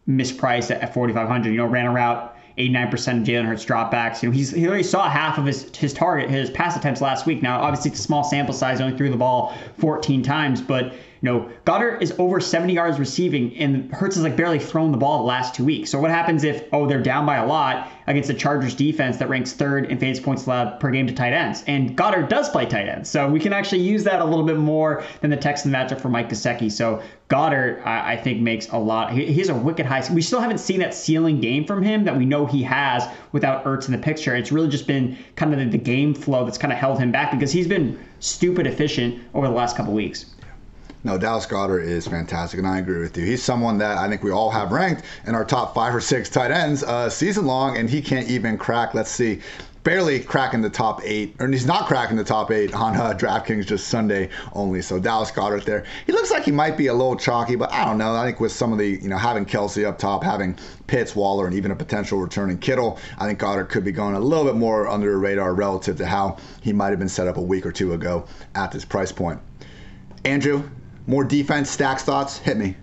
mispriced 0.08 0.72
at, 0.72 0.82
at 0.82 0.94
4,500. 0.94 1.50
You 1.50 1.58
know, 1.58 1.66
ran 1.66 1.86
a 1.86 1.92
route 1.92 2.36
89% 2.58 2.92
of 2.94 3.28
Jalen 3.28 3.46
Hurts 3.46 3.66
dropbacks. 3.66 4.22
You 4.22 4.30
know, 4.30 4.36
he's 4.36 4.52
he 4.52 4.68
already 4.68 4.84
saw 4.84 5.10
half 5.10 5.38
of 5.38 5.46
his 5.46 5.76
his 5.76 5.94
target, 5.94 6.30
his 6.30 6.50
pass 6.52 6.76
attempts 6.78 7.02
last 7.02 7.26
week. 7.26 7.42
Now, 7.42 7.62
obviously, 7.62 7.92
it's 7.92 8.00
a 8.00 8.04
small 8.04 8.24
sample 8.24 8.54
size, 8.54 8.80
only 8.80 8.96
threw 8.96 9.10
the 9.10 9.18
ball 9.18 9.58
14 9.80 10.22
times, 10.22 10.62
but 10.62 10.94
you 11.24 11.32
know, 11.32 11.50
Goedert 11.66 12.02
is 12.02 12.14
over 12.20 12.42
70 12.42 12.74
yards 12.74 13.00
receiving, 13.00 13.56
and 13.56 13.90
Hurts 13.94 14.18
has 14.18 14.26
like 14.26 14.36
barely 14.36 14.60
thrown 14.60 14.92
the 14.92 14.98
ball 14.98 15.20
the 15.20 15.24
last 15.24 15.56
two 15.56 15.64
weeks. 15.64 15.90
So 15.90 15.98
what 16.02 16.12
happens 16.12 16.44
if 16.44 16.66
oh 16.74 16.86
they're 16.86 17.02
down 17.02 17.26
by 17.26 17.38
a 17.38 17.48
lot 17.48 17.90
against 18.08 18.28
the 18.28 18.34
Chargers 18.34 18.76
defense 18.76 19.16
that 19.18 19.30
ranks 19.30 19.54
third 19.54 19.86
in 19.86 19.98
fantasy 19.98 20.22
points 20.22 20.46
allowed 20.46 20.82
per 20.82 20.92
game 20.92 21.08
to 21.08 21.14
tight 21.14 21.32
ends? 21.32 21.64
And 21.66 21.96
Goedert 21.98 22.28
does 22.28 22.50
play 22.50 22.66
tight 22.66 22.90
ends, 22.90 23.10
so 23.10 23.30
we 23.30 23.40
can 23.40 23.54
actually 23.54 23.84
use 23.84 24.04
that 24.04 24.20
a 24.20 24.26
little 24.26 24.46
bit 24.46 24.58
more 24.58 25.06
than 25.22 25.32
the 25.32 25.38
Texan 25.38 25.72
matchup 25.72 26.02
for 26.02 26.10
Mike 26.10 26.28
Gesicki. 26.28 26.70
So 26.70 27.02
Goedert, 27.30 27.88
I, 27.88 28.16
I 28.16 28.18
think, 28.18 28.42
makes 28.42 28.68
a 28.68 28.78
lot. 28.78 29.14
He, 29.14 29.26
he 29.26 29.40
has 29.40 29.48
a 29.48 29.56
wicked 29.56 29.86
high. 29.86 30.04
We 30.12 30.22
still 30.22 30.42
haven't 30.42 30.58
seen 30.58 30.82
that 30.82 30.94
ceiling 30.94 31.40
game 31.40 31.64
from 31.64 31.82
him 31.82 32.04
that 32.04 32.18
we 32.18 32.26
know 32.26 32.46
he 32.46 32.64
has 32.64 33.08
without 33.32 33.64
Ertz 33.64 33.86
in 33.86 33.94
the 33.94 33.98
picture. 33.98 34.36
It's 34.36 34.52
really 34.52 34.68
just 34.68 34.88
been 34.88 35.18
kind 35.38 35.54
of 35.54 35.60
the, 35.60 35.78
the 35.78 35.78
game 35.78 36.14
flow 36.14 36.44
that's 36.44 36.58
kind 36.58 36.74
of 36.74 36.80
held 36.80 37.00
him 37.00 37.14
back 37.14 37.32
because 37.32 37.54
he's 37.54 37.68
been 37.68 37.98
stupid 38.20 38.68
efficient 38.68 39.24
over 39.34 39.48
the 39.48 39.54
last 39.54 39.78
couple 39.78 39.94
weeks. 39.94 40.26
No, 41.06 41.18
Dallas 41.18 41.46
Goedert 41.46 41.84
is 41.84 42.08
fantastic, 42.08 42.60
and 42.60 42.68
I 42.68 42.78
agree 42.78 43.02
with 43.02 43.18
you. 43.18 43.26
He's 43.26 43.44
someone 43.44 43.78
that 43.80 43.98
I 43.98 44.08
think 44.08 44.24
we 44.24 44.32
all 44.32 44.50
have 44.50 44.72
ranked 44.72 45.04
in 45.28 45.36
our 45.36 45.44
top 45.44 45.76
five 45.76 45.94
or 45.94 46.00
six 46.00 46.30
tight 46.30 46.50
ends 46.50 46.82
uh, 46.82 47.10
season 47.10 47.46
long, 47.46 47.78
and 47.78 47.89
he 47.89 48.02
can't 48.02 48.30
even 48.30 48.58
crack. 48.58 48.94
Let's 48.94 49.12
see, 49.12 49.42
barely 49.84 50.22
cracking 50.22 50.62
the 50.62 50.70
top 50.70 51.02
eight, 51.04 51.36
or 51.39 51.50
he's 51.50 51.66
not 51.66 51.88
cracking 51.88 52.16
the 52.16 52.24
top 52.24 52.52
eight 52.52 52.74
on 52.74 52.96
uh, 52.96 53.12
DraftKings 53.13 53.66
just 53.66 53.89
Sunday 53.89 54.30
only. 54.54 54.82
So 54.82 54.98
Dallas 54.98 55.30
Goedert 55.30 55.66
there. 55.66 55.84
He 56.06 56.13
looks 56.13 56.32
like 56.32 56.46
he 56.46 56.52
might 56.52 56.78
be 56.78 56.88
a 56.88 56.94
little 56.94 57.18
chalky, 57.18 57.58
but 57.58 57.70
I 57.74 57.84
don't 57.84 57.98
know. 57.98 58.16
I 58.16 58.26
think 58.26 58.39
with 58.39 58.54
some 58.54 58.72
of 58.72 58.80
the, 58.80 58.88
you 58.88 59.10
know, 59.10 59.18
having 59.18 59.46
Kelce 59.46 59.86
up 59.86 60.00
top, 60.00 60.24
having 60.24 60.58
Pitts, 60.88 61.18
Waller, 61.18 61.48
and 61.48 61.54
even 61.54 61.72
a 61.72 61.76
potential 61.76 62.20
returning 62.20 62.58
Kittle, 62.58 62.98
I 63.18 63.28
think 63.28 63.39
Goedert 63.39 63.68
could 63.68 63.84
be 63.84 63.92
going 63.92 64.16
a 64.16 64.22
little 64.22 64.46
bit 64.46 64.56
more 64.56 64.88
under 64.88 65.12
the 65.12 65.18
radar 65.18 65.54
relative 65.54 65.98
to 65.98 66.06
how 66.06 66.38
he 66.62 66.72
might 66.72 66.92
have 66.92 67.00
been 67.00 67.10
set 67.10 67.28
up 67.28 67.36
a 67.36 67.42
week 67.42 67.66
or 67.66 67.74
two 67.74 67.92
ago 67.92 68.26
at 68.56 68.72
this 68.72 68.86
price 68.86 69.12
point. 69.12 69.42
Andrew, 70.24 70.63
more 71.08 71.24
defense, 71.24 71.70
stacks 71.70 72.04
thoughts? 72.04 72.38
Hit 72.38 72.58
me. 72.58 72.76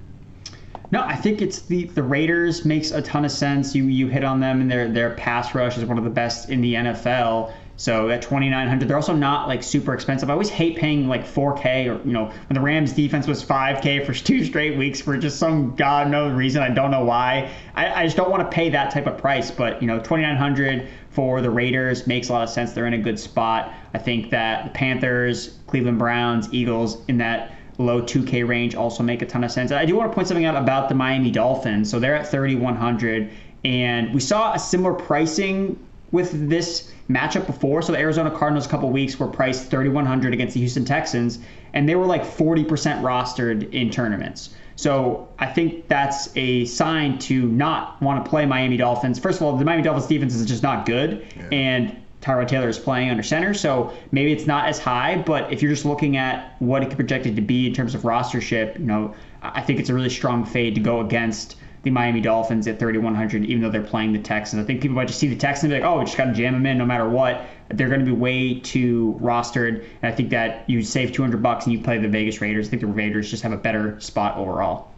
No, 0.93 1.03
I 1.03 1.15
think 1.15 1.41
it's 1.41 1.63
the 1.63 1.85
the 1.85 2.03
Raiders 2.03 2.65
makes 2.65 2.91
a 2.91 3.01
ton 3.01 3.25
of 3.25 3.31
sense. 3.31 3.75
You 3.75 3.85
you 3.85 4.09
hit 4.09 4.25
on 4.25 4.41
them 4.41 4.61
and 4.61 4.71
their 4.71 4.89
their 4.89 5.11
pass 5.15 5.55
rush 5.55 5.79
is 5.79 5.85
one 5.85 5.99
of 5.99 6.05
the 6.05 6.11
best 6.11 6.51
in 6.51 6.61
the 6.61 6.75
NFL. 6.75 7.53
So 7.77 8.11
at 8.11 8.21
2900, 8.21 8.87
they're 8.87 8.97
also 8.97 9.15
not 9.15 9.49
like 9.49 9.63
super 9.63 9.95
expensive. 9.95 10.29
I 10.29 10.35
always 10.35 10.51
hate 10.51 10.77
paying 10.77 11.09
like 11.09 11.27
4K 11.27 11.87
or 11.87 12.07
you 12.07 12.13
know 12.13 12.27
when 12.27 12.55
the 12.55 12.61
Rams 12.61 12.93
defense 12.93 13.27
was 13.27 13.43
5K 13.43 14.05
for 14.05 14.13
two 14.27 14.45
straight 14.45 14.77
weeks 14.77 15.01
for 15.01 15.17
just 15.17 15.39
some 15.39 15.77
god 15.77 16.11
no 16.11 16.29
reason. 16.29 16.61
I 16.61 16.71
don't 16.71 16.91
know 16.91 17.05
why. 17.05 17.51
I, 17.77 18.03
I 18.03 18.05
just 18.05 18.17
don't 18.17 18.31
want 18.31 18.43
to 18.43 18.55
pay 18.55 18.69
that 18.71 18.91
type 18.91 19.07
of 19.07 19.17
price. 19.17 19.53
But 19.53 19.81
you 19.81 19.87
know 19.87 19.99
2900 19.99 20.89
for 21.11 21.41
the 21.41 21.51
Raiders 21.51 22.09
makes 22.09 22.31
a 22.31 22.33
lot 22.33 22.43
of 22.43 22.51
sense. 22.51 22.73
They're 22.73 22.87
in 22.87 22.95
a 22.95 22.99
good 22.99 23.19
spot. 23.19 23.73
I 23.95 23.99
think 23.99 24.31
that 24.31 24.65
the 24.65 24.71
Panthers, 24.71 25.57
Cleveland 25.69 26.01
Browns, 26.01 26.53
Eagles 26.53 26.99
in 27.07 27.19
that 27.19 27.60
low 27.81 28.03
2K 28.03 28.47
range 28.47 28.75
also 28.75 29.03
make 29.03 29.23
a 29.23 29.27
ton 29.27 29.43
of 29.43 29.51
sense. 29.51 29.73
I 29.73 29.85
do 29.85 29.97
want 29.97 30.11
to 30.11 30.15
point 30.15 30.29
something 30.29 30.45
out 30.45 30.57
about 30.57 30.89
the 30.89 30.95
Miami 30.95 31.31
Dolphins. 31.31 31.91
So 31.91 31.99
they're 31.99 32.15
at 32.15 32.31
3,100, 32.31 33.31
and 33.65 34.15
we 34.15 34.21
saw 34.21 34.53
a 34.53 34.59
similar 34.59 34.95
pricing 34.95 35.79
with 36.13 36.49
this 36.49 36.93
matchup 37.09 37.47
before. 37.47 37.83
So 37.83 37.93
the 37.93 37.99
Arizona 37.99 38.31
Cardinals 38.31 38.67
a 38.67 38.69
couple 38.69 38.91
weeks 38.91 39.19
were 39.19 39.27
priced 39.27 39.71
3,100 39.71 40.33
against 40.33 40.55
the 40.55 40.61
Houston 40.61 40.85
Texans, 40.85 41.39
and 41.73 41.89
they 41.89 41.95
were 41.95 42.07
like 42.07 42.23
40% 42.23 42.67
rostered 43.03 43.73
in 43.73 43.91
tournaments. 43.91 44.51
So 44.77 45.29
I 45.39 45.47
think 45.47 45.89
that's 45.89 46.35
a 46.37 46.65
sign 46.65 47.19
to 47.21 47.47
not 47.47 48.01
want 48.01 48.25
to 48.25 48.29
play 48.29 48.47
Miami 48.47 48.77
Dolphins. 48.77 49.19
First 49.19 49.39
of 49.41 49.47
all, 49.47 49.57
the 49.57 49.65
Miami 49.65 49.83
Dolphins 49.83 50.07
defense 50.07 50.35
is 50.35 50.47
just 50.47 50.63
not 50.63 50.87
good, 50.87 51.27
yeah. 51.37 51.49
and 51.53 51.97
Tyrod 52.21 52.49
Taylor 52.49 52.69
is 52.69 52.79
playing 52.79 53.11
under 53.11 53.23
center, 53.23 53.55
so 53.55 53.93
maybe 54.13 54.33
it's 54.33 54.47
not 54.47 54.69
as 54.69 54.79
high. 54.79 55.23
But 55.25 55.53
if 55.53 55.63
you're 55.63 55.73
just 55.73 55.85
looking 55.85 56.17
at 56.17 56.55
what 56.59 56.83
it 56.83 56.87
could 56.87 56.99
be 56.99 57.05
projected 57.05 57.37
to 57.37 57.43
be 57.43 57.67
in 57.67 57.73
terms 57.73 57.95
of 57.95 58.03
rostership, 58.03 58.79
you 58.79 58.87
know, 58.87 59.15
I 59.43 59.63
think 59.63 59.81
it's 59.81 59.89
a 59.89 59.95
really 59.95 60.11
strong 60.11 60.45
fade 60.45 60.75
to 60.75 60.81
go 60.81 61.01
against 61.01 61.57
the 61.83 61.91
Miami 61.91 62.21
Dolphins 62.21 62.67
at 62.67 62.79
3,100, 62.79 63.45
even 63.47 63.63
though 63.63 63.71
they're 63.71 63.83
playing 63.83 64.13
the 64.13 64.19
Texans. 64.19 64.63
I 64.63 64.67
think 64.67 64.83
people 64.83 64.97
might 64.97 65.09
just 65.09 65.19
see 65.19 65.29
the 65.29 65.37
Texans 65.37 65.73
and 65.73 65.81
be 65.81 65.83
like, 65.83 65.91
oh, 65.91 65.99
we 65.99 66.05
just 66.05 66.19
got 66.19 66.27
to 66.27 66.33
jam 66.33 66.53
them 66.53 66.67
in 66.67 66.77
no 66.77 66.85
matter 66.85 67.09
what. 67.09 67.47
They're 67.71 67.89
going 67.89 68.01
to 68.01 68.07
be 68.07 68.13
way 68.13 68.61
too 68.61 69.19
rostered. 69.19 69.87
And 70.03 70.13
I 70.13 70.15
think 70.15 70.29
that 70.31 70.69
you 70.69 70.83
save 70.83 71.13
200 71.13 71.43
bucks 71.43 71.65
and 71.65 71.73
you 71.73 71.83
play 71.83 71.97
the 71.97 72.09
Vegas 72.09 72.43
Raiders. 72.43 72.67
I 72.67 72.71
think 72.71 72.83
the 72.83 72.89
Raiders 72.89 73.31
just 73.31 73.43
have 73.43 73.53
a 73.53 73.57
better 73.57 73.99
spot 73.99 74.37
overall 74.37 74.90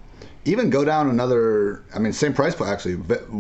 even 0.44 0.70
go 0.70 0.84
down 0.84 1.08
another. 1.08 1.84
I 1.94 1.98
mean, 1.98 2.12
same 2.12 2.34
price 2.34 2.54
point 2.54 2.70
actually. 2.70 2.96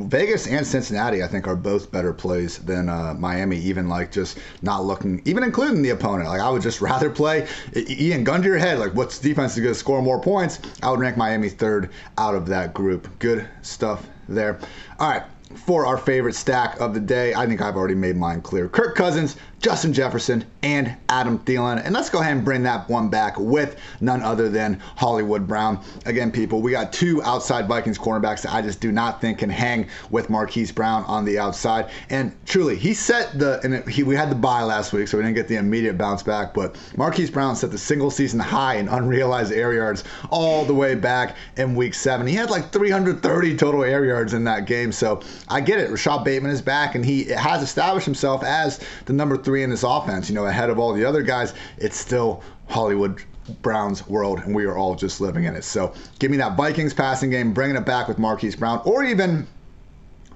Vegas 0.08 0.46
and 0.46 0.66
Cincinnati, 0.66 1.22
I 1.22 1.28
think, 1.28 1.46
are 1.46 1.56
both 1.56 1.90
better 1.90 2.12
plays 2.12 2.58
than 2.58 2.88
uh, 2.88 3.14
Miami. 3.14 3.58
Even 3.58 3.88
like 3.88 4.12
just 4.12 4.38
not 4.62 4.84
looking, 4.84 5.20
even 5.24 5.42
including 5.42 5.82
the 5.82 5.90
opponent. 5.90 6.28
Like 6.28 6.40
I 6.40 6.50
would 6.50 6.62
just 6.62 6.80
rather 6.80 7.10
play 7.10 7.48
Ian. 7.76 8.24
Gun 8.24 8.42
to 8.42 8.48
your 8.48 8.58
head. 8.58 8.78
Like 8.78 8.94
what's 8.94 9.18
defense 9.18 9.54
is 9.56 9.60
going 9.62 9.74
to 9.74 9.78
score 9.78 10.02
more 10.02 10.20
points? 10.20 10.60
I 10.82 10.90
would 10.90 11.00
rank 11.00 11.16
Miami 11.16 11.48
third 11.48 11.90
out 12.18 12.34
of 12.34 12.46
that 12.46 12.74
group. 12.74 13.08
Good 13.18 13.48
stuff 13.62 14.06
there. 14.28 14.58
All 14.98 15.10
right. 15.10 15.22
For 15.58 15.86
our 15.86 15.96
favorite 15.96 16.34
stack 16.34 16.80
of 16.80 16.94
the 16.94 17.00
day. 17.00 17.34
I 17.34 17.46
think 17.46 17.60
I've 17.60 17.76
already 17.76 17.94
made 17.94 18.16
mine 18.16 18.40
clear. 18.40 18.68
Kirk 18.68 18.94
Cousins, 18.94 19.36
Justin 19.60 19.92
Jefferson, 19.92 20.44
and 20.62 20.96
Adam 21.08 21.38
Thielen. 21.38 21.84
And 21.84 21.94
let's 21.94 22.10
go 22.10 22.20
ahead 22.20 22.36
and 22.36 22.44
bring 22.44 22.64
that 22.64 22.88
one 22.88 23.08
back 23.08 23.38
with 23.38 23.76
none 24.00 24.20
other 24.22 24.48
than 24.48 24.80
Hollywood 24.96 25.46
Brown. 25.46 25.82
Again, 26.04 26.32
people, 26.32 26.60
we 26.60 26.72
got 26.72 26.92
two 26.92 27.22
outside 27.22 27.68
Vikings 27.68 27.96
cornerbacks 27.96 28.42
that 28.42 28.52
I 28.52 28.60
just 28.60 28.80
do 28.80 28.90
not 28.90 29.20
think 29.20 29.38
can 29.38 29.50
hang 29.50 29.88
with 30.10 30.28
Marquise 30.28 30.72
Brown 30.72 31.04
on 31.04 31.24
the 31.24 31.38
outside. 31.38 31.90
And 32.10 32.34
truly, 32.44 32.76
he 32.76 32.92
set 32.92 33.38
the, 33.38 33.60
and 33.62 33.88
he, 33.88 34.02
we 34.02 34.16
had 34.16 34.30
the 34.30 34.34
bye 34.34 34.64
last 34.64 34.92
week, 34.92 35.06
so 35.06 35.16
we 35.16 35.22
didn't 35.22 35.36
get 35.36 35.46
the 35.46 35.56
immediate 35.56 35.96
bounce 35.96 36.24
back, 36.24 36.54
but 36.54 36.76
Marquise 36.96 37.30
Brown 37.30 37.54
set 37.54 37.70
the 37.70 37.78
single 37.78 38.10
season 38.10 38.40
high 38.40 38.76
in 38.76 38.88
unrealized 38.88 39.52
air 39.52 39.72
yards 39.72 40.02
all 40.30 40.64
the 40.64 40.74
way 40.74 40.96
back 40.96 41.36
in 41.56 41.76
week 41.76 41.94
seven. 41.94 42.26
He 42.26 42.34
had 42.34 42.50
like 42.50 42.72
330 42.72 43.56
total 43.56 43.84
air 43.84 44.04
yards 44.04 44.34
in 44.34 44.42
that 44.44 44.66
game. 44.66 44.90
So 44.90 45.20
I 45.48 45.60
get 45.60 45.80
it. 45.80 45.90
Rashod 45.90 46.24
Bateman 46.24 46.50
is 46.50 46.62
back, 46.62 46.94
and 46.94 47.04
he 47.04 47.24
has 47.24 47.62
established 47.62 48.06
himself 48.06 48.42
as 48.44 48.80
the 49.06 49.12
number 49.12 49.36
three 49.36 49.62
in 49.62 49.70
this 49.70 49.82
offense. 49.82 50.28
You 50.28 50.34
know, 50.34 50.46
ahead 50.46 50.70
of 50.70 50.78
all 50.78 50.92
the 50.92 51.04
other 51.04 51.22
guys, 51.22 51.54
it's 51.78 51.96
still 51.96 52.42
Hollywood 52.68 53.22
Brown's 53.60 54.06
world, 54.08 54.40
and 54.40 54.54
we 54.54 54.64
are 54.64 54.76
all 54.76 54.94
just 54.94 55.20
living 55.20 55.44
in 55.44 55.54
it. 55.54 55.64
So 55.64 55.94
give 56.18 56.30
me 56.30 56.36
that 56.38 56.56
Vikings 56.56 56.94
passing 56.94 57.30
game, 57.30 57.52
bringing 57.52 57.76
it 57.76 57.84
back 57.84 58.08
with 58.08 58.18
Marquise 58.18 58.56
Brown, 58.56 58.80
or 58.84 59.04
even 59.04 59.46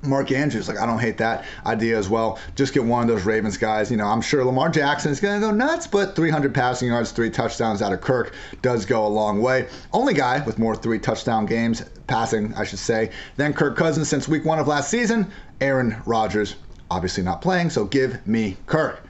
Mark 0.02 0.32
Andrews. 0.32 0.68
Like, 0.68 0.78
I 0.78 0.86
don't 0.86 0.98
hate 0.98 1.18
that 1.18 1.44
idea 1.64 1.98
as 1.98 2.08
well. 2.08 2.38
Just 2.54 2.74
get 2.74 2.84
one 2.84 3.02
of 3.02 3.08
those 3.08 3.24
Ravens 3.24 3.56
guys. 3.56 3.90
You 3.90 3.96
know, 3.96 4.06
I'm 4.06 4.20
sure 4.20 4.44
Lamar 4.44 4.68
Jackson 4.68 5.10
is 5.10 5.20
going 5.20 5.40
to 5.40 5.46
go 5.46 5.52
nuts, 5.52 5.86
but 5.86 6.16
300 6.16 6.54
passing 6.54 6.88
yards, 6.88 7.12
three 7.12 7.30
touchdowns 7.30 7.82
out 7.82 7.92
of 7.92 8.00
Kirk 8.00 8.34
does 8.62 8.86
go 8.86 9.06
a 9.06 9.08
long 9.08 9.40
way. 9.40 9.68
Only 9.92 10.14
guy 10.14 10.44
with 10.44 10.58
more 10.58 10.76
three 10.76 10.98
touchdown 10.98 11.46
games, 11.46 11.82
passing, 12.06 12.54
I 12.54 12.64
should 12.64 12.78
say, 12.78 13.10
than 13.36 13.52
Kirk 13.52 13.76
Cousins 13.76 14.08
since 14.08 14.28
week 14.28 14.44
one 14.44 14.58
of 14.58 14.68
last 14.68 14.90
season. 14.90 15.30
Aaron 15.60 15.96
Rodgers, 16.06 16.56
obviously 16.90 17.22
not 17.22 17.40
playing, 17.42 17.70
so 17.70 17.84
give 17.84 18.26
me 18.26 18.56
Kirk. 18.66 19.02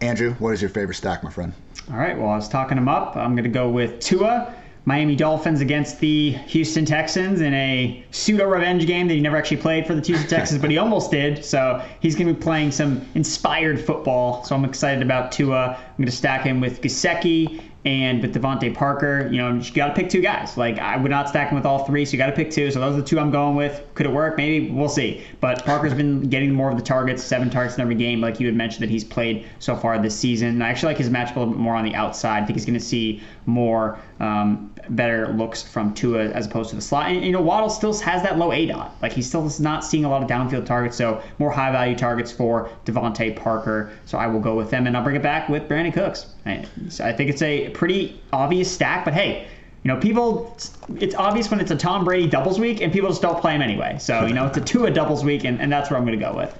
Andrew, 0.00 0.32
what 0.34 0.54
is 0.54 0.62
your 0.62 0.70
favorite 0.70 0.94
stack, 0.94 1.22
my 1.22 1.30
friend? 1.30 1.52
All 1.90 1.96
right, 1.96 2.16
well, 2.16 2.28
I 2.30 2.36
was 2.36 2.48
talking 2.48 2.78
him 2.78 2.88
up. 2.88 3.16
I'm 3.16 3.34
going 3.34 3.44
to 3.44 3.50
go 3.50 3.68
with 3.68 4.00
Tua. 4.00 4.54
Miami 4.90 5.14
Dolphins 5.14 5.60
against 5.60 6.00
the 6.00 6.32
Houston 6.48 6.84
Texans 6.84 7.40
in 7.42 7.54
a 7.54 8.04
pseudo 8.10 8.44
revenge 8.48 8.88
game 8.88 9.06
that 9.06 9.14
he 9.14 9.20
never 9.20 9.36
actually 9.36 9.58
played 9.58 9.86
for 9.86 9.94
the 9.94 10.00
Houston 10.00 10.28
Texans, 10.36 10.60
but 10.60 10.68
he 10.68 10.78
almost 10.78 11.12
did. 11.12 11.44
So 11.44 11.80
he's 12.00 12.16
going 12.16 12.26
to 12.26 12.34
be 12.34 12.40
playing 12.40 12.72
some 12.72 13.06
inspired 13.14 13.80
football. 13.80 14.42
So 14.42 14.56
I'm 14.56 14.64
excited 14.64 15.00
about 15.00 15.30
Tua. 15.30 15.76
I'm 15.76 15.96
going 15.96 16.06
to 16.06 16.12
stack 16.12 16.42
him 16.42 16.60
with 16.60 16.80
Gesicki 16.80 17.62
and 17.84 18.20
with 18.20 18.34
DeVante 18.34 18.74
Parker, 18.74 19.28
you 19.30 19.38
know, 19.38 19.54
you 19.54 19.72
got 19.72 19.88
to 19.88 19.94
pick 19.94 20.10
two 20.10 20.20
guys. 20.20 20.56
Like 20.56 20.78
I 20.78 20.96
would 20.96 21.10
not 21.10 21.28
stack 21.28 21.48
him 21.48 21.56
with 21.56 21.64
all 21.64 21.84
three, 21.84 22.04
so 22.04 22.12
you 22.12 22.18
got 22.18 22.26
to 22.26 22.32
pick 22.32 22.50
two. 22.50 22.70
So 22.70 22.78
those 22.78 22.94
are 22.94 23.00
the 23.00 23.06
two 23.06 23.18
I'm 23.18 23.30
going 23.30 23.56
with. 23.56 23.82
Could 23.94 24.06
it 24.06 24.12
work? 24.12 24.36
Maybe 24.36 24.70
we'll 24.70 24.88
see. 24.88 25.22
But 25.40 25.64
Parker's 25.64 25.94
been 25.94 26.28
getting 26.28 26.52
more 26.52 26.70
of 26.70 26.76
the 26.76 26.82
targets, 26.82 27.22
seven 27.22 27.48
targets 27.48 27.76
in 27.76 27.80
every 27.80 27.94
game, 27.94 28.20
like 28.20 28.38
you 28.38 28.46
had 28.46 28.54
mentioned 28.54 28.82
that 28.82 28.90
he's 28.90 29.04
played 29.04 29.46
so 29.60 29.76
far 29.76 29.98
this 29.98 30.18
season. 30.18 30.48
And 30.48 30.64
I 30.64 30.68
actually 30.68 30.90
like 30.90 30.98
his 30.98 31.08
matchup 31.08 31.36
a 31.36 31.38
little 31.40 31.54
bit 31.54 31.60
more 31.60 31.74
on 31.74 31.84
the 31.84 31.94
outside. 31.94 32.42
I 32.42 32.46
think 32.46 32.58
he's 32.58 32.66
going 32.66 32.78
to 32.78 32.84
see 32.84 33.22
more 33.46 33.98
um, 34.20 34.72
better 34.90 35.28
looks 35.28 35.62
from 35.62 35.94
Tua 35.94 36.26
as 36.26 36.46
opposed 36.46 36.70
to 36.70 36.76
the 36.76 36.82
slot. 36.82 37.10
And 37.10 37.24
you 37.24 37.32
know, 37.32 37.40
Waddle 37.40 37.70
still 37.70 37.98
has 38.00 38.22
that 38.22 38.38
low 38.38 38.52
A 38.52 38.66
dot. 38.66 38.94
Like 39.00 39.12
he's 39.12 39.26
still 39.26 39.50
not 39.58 39.84
seeing 39.84 40.04
a 40.04 40.10
lot 40.10 40.22
of 40.22 40.28
downfield 40.28 40.66
targets, 40.66 40.96
so 40.96 41.22
more 41.38 41.50
high 41.50 41.72
value 41.72 41.96
targets 41.96 42.30
for 42.30 42.70
DeVante 42.84 43.34
Parker. 43.36 43.90
So 44.04 44.18
I 44.18 44.26
will 44.26 44.40
go 44.40 44.54
with 44.54 44.70
them, 44.70 44.86
and 44.86 44.96
I'll 44.96 45.02
bring 45.02 45.16
it 45.16 45.22
back 45.22 45.48
with 45.48 45.68
Brandin 45.68 45.94
Cooks. 45.94 46.26
I 46.46 47.12
think 47.12 47.30
it's 47.30 47.42
a 47.42 47.69
pretty 47.70 48.20
obvious 48.32 48.70
stack, 48.70 49.04
but 49.04 49.14
hey, 49.14 49.48
you 49.82 49.88
know, 49.88 49.98
people, 49.98 50.56
it's 50.96 51.14
obvious 51.14 51.50
when 51.50 51.58
it's 51.58 51.70
a 51.70 51.76
Tom 51.76 52.04
Brady 52.04 52.26
doubles 52.26 52.58
week, 52.58 52.82
and 52.82 52.92
people 52.92 53.08
just 53.08 53.22
don't 53.22 53.40
play 53.40 53.54
him 53.54 53.62
anyway. 53.62 53.96
So, 53.98 54.26
you 54.26 54.34
know, 54.34 54.46
it's 54.46 54.58
a 54.58 54.60
Tua 54.60 54.90
doubles 54.90 55.24
week, 55.24 55.44
and, 55.44 55.60
and 55.60 55.72
that's 55.72 55.90
where 55.90 55.98
I'm 55.98 56.04
going 56.04 56.18
to 56.18 56.24
go 56.24 56.36
with. 56.36 56.54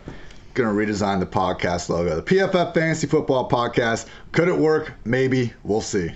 Going 0.54 0.74
to 0.74 0.92
redesign 0.92 1.20
the 1.20 1.26
podcast 1.26 1.90
logo. 1.90 2.16
The 2.16 2.22
PFF 2.22 2.72
Fantasy 2.72 3.06
Football 3.06 3.48
Podcast. 3.48 4.06
Could 4.32 4.48
it 4.48 4.56
work? 4.56 4.94
Maybe. 5.04 5.52
We'll 5.64 5.82
see. 5.82 6.11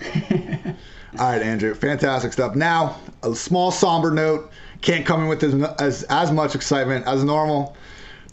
All 1.18 1.30
right, 1.30 1.42
Andrew. 1.42 1.74
Fantastic 1.74 2.32
stuff. 2.32 2.54
Now, 2.54 3.00
a 3.22 3.34
small 3.34 3.70
somber 3.70 4.10
note. 4.10 4.50
Can't 4.82 5.06
come 5.06 5.22
in 5.22 5.28
with 5.28 5.42
as, 5.42 5.54
as, 5.80 6.02
as 6.04 6.30
much 6.30 6.54
excitement 6.54 7.06
as 7.06 7.24
normal 7.24 7.74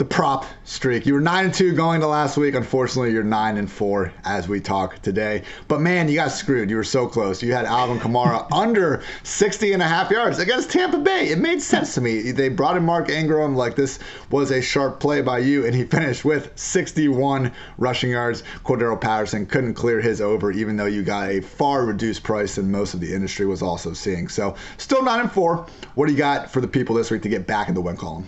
the 0.02 0.06
prop 0.06 0.48
streak. 0.64 1.06
You 1.06 1.14
were 1.14 1.22
9 1.22 1.46
and 1.46 1.54
2 1.54 1.74
going 1.74 2.02
to 2.02 2.08
last 2.08 2.36
week. 2.36 2.56
Unfortunately, 2.56 3.12
you're 3.12 3.22
9 3.24 3.58
and 3.58 3.72
4 3.72 4.12
as 4.24 4.48
we 4.48 4.60
talk 4.60 5.00
today. 5.04 5.44
But 5.68 5.80
man, 5.80 6.10
you 6.10 6.16
got 6.16 6.32
screwed. 6.32 6.72
You 6.72 6.78
were 6.78 6.84
so 6.84 7.06
close. 7.06 7.44
You 7.44 7.54
had 7.54 7.66
Alvin 7.66 8.00
Kamara 8.00 8.48
under 8.52 9.04
60 9.22 9.74
and 9.74 9.84
a 9.84 9.88
half 9.88 10.10
yards 10.10 10.40
against 10.40 10.72
Tampa 10.72 10.98
Bay. 10.98 11.30
It 11.30 11.38
made 11.38 11.62
sense 11.62 11.94
to 11.94 12.02
me. 12.02 12.32
They 12.32 12.50
brought 12.50 12.78
in 12.78 12.84
Mark 12.84 13.10
Ingram 13.10 13.56
like 13.56 13.76
this 13.76 14.00
was 14.32 14.50
a 14.50 14.60
sharp 14.60 15.00
play 15.00 15.22
by 15.22 15.38
you, 15.38 15.68
and 15.68 15.76
he 15.76 15.84
finished 15.84 16.26
with 16.26 16.52
61 16.56 17.52
rushing 17.78 18.10
yards. 18.10 18.42
Cordarrelle 18.66 19.00
Patterson 19.00 19.46
couldn't 19.46 19.76
clear 19.76 20.02
his 20.02 20.20
over, 20.20 20.52
even 20.52 20.78
though 20.78 20.88
you 20.88 21.04
got 21.04 21.30
a 21.30 21.42
far 21.42 21.86
reduced 21.86 22.24
price 22.24 22.56
than 22.56 22.72
most 22.72 22.96
of 22.96 23.02
the 23.02 23.14
industry 23.14 23.46
was 23.46 23.62
also 23.62 23.94
seeing. 23.94 24.28
So 24.30 24.56
still 24.78 25.04
9 25.04 25.20
and 25.20 25.32
4. 25.32 25.68
What 25.94 26.08
do 26.08 26.12
you 26.12 26.18
got 26.18 26.50
for 26.50 26.60
the 26.60 26.68
people 26.68 26.96
this 26.96 27.12
week 27.12 27.22
to 27.22 27.30
get 27.30 27.46
back 27.46 27.70
in 27.70 27.76
the 27.76 27.82
win 27.82 27.98
column? 27.98 28.26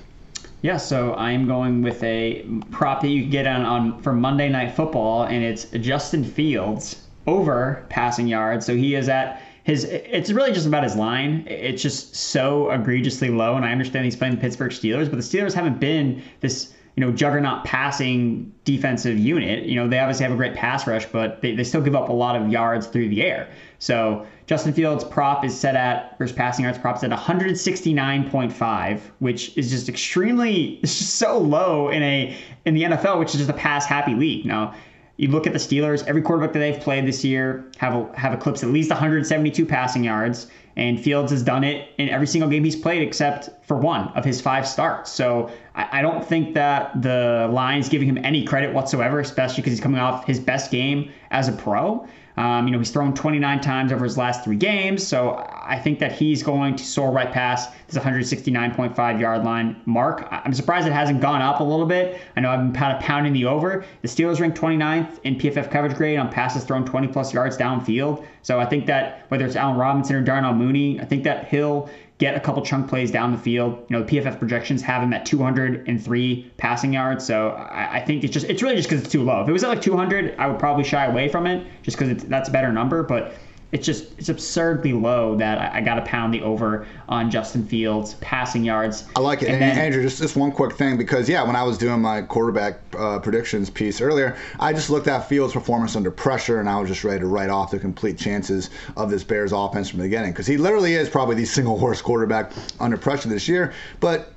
Yeah, 0.63 0.77
so 0.77 1.13
I'm 1.15 1.45
going 1.45 1.81
with 1.81 2.01
a 2.03 2.45
prop 2.71 3.01
that 3.01 3.09
you 3.09 3.23
can 3.23 3.29
get 3.29 3.45
on, 3.45 3.65
on 3.65 4.01
for 4.01 4.13
Monday 4.13 4.47
Night 4.47 4.73
Football, 4.73 5.23
and 5.23 5.43
it's 5.43 5.65
Justin 5.65 6.23
Fields 6.23 7.05
over 7.27 7.85
passing 7.89 8.27
yards. 8.29 8.65
So 8.65 8.73
he 8.73 8.95
is 8.95 9.09
at 9.09 9.41
his. 9.65 9.83
It's 9.83 10.31
really 10.31 10.53
just 10.53 10.65
about 10.65 10.83
his 10.83 10.95
line. 10.95 11.45
It's 11.49 11.81
just 11.81 12.15
so 12.15 12.71
egregiously 12.71 13.29
low, 13.29 13.57
and 13.57 13.65
I 13.65 13.73
understand 13.73 14.05
he's 14.05 14.15
playing 14.15 14.35
the 14.35 14.39
Pittsburgh 14.39 14.71
Steelers, 14.71 15.09
but 15.09 15.17
the 15.17 15.37
Steelers 15.37 15.53
haven't 15.53 15.81
been 15.81 16.23
this 16.39 16.73
you 16.95 17.01
know 17.01 17.11
juggernaut 17.11 17.65
passing 17.65 18.53
defensive 18.65 19.17
unit. 19.17 19.65
You 19.65 19.75
know 19.75 19.87
they 19.87 19.99
obviously 19.99 20.23
have 20.23 20.33
a 20.33 20.35
great 20.37 20.53
pass 20.55 20.85
rush, 20.85 21.05
but 21.07 21.41
they, 21.41 21.55
they 21.55 21.63
still 21.63 21.81
give 21.81 21.95
up 21.95 22.09
a 22.09 22.13
lot 22.13 22.35
of 22.35 22.49
yards 22.49 22.87
through 22.87 23.09
the 23.09 23.23
air. 23.23 23.49
So 23.79 24.25
Justin 24.45 24.73
Fields' 24.73 25.03
prop 25.03 25.43
is 25.43 25.57
set 25.57 25.75
at 25.75 26.17
versus 26.17 26.35
passing 26.35 26.63
yards 26.63 26.77
props 26.77 27.03
at 27.03 27.11
169.5, 27.11 28.99
which 29.19 29.57
is 29.57 29.71
just 29.71 29.89
extremely 29.89 30.79
it's 30.83 30.97
just 30.97 31.15
so 31.15 31.37
low 31.37 31.89
in 31.89 32.03
a 32.03 32.37
in 32.65 32.75
the 32.75 32.83
NFL, 32.83 33.19
which 33.19 33.29
is 33.29 33.37
just 33.37 33.49
a 33.49 33.53
pass 33.53 33.85
happy 33.85 34.13
league. 34.13 34.45
Now, 34.45 34.75
you 35.17 35.27
look 35.29 35.45
at 35.47 35.53
the 35.53 35.59
Steelers, 35.59 36.05
every 36.07 36.21
quarterback 36.21 36.53
that 36.53 36.59
they've 36.59 36.79
played 36.79 37.05
this 37.05 37.23
year 37.23 37.71
have 37.77 37.93
a, 37.93 38.17
have 38.17 38.33
eclipsed 38.33 38.63
at 38.63 38.69
least 38.69 38.89
172 38.89 39.65
passing 39.65 40.03
yards, 40.03 40.47
and 40.75 40.99
Fields 40.99 41.31
has 41.31 41.43
done 41.43 41.63
it 41.63 41.89
in 41.97 42.09
every 42.09 42.27
single 42.27 42.49
game 42.49 42.63
he's 42.63 42.75
played 42.75 43.01
except 43.01 43.49
for 43.65 43.77
one 43.77 44.07
of 44.09 44.25
his 44.25 44.41
five 44.41 44.67
starts. 44.67 45.11
So 45.11 45.51
I, 45.75 45.99
I 45.99 46.01
don't 46.01 46.25
think 46.25 46.53
that 46.55 47.01
the 47.01 47.49
line 47.51 47.79
is 47.79 47.89
giving 47.89 48.07
him 48.07 48.17
any 48.23 48.43
credit 48.43 48.73
whatsoever, 48.73 49.19
especially 49.19 49.57
because 49.57 49.73
he's 49.73 49.81
coming 49.81 49.99
off 49.99 50.25
his 50.25 50.39
best 50.39 50.71
game 50.71 51.11
as 51.31 51.47
a 51.47 51.51
pro. 51.51 52.07
Um, 52.37 52.67
you 52.67 52.71
know, 52.71 52.79
he's 52.79 52.91
thrown 52.91 53.13
29 53.13 53.61
times 53.61 53.91
over 53.91 54.03
his 54.03 54.17
last 54.17 54.43
three 54.43 54.55
games, 54.55 55.05
so 55.05 55.45
I 55.63 55.79
think 55.79 55.99
that 55.99 56.11
he's 56.11 56.41
going 56.41 56.75
to 56.75 56.83
soar 56.83 57.11
right 57.11 57.31
past 57.31 57.71
this 57.87 58.01
169.5 58.01 59.19
yard 59.19 59.43
line 59.43 59.79
mark. 59.85 60.27
I'm 60.31 60.53
surprised 60.53 60.87
it 60.87 60.93
hasn't 60.93 61.21
gone 61.21 61.41
up 61.41 61.59
a 61.59 61.63
little 61.63 61.85
bit. 61.85 62.19
I 62.35 62.39
know 62.41 62.49
I've 62.49 62.59
been 62.59 62.73
kind 62.73 62.95
of 62.95 63.01
pounding 63.01 63.33
the 63.33 63.45
over. 63.45 63.85
The 64.01 64.07
Steelers 64.07 64.39
ranked 64.39 64.59
29th 64.59 65.19
in 65.23 65.35
PFF 65.35 65.69
coverage 65.69 65.95
grade 65.95 66.17
on 66.17 66.31
passes 66.31 66.63
thrown 66.63 66.85
20 66.85 67.07
plus 67.07 67.33
yards 67.33 67.57
downfield. 67.57 68.25
So 68.41 68.59
I 68.59 68.65
think 68.65 68.85
that 68.87 69.25
whether 69.29 69.45
it's 69.45 69.55
Allen 69.55 69.77
Robinson 69.77 70.15
or 70.15 70.21
Darnell 70.21 70.53
Mooney, 70.53 70.99
I 70.99 71.05
think 71.05 71.23
that 71.23 71.47
he'll 71.47 71.89
get 72.17 72.35
a 72.35 72.39
couple 72.39 72.63
chunk 72.63 72.87
plays 72.87 73.11
down 73.11 73.31
the 73.31 73.37
field. 73.37 73.85
You 73.89 73.97
know, 73.97 74.03
PFF 74.03 74.39
projections 74.39 74.81
have 74.83 75.01
him 75.01 75.13
at 75.13 75.25
203 75.25 76.51
passing 76.57 76.93
yards. 76.93 77.25
So 77.25 77.49
I, 77.49 77.97
I 77.97 78.05
think 78.05 78.23
it's 78.23 78.33
just 78.33 78.45
it's 78.49 78.61
really 78.61 78.75
just 78.75 78.87
because 78.87 79.03
it's 79.03 79.11
too 79.11 79.23
low. 79.23 79.41
If 79.41 79.49
it 79.49 79.51
was 79.51 79.63
at 79.63 79.69
like 79.69 79.81
200, 79.81 80.35
I 80.37 80.47
would 80.47 80.59
probably 80.59 80.83
shy 80.83 81.05
away 81.05 81.27
from 81.27 81.47
it 81.47 81.65
just 81.81 81.97
because 81.97 82.23
that's 82.25 82.49
a 82.49 82.51
better 82.51 82.71
number. 82.71 83.03
But 83.03 83.33
it's 83.73 83.87
just 83.87 84.05
it's 84.19 84.29
absurdly 84.29 84.93
low 84.93 85.35
that 85.35 85.57
I, 85.57 85.79
I 85.79 85.81
got 85.81 85.95
to 85.95 86.03
pound 86.03 86.31
the 86.31 86.43
over 86.43 86.87
on 87.09 87.31
Justin 87.31 87.65
Fields 87.65 88.13
passing 88.21 88.63
yards. 88.63 89.05
I 89.15 89.19
like 89.19 89.41
it. 89.41 89.49
And, 89.49 89.63
and 89.63 89.79
Andrew, 89.79 90.03
just 90.03 90.19
just 90.19 90.35
one 90.35 90.51
quick 90.51 90.73
thing 90.73 90.95
because 90.95 91.27
yeah, 91.27 91.43
when 91.43 91.55
I 91.55 91.63
was 91.63 91.79
doing 91.79 91.99
my 91.99 92.21
quarterback 92.21 92.79
uh, 92.97 93.17
predictions 93.17 93.71
piece 93.71 93.99
earlier, 93.99 94.37
I 94.59 94.73
just 94.73 94.91
looked 94.91 95.07
at 95.07 95.27
Fields' 95.27 95.53
performance 95.53 95.95
under 95.95 96.11
pressure 96.11 96.59
and 96.59 96.69
I 96.69 96.79
was 96.79 96.87
just 96.87 97.03
ready 97.03 97.21
to 97.21 97.25
write 97.25 97.49
off 97.49 97.71
the 97.71 97.79
complete 97.79 98.17
chances 98.17 98.69
of 98.95 99.09
this 99.09 99.23
Bears 99.23 99.51
offense 99.51 99.89
from 99.89 99.99
the 99.99 100.05
beginning 100.05 100.31
because 100.31 100.45
he 100.45 100.57
literally 100.57 100.93
is 100.93 101.09
probably 101.09 101.35
the 101.35 101.45
single 101.53 101.79
worst 101.79 102.03
quarterback 102.03 102.51
under 102.79 102.95
pressure 102.95 103.27
this 103.27 103.47
year. 103.47 103.73
But 103.99 104.32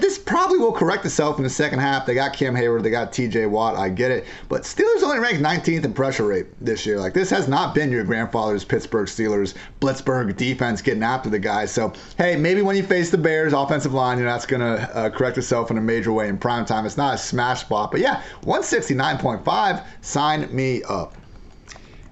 this 0.00 0.18
probably 0.18 0.58
will 0.58 0.72
correct 0.72 1.04
itself 1.04 1.38
in 1.38 1.44
the 1.44 1.50
second 1.50 1.78
half. 1.78 2.06
They 2.06 2.14
got 2.14 2.32
Cam 2.34 2.54
Heyward, 2.54 2.82
they 2.82 2.90
got 2.90 3.12
T.J. 3.12 3.46
Watt. 3.46 3.76
I 3.76 3.88
get 3.88 4.10
it, 4.10 4.26
but 4.48 4.62
Steelers 4.62 5.02
only 5.02 5.18
ranked 5.18 5.42
19th 5.42 5.84
in 5.84 5.92
pressure 5.92 6.26
rate 6.26 6.46
this 6.60 6.84
year. 6.84 6.98
Like 6.98 7.14
this 7.14 7.30
has 7.30 7.48
not 7.48 7.74
been 7.74 7.90
your 7.90 8.04
grandfather's 8.04 8.64
Pittsburgh 8.64 9.08
Steelers 9.08 9.54
Blitzburg 9.80 10.36
defense 10.36 10.82
getting 10.82 11.02
after 11.02 11.30
the 11.30 11.38
guys. 11.38 11.70
So 11.70 11.92
hey, 12.18 12.36
maybe 12.36 12.62
when 12.62 12.76
you 12.76 12.82
face 12.82 13.10
the 13.10 13.18
Bears 13.18 13.52
offensive 13.52 13.94
line, 13.94 14.18
you 14.18 14.24
know 14.24 14.30
that's 14.30 14.46
gonna 14.46 14.90
uh, 14.92 15.10
correct 15.10 15.38
itself 15.38 15.70
in 15.70 15.78
a 15.78 15.82
major 15.82 16.12
way 16.12 16.28
in 16.28 16.38
prime 16.38 16.64
time. 16.64 16.86
It's 16.86 16.96
not 16.96 17.14
a 17.14 17.18
smash 17.18 17.60
spot, 17.60 17.90
but 17.90 18.00
yeah, 18.00 18.22
169.5. 18.42 19.84
Sign 20.02 20.54
me 20.54 20.82
up. 20.84 21.14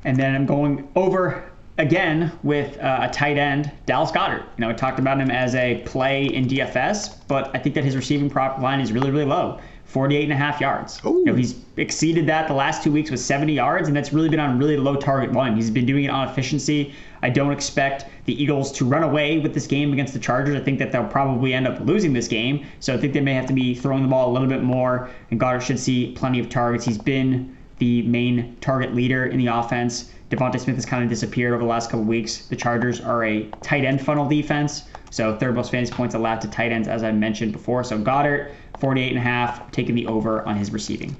And 0.05 0.17
then 0.17 0.35
I'm 0.35 0.47
going 0.47 0.89
over 0.95 1.51
again 1.79 2.33
with 2.43 2.79
uh, 2.79 2.99
a 3.03 3.09
tight 3.09 3.39
end, 3.39 3.71
Dallas 3.87 4.11
Goedert. 4.11 4.43
You 4.57 4.63
know, 4.63 4.71
I 4.71 4.73
talked 4.73 4.99
about 4.99 5.21
him 5.21 5.31
as 5.31 5.55
a 5.55 5.83
play 5.87 6.27
in 6.27 6.47
DFS, 6.47 7.17
but 7.29 7.55
I 7.55 7.59
think 7.59 7.75
that 7.77 7.85
his 7.85 7.97
receiving 7.97 8.29
prop 8.29 8.61
line 8.61 8.81
is 8.81 8.93
really, 8.93 9.11
really 9.11 9.25
low. 9.25 9.61
48 9.89 10.25
and 10.25 10.33
a 10.33 10.37
half 10.37 10.61
yards. 10.61 11.01
You 11.03 11.25
know, 11.25 11.35
he's 11.35 11.55
exceeded 11.79 12.27
that 12.27 12.47
the 12.47 12.53
last 12.53 12.83
two 12.83 12.93
weeks 12.93 13.11
with 13.11 13.21
70 13.21 13.55
yards, 13.55 13.89
and 13.89 13.97
that's 13.97 14.13
really 14.13 14.29
been 14.29 14.39
on 14.39 14.59
really 14.59 14.77
low 14.77 14.97
target 14.97 15.31
volume. 15.31 15.57
He's 15.57 15.71
been 15.71 15.87
doing 15.87 16.05
it 16.05 16.09
on 16.09 16.29
efficiency. 16.29 16.93
I 17.23 17.31
don't 17.31 17.53
expect 17.53 18.05
the 18.27 18.41
Eagles 18.41 18.71
to 18.73 18.85
run 18.85 19.03
away 19.03 19.39
with 19.39 19.55
this 19.55 19.67
game 19.67 19.95
against 19.95 20.13
the 20.13 20.19
Chargers. 20.19 20.61
I 20.61 20.63
think 20.63 20.79
that 20.81 20.93
they'll 20.93 21.07
probably 21.07 21.55
end 21.55 21.67
up 21.67 21.81
losing 21.81 22.13
this 22.13 22.29
game. 22.29 22.67
So 22.81 22.93
I 22.93 22.99
think 22.99 23.15
they 23.15 23.23
may 23.23 23.33
have 23.33 23.47
to 23.47 23.55
be 23.55 23.75
throwing 23.75 24.03
the 24.03 24.09
ball 24.09 24.31
a 24.31 24.33
little 24.33 24.47
bit 24.47 24.63
more, 24.63 25.09
and 25.31 25.41
Goedert 25.41 25.63
should 25.63 25.79
see 25.79 26.13
plenty 26.13 26.39
of 26.39 26.51
targets. 26.51 26.85
He's 26.85 26.99
been 26.99 27.57
the 27.79 28.03
main 28.03 28.57
target 28.61 28.95
leader 28.95 29.27
in 29.27 29.39
the 29.39 29.47
offense. 29.47 30.11
DeVonta 30.31 30.61
Smith 30.61 30.77
has 30.77 30.85
kind 30.85 31.03
of 31.03 31.09
disappeared 31.09 31.55
over 31.55 31.63
the 31.63 31.69
last 31.69 31.91
couple 31.91 32.05
weeks. 32.05 32.47
The 32.47 32.57
Chargers 32.57 33.01
are 33.01 33.25
a 33.25 33.45
tight 33.63 33.85
end 33.85 34.01
funnel 34.01 34.29
defense. 34.29 34.85
So 35.11 35.37
third 35.37 35.55
most 35.55 35.71
fantasy 35.71 35.93
points 35.93 36.15
allowed 36.15 36.41
to 36.43 36.49
tight 36.49 36.71
ends, 36.71 36.87
as 36.87 37.03
I 37.03 37.13
mentioned 37.13 37.53
before. 37.53 37.83
So 37.83 37.99
Goedert, 37.99 38.51
48 38.79 39.09
and 39.09 39.19
a 39.19 39.23
half, 39.23 39.71
taking 39.71 39.95
the 39.95 40.07
over 40.07 40.47
on 40.47 40.57
his 40.57 40.71
receiving. 40.71 41.17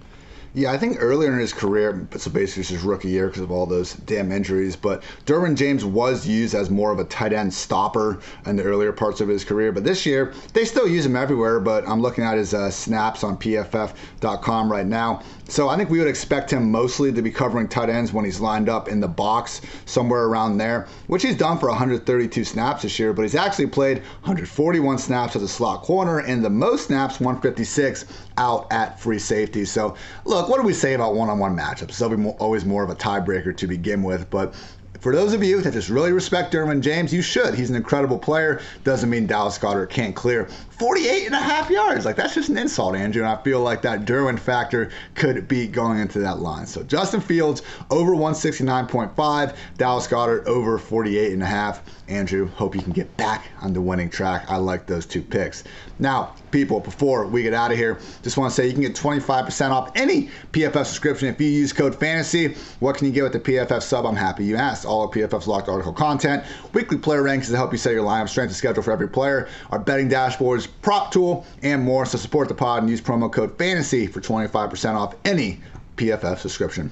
Yeah, 0.55 0.73
I 0.73 0.79
think 0.79 0.97
earlier 0.99 1.33
in 1.33 1.39
his 1.39 1.53
career, 1.53 2.09
so 2.17 2.31
basically 2.31 2.63
it's 2.63 2.71
his 2.71 2.83
rookie 2.83 3.11
year 3.11 3.27
because 3.27 3.43
of 3.43 3.51
all 3.51 3.67
those 3.67 3.93
damn 3.93 4.33
injuries, 4.33 4.77
but 4.77 5.03
Derwin 5.27 5.55
James 5.55 5.85
was 5.85 6.27
used 6.27 6.55
as 6.55 6.71
more 6.71 6.91
of 6.91 6.99
a 6.99 7.05
tight 7.05 7.35
end 7.35 7.53
stopper 7.53 8.21
in 8.47 8.57
the 8.57 8.63
earlier 8.63 8.91
parts 8.91 9.21
of 9.21 9.29
his 9.29 9.45
career. 9.45 9.73
But 9.73 9.85
this 9.85 10.07
year, 10.07 10.33
they 10.55 10.65
still 10.65 10.89
use 10.89 11.05
him 11.05 11.17
everywhere, 11.17 11.61
but 11.61 11.87
I'm 11.87 12.01
looking 12.01 12.25
at 12.25 12.39
his 12.39 12.55
uh, 12.55 12.71
snaps 12.71 13.23
on 13.23 13.37
pff.com 13.37 14.73
right 14.73 14.87
now. 14.87 15.23
So 15.51 15.71
I 15.71 15.79
think 15.79 15.89
we 15.89 15.99
would 15.99 16.09
expect 16.09 16.53
him 16.53 16.71
mostly 16.71 17.11
to 17.11 17.23
be 17.23 17.31
covering 17.31 17.69
tight 17.69 17.89
ends 17.89 18.13
when 18.13 18.27
he's 18.27 18.39
lined 18.39 18.69
up 18.69 18.87
in 18.87 19.01
the 19.01 19.09
box, 19.09 19.63
somewhere 19.87 20.25
around 20.25 20.59
there, 20.59 20.87
which 21.07 21.23
he's 21.23 21.37
done 21.37 21.57
for 21.57 21.71
132 21.71 22.45
snaps 22.45 22.83
this 22.83 22.99
year, 22.99 23.15
but 23.15 23.23
he's 23.23 23.35
actually 23.35 23.67
played 23.67 23.99
141 23.99 24.99
snaps 24.99 25.37
as 25.37 25.43
a 25.43 25.49
slot 25.49 25.83
corner 25.83 26.19
and 26.19 26.45
the 26.45 26.51
most 26.51 26.89
snaps, 26.89 27.19
156, 27.19 28.05
out 28.37 28.67
at 28.71 29.01
free 29.01 29.19
safety. 29.19 29.65
So, 29.65 29.95
look, 30.27 30.51
what 30.51 30.61
do 30.61 30.67
we 30.67 30.75
say 30.75 30.93
about 30.93 31.15
one 31.15 31.31
on 31.31 31.39
one 31.39 31.57
matchups? 31.57 31.89
It's 31.89 32.03
always 32.03 32.67
more 32.67 32.85
of 32.85 32.91
a 32.91 32.95
tiebreaker 32.95 33.57
to 33.57 33.67
begin 33.67 34.03
with, 34.03 34.29
but 34.29 34.55
for 35.01 35.15
those 35.15 35.33
of 35.33 35.45
you 35.45 35.61
that 35.61 35.73
just 35.73 35.89
really 35.89 36.13
respect 36.13 36.53
Derwin 36.53 36.81
James, 36.81 37.13
you 37.13 37.23
should. 37.23 37.55
He's 37.55 37.71
an 37.71 37.77
incredible 37.77 38.19
player. 38.19 38.61
Doesn't 38.85 39.09
mean 39.09 39.27
Dallas 39.27 39.59
Goedert 39.59 39.91
can't 39.91 40.15
clear 40.15 40.49
48 40.79 41.27
and 41.27 41.35
a 41.35 41.39
half 41.39 41.71
yards. 41.71 42.05
Like, 42.05 42.17
that's 42.17 42.35
just 42.35 42.49
an 42.49 42.59
insult, 42.59 42.97
Andrew. 42.97 43.23
And 43.23 43.31
I 43.31 43.41
feel 43.43 43.61
like 43.61 43.83
that 43.83 44.05
Derwin 44.05 44.39
factor 44.39 44.91
could 45.15 45.49
be 45.49 45.67
going 45.67 45.99
into 45.99 46.19
that 46.21 46.39
line. 46.39 46.67
So, 46.67 46.83
Justin 46.83 47.21
Fields 47.21 47.63
over 47.91 48.13
169.5, 48.13 49.57
Dallas 49.77 50.07
Goedert 50.07 50.47
over 50.47 50.79
48 50.79 51.33
and 51.33 51.43
a 51.43 51.47
half. 51.47 51.83
Andrew, 52.09 52.49
hope 52.49 52.75
you 52.75 52.81
can 52.81 52.93
get 52.93 53.15
back 53.17 53.47
on 53.61 53.73
the 53.73 53.81
winning 53.81 54.09
track. 54.09 54.47
I 54.49 54.57
like 54.57 54.87
those 54.87 55.05
two 55.05 55.23
picks. 55.23 55.65
Now, 55.99 56.35
people, 56.51 56.81
before 56.81 57.27
we 57.27 57.43
get 57.43 57.55
out 57.55 57.71
of 57.71 57.77
here, 57.77 57.99
just 58.23 58.37
want 58.37 58.51
to 58.51 58.55
say 58.55 58.67
you 58.67 58.73
can 58.73 58.83
get 58.83 58.95
25% 58.95 59.71
off 59.71 59.91
any 59.95 60.31
PFF 60.53 60.85
subscription 60.85 61.29
if 61.29 61.41
you 61.41 61.49
use 61.49 61.73
code 61.73 61.99
FANTASY. 61.99 62.57
What 62.81 62.97
can 62.97 63.07
you 63.07 63.13
get 63.13 63.23
with 63.23 63.33
the 63.33 63.41
PFF 63.41 63.83
sub? 63.83 64.07
I'm 64.07 64.17
happy 64.17 64.45
you 64.45 64.57
asked. 64.57 64.85
All 64.85 65.05
of 65.05 65.11
PFF's 65.11 65.47
locked 65.47 65.69
article 65.69 65.93
content, 65.93 66.45
weekly 66.73 66.99
player 66.99 67.23
rankings 67.23 67.49
to 67.49 67.57
help 67.57 67.73
you 67.73 67.79
set 67.79 67.93
your 67.93 68.05
lineup, 68.05 68.29
strength, 68.29 68.51
and 68.51 68.57
schedule 68.57 68.83
for 68.83 68.93
every 68.93 69.09
player, 69.09 69.49
our 69.71 69.79
betting 69.79 70.09
dashboards, 70.09 70.69
prop 70.83 71.13
tool, 71.13 71.47
and 71.63 71.83
more. 71.83 72.07
So 72.07 72.19
support 72.19 72.49
the 72.49 72.55
pod 72.55 72.83
and 72.83 72.91
use 72.91 73.01
promo 73.01 73.33
code 73.33 73.57
FANTASY 73.59 74.07
for 74.07 74.21
25% 74.21 74.95
off 74.95 75.15
any 75.25 75.61
PFF 75.97 76.39
subscription. 76.39 76.91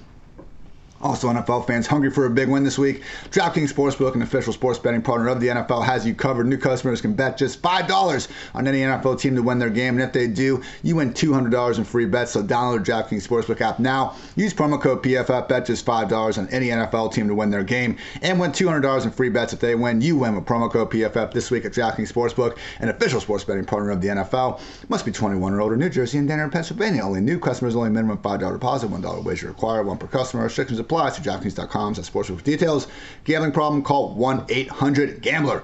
Also, 1.01 1.29
NFL 1.29 1.67
fans 1.67 1.87
hungry 1.87 2.11
for 2.11 2.27
a 2.27 2.31
big 2.31 2.49
win 2.49 2.65
this 2.65 2.79
week. 2.79 3.03
DraftKings 3.31 3.73
Sportsbook, 3.73 4.15
an 4.15 4.23
official 4.23 4.53
sports 4.53 4.79
betting 4.79 5.03
partner 5.03 5.29
of 5.29 5.41
the 5.41 5.49
NFL, 5.49 5.85
has 5.85 6.07
you 6.07 6.15
covered. 6.15 6.47
New 6.47 6.57
customers 6.57 7.01
can 7.01 7.15
bet 7.15 7.37
just 7.37 7.61
$5 7.63 8.29
on 8.55 8.67
any 8.67 8.81
NFL 8.81 9.21
team 9.21 9.35
to 9.37 9.43
win 9.43 9.59
their 9.59 9.71
game. 9.71 9.95
And 9.95 10.03
if 10.03 10.13
they 10.13 10.27
do, 10.27 10.63
you 10.83 10.97
win 10.97 11.13
$200 11.13 11.79
in 11.79 11.85
free 11.85 12.07
bets. 12.07 12.33
So 12.33 12.43
download 12.43 12.85
the 12.85 12.93
DraftKings 12.93 13.27
Sportsbook 13.27 13.61
app 13.61 13.79
now. 13.79 14.15
Use 14.37 14.55
promo 14.55 14.81
code 14.81 15.03
PFF. 15.03 15.49
Bet 15.49 15.67
just 15.67 15.85
$5 15.85 16.39
on 16.39 16.49
any 16.49 16.69
NFL 16.69 17.13
team 17.13 17.29
to 17.29 17.35
win 17.35 17.51
their 17.51 17.65
game. 17.65 17.97
And 18.23 18.41
win 18.41 18.53
$200 18.53 19.05
in 19.05 19.11
free 19.11 19.29
bets 19.29 19.53
if 19.53 19.61
they 19.61 19.75
win. 19.75 20.01
You 20.01 20.17
win 20.17 20.35
with 20.35 20.45
promo 20.45 20.71
code 20.71 20.91
PFF 20.91 21.33
this 21.33 21.51
week 21.51 21.65
at 21.65 21.73
DraftKings 21.73 22.13
Sportsbook, 22.13 22.57
an 22.81 22.89
official 22.89 23.21
sports 23.21 23.45
betting 23.45 23.65
partner 23.65 23.91
of 23.91 24.01
the 24.01 24.09
NFL. 24.09 24.61
Must 24.89 25.05
be 25.05 25.13
21 25.13 25.53
or 25.53 25.61
older. 25.61 25.77
New 25.77 25.91
Jersey, 25.91 26.19
and 26.19 26.53
Pennsylvania. 26.53 27.03
Only 27.03 27.21
new 27.21 27.39
customers, 27.39 27.77
only 27.77 27.91
minimum 27.91 28.19
$5 28.19 28.53
deposit, 28.53 28.91
$1 28.91 29.25
wager 29.25 29.49
required, 29.49 29.87
one 29.87 29.99
per 29.99 30.07
customer. 30.07 30.45
Restrictions 30.45 30.79
apply. 30.87 31.11
See 31.11 31.23
DraftKings.com 31.23 31.97
slash 31.97 32.11
sportsbook 32.11 32.43
details. 32.43 32.87
Gambling 33.25 33.53
problem? 33.53 33.83
Call 33.83 34.17
1-800-GAMBLER. 34.17 35.63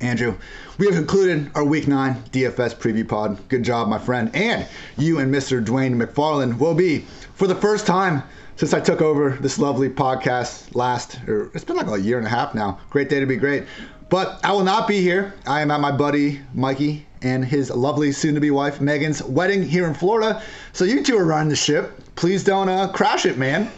Andrew, 0.00 0.36
we 0.78 0.86
have 0.86 0.94
concluded 0.94 1.50
our 1.56 1.64
Week 1.64 1.88
9 1.88 2.14
DFS 2.30 2.76
preview 2.76 3.06
pod. 3.06 3.36
Good 3.48 3.64
job, 3.64 3.88
my 3.88 3.98
friend. 3.98 4.30
And 4.32 4.66
you 4.96 5.18
and 5.18 5.34
Mr. 5.34 5.64
Dwain 5.64 6.00
McFarland 6.00 6.58
will 6.58 6.74
be, 6.74 7.00
for 7.34 7.48
the 7.48 7.54
first 7.56 7.84
time 7.84 8.22
since 8.54 8.72
I 8.72 8.78
took 8.78 9.02
over 9.02 9.30
this 9.40 9.58
lovely 9.58 9.88
podcast 9.88 10.74
last, 10.76 11.18
or 11.26 11.50
it's 11.52 11.64
been 11.64 11.76
like 11.76 11.88
a 11.88 12.00
year 12.00 12.18
and 12.18 12.26
a 12.26 12.30
half 12.30 12.54
now. 12.54 12.78
Great 12.90 13.08
day 13.08 13.18
to 13.18 13.26
be 13.26 13.36
great. 13.36 13.64
But 14.08 14.40
I 14.44 14.52
will 14.52 14.64
not 14.64 14.86
be 14.86 15.00
here. 15.00 15.34
I 15.46 15.60
am 15.60 15.70
at 15.72 15.80
my 15.80 15.92
buddy 15.92 16.40
Mikey 16.54 17.04
and 17.22 17.44
his 17.44 17.70
lovely 17.70 18.12
soon-to-be 18.12 18.52
wife 18.52 18.80
Megan's 18.80 19.22
wedding 19.24 19.62
here 19.62 19.86
in 19.86 19.94
Florida. 19.94 20.40
So 20.72 20.84
you 20.84 21.02
two 21.02 21.18
are 21.18 21.24
running 21.24 21.48
the 21.48 21.56
ship. 21.56 22.00
Please 22.14 22.44
don't 22.44 22.68
uh, 22.68 22.88
crash 22.88 23.26
it, 23.26 23.36
man. 23.36 23.70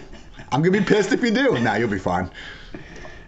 I'm 0.52 0.62
gonna 0.62 0.78
be 0.78 0.84
pissed 0.84 1.12
if 1.12 1.22
you 1.22 1.30
do. 1.30 1.58
Nah, 1.58 1.74
you'll 1.74 1.88
be 1.88 1.98
fine. 1.98 2.30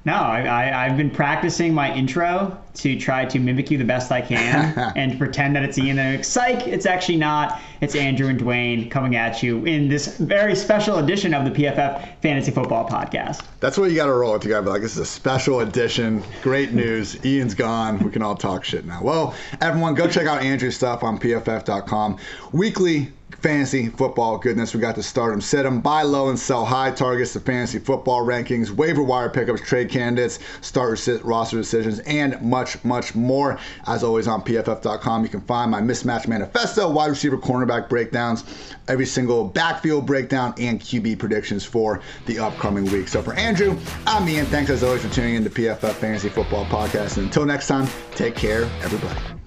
No, 0.04 0.14
I, 0.14 0.84
I, 0.84 0.88
have 0.88 0.96
been 0.96 1.10
practicing 1.10 1.72
my 1.72 1.94
intro 1.94 2.58
to 2.74 2.98
try 2.98 3.24
to 3.24 3.38
mimic 3.38 3.70
you 3.70 3.78
the 3.78 3.84
best 3.84 4.10
I 4.10 4.20
can 4.20 4.92
and 4.96 5.16
pretend 5.16 5.54
that 5.54 5.62
it's 5.62 5.78
Ian. 5.78 6.00
And 6.00 6.16
like, 6.16 6.24
psych, 6.24 6.66
it's 6.66 6.86
actually 6.86 7.18
not. 7.18 7.60
It's 7.80 7.94
Andrew 7.94 8.26
and 8.26 8.40
Dwain 8.40 8.90
coming 8.90 9.14
at 9.14 9.44
you 9.44 9.64
in 9.64 9.88
this 9.88 10.18
very 10.18 10.56
special 10.56 10.98
edition 10.98 11.32
of 11.34 11.44
the 11.44 11.50
PFF 11.52 12.20
Fantasy 12.20 12.50
Football 12.50 12.88
Podcast. 12.88 13.42
That's 13.60 13.78
what 13.78 13.90
you 13.90 13.96
got 13.96 14.06
to 14.06 14.12
roll 14.12 14.32
with. 14.32 14.42
You 14.42 14.50
got 14.50 14.58
to 14.58 14.64
be 14.64 14.70
like, 14.70 14.82
this 14.82 14.92
is 14.92 14.98
a 14.98 15.06
special 15.06 15.60
edition. 15.60 16.24
Great 16.42 16.72
news. 16.72 17.24
Ian's 17.24 17.54
gone. 17.54 18.00
We 18.00 18.10
can 18.10 18.22
all 18.22 18.34
talk 18.34 18.64
shit 18.64 18.84
now. 18.84 19.02
Well, 19.04 19.36
everyone, 19.60 19.94
go 19.94 20.08
check 20.08 20.26
out 20.26 20.42
Andrew's 20.42 20.74
stuff 20.74 21.04
on 21.04 21.20
PFF.com. 21.20 22.18
Weekly 22.50 23.12
fantasy 23.36 23.88
football 23.88 24.38
goodness. 24.38 24.74
We 24.74 24.80
got 24.80 24.94
to 24.96 25.02
start 25.02 25.32
them, 25.32 25.40
set 25.40 25.62
them, 25.62 25.80
buy 25.80 26.02
low 26.02 26.28
and 26.28 26.38
sell 26.38 26.64
high 26.64 26.90
targets, 26.90 27.32
the 27.32 27.40
fantasy 27.40 27.78
football 27.78 28.24
rankings, 28.24 28.70
waiver 28.70 29.02
wire 29.02 29.28
pickups, 29.28 29.60
trade 29.60 29.90
candidates, 29.90 30.38
start 30.60 30.92
roster 31.22 31.56
decisions, 31.56 31.98
and 32.00 32.40
much, 32.40 32.82
much 32.84 33.14
more. 33.14 33.58
As 33.86 34.04
always 34.04 34.28
on 34.28 34.42
PFF.com, 34.42 35.22
you 35.22 35.28
can 35.28 35.40
find 35.42 35.70
my 35.70 35.80
mismatch 35.80 36.28
manifesto, 36.28 36.90
wide 36.90 37.10
receiver 37.10 37.38
cornerback 37.38 37.88
breakdowns, 37.88 38.44
every 38.88 39.06
single 39.06 39.44
backfield 39.44 40.06
breakdown, 40.06 40.54
and 40.58 40.80
QB 40.80 41.18
predictions 41.18 41.64
for 41.64 42.00
the 42.26 42.38
upcoming 42.38 42.84
week. 42.92 43.08
So 43.08 43.22
for 43.22 43.34
Andrew, 43.34 43.78
I'm 44.06 44.28
Ian. 44.28 44.46
Thanks 44.46 44.70
as 44.70 44.82
always 44.82 45.02
for 45.02 45.12
tuning 45.12 45.34
in 45.34 45.44
to 45.44 45.50
PFF 45.50 45.94
Fantasy 45.94 46.28
Football 46.28 46.66
Podcast. 46.66 47.16
And 47.16 47.26
until 47.26 47.46
next 47.46 47.66
time, 47.66 47.88
take 48.14 48.34
care, 48.34 48.64
everybody. 48.82 49.41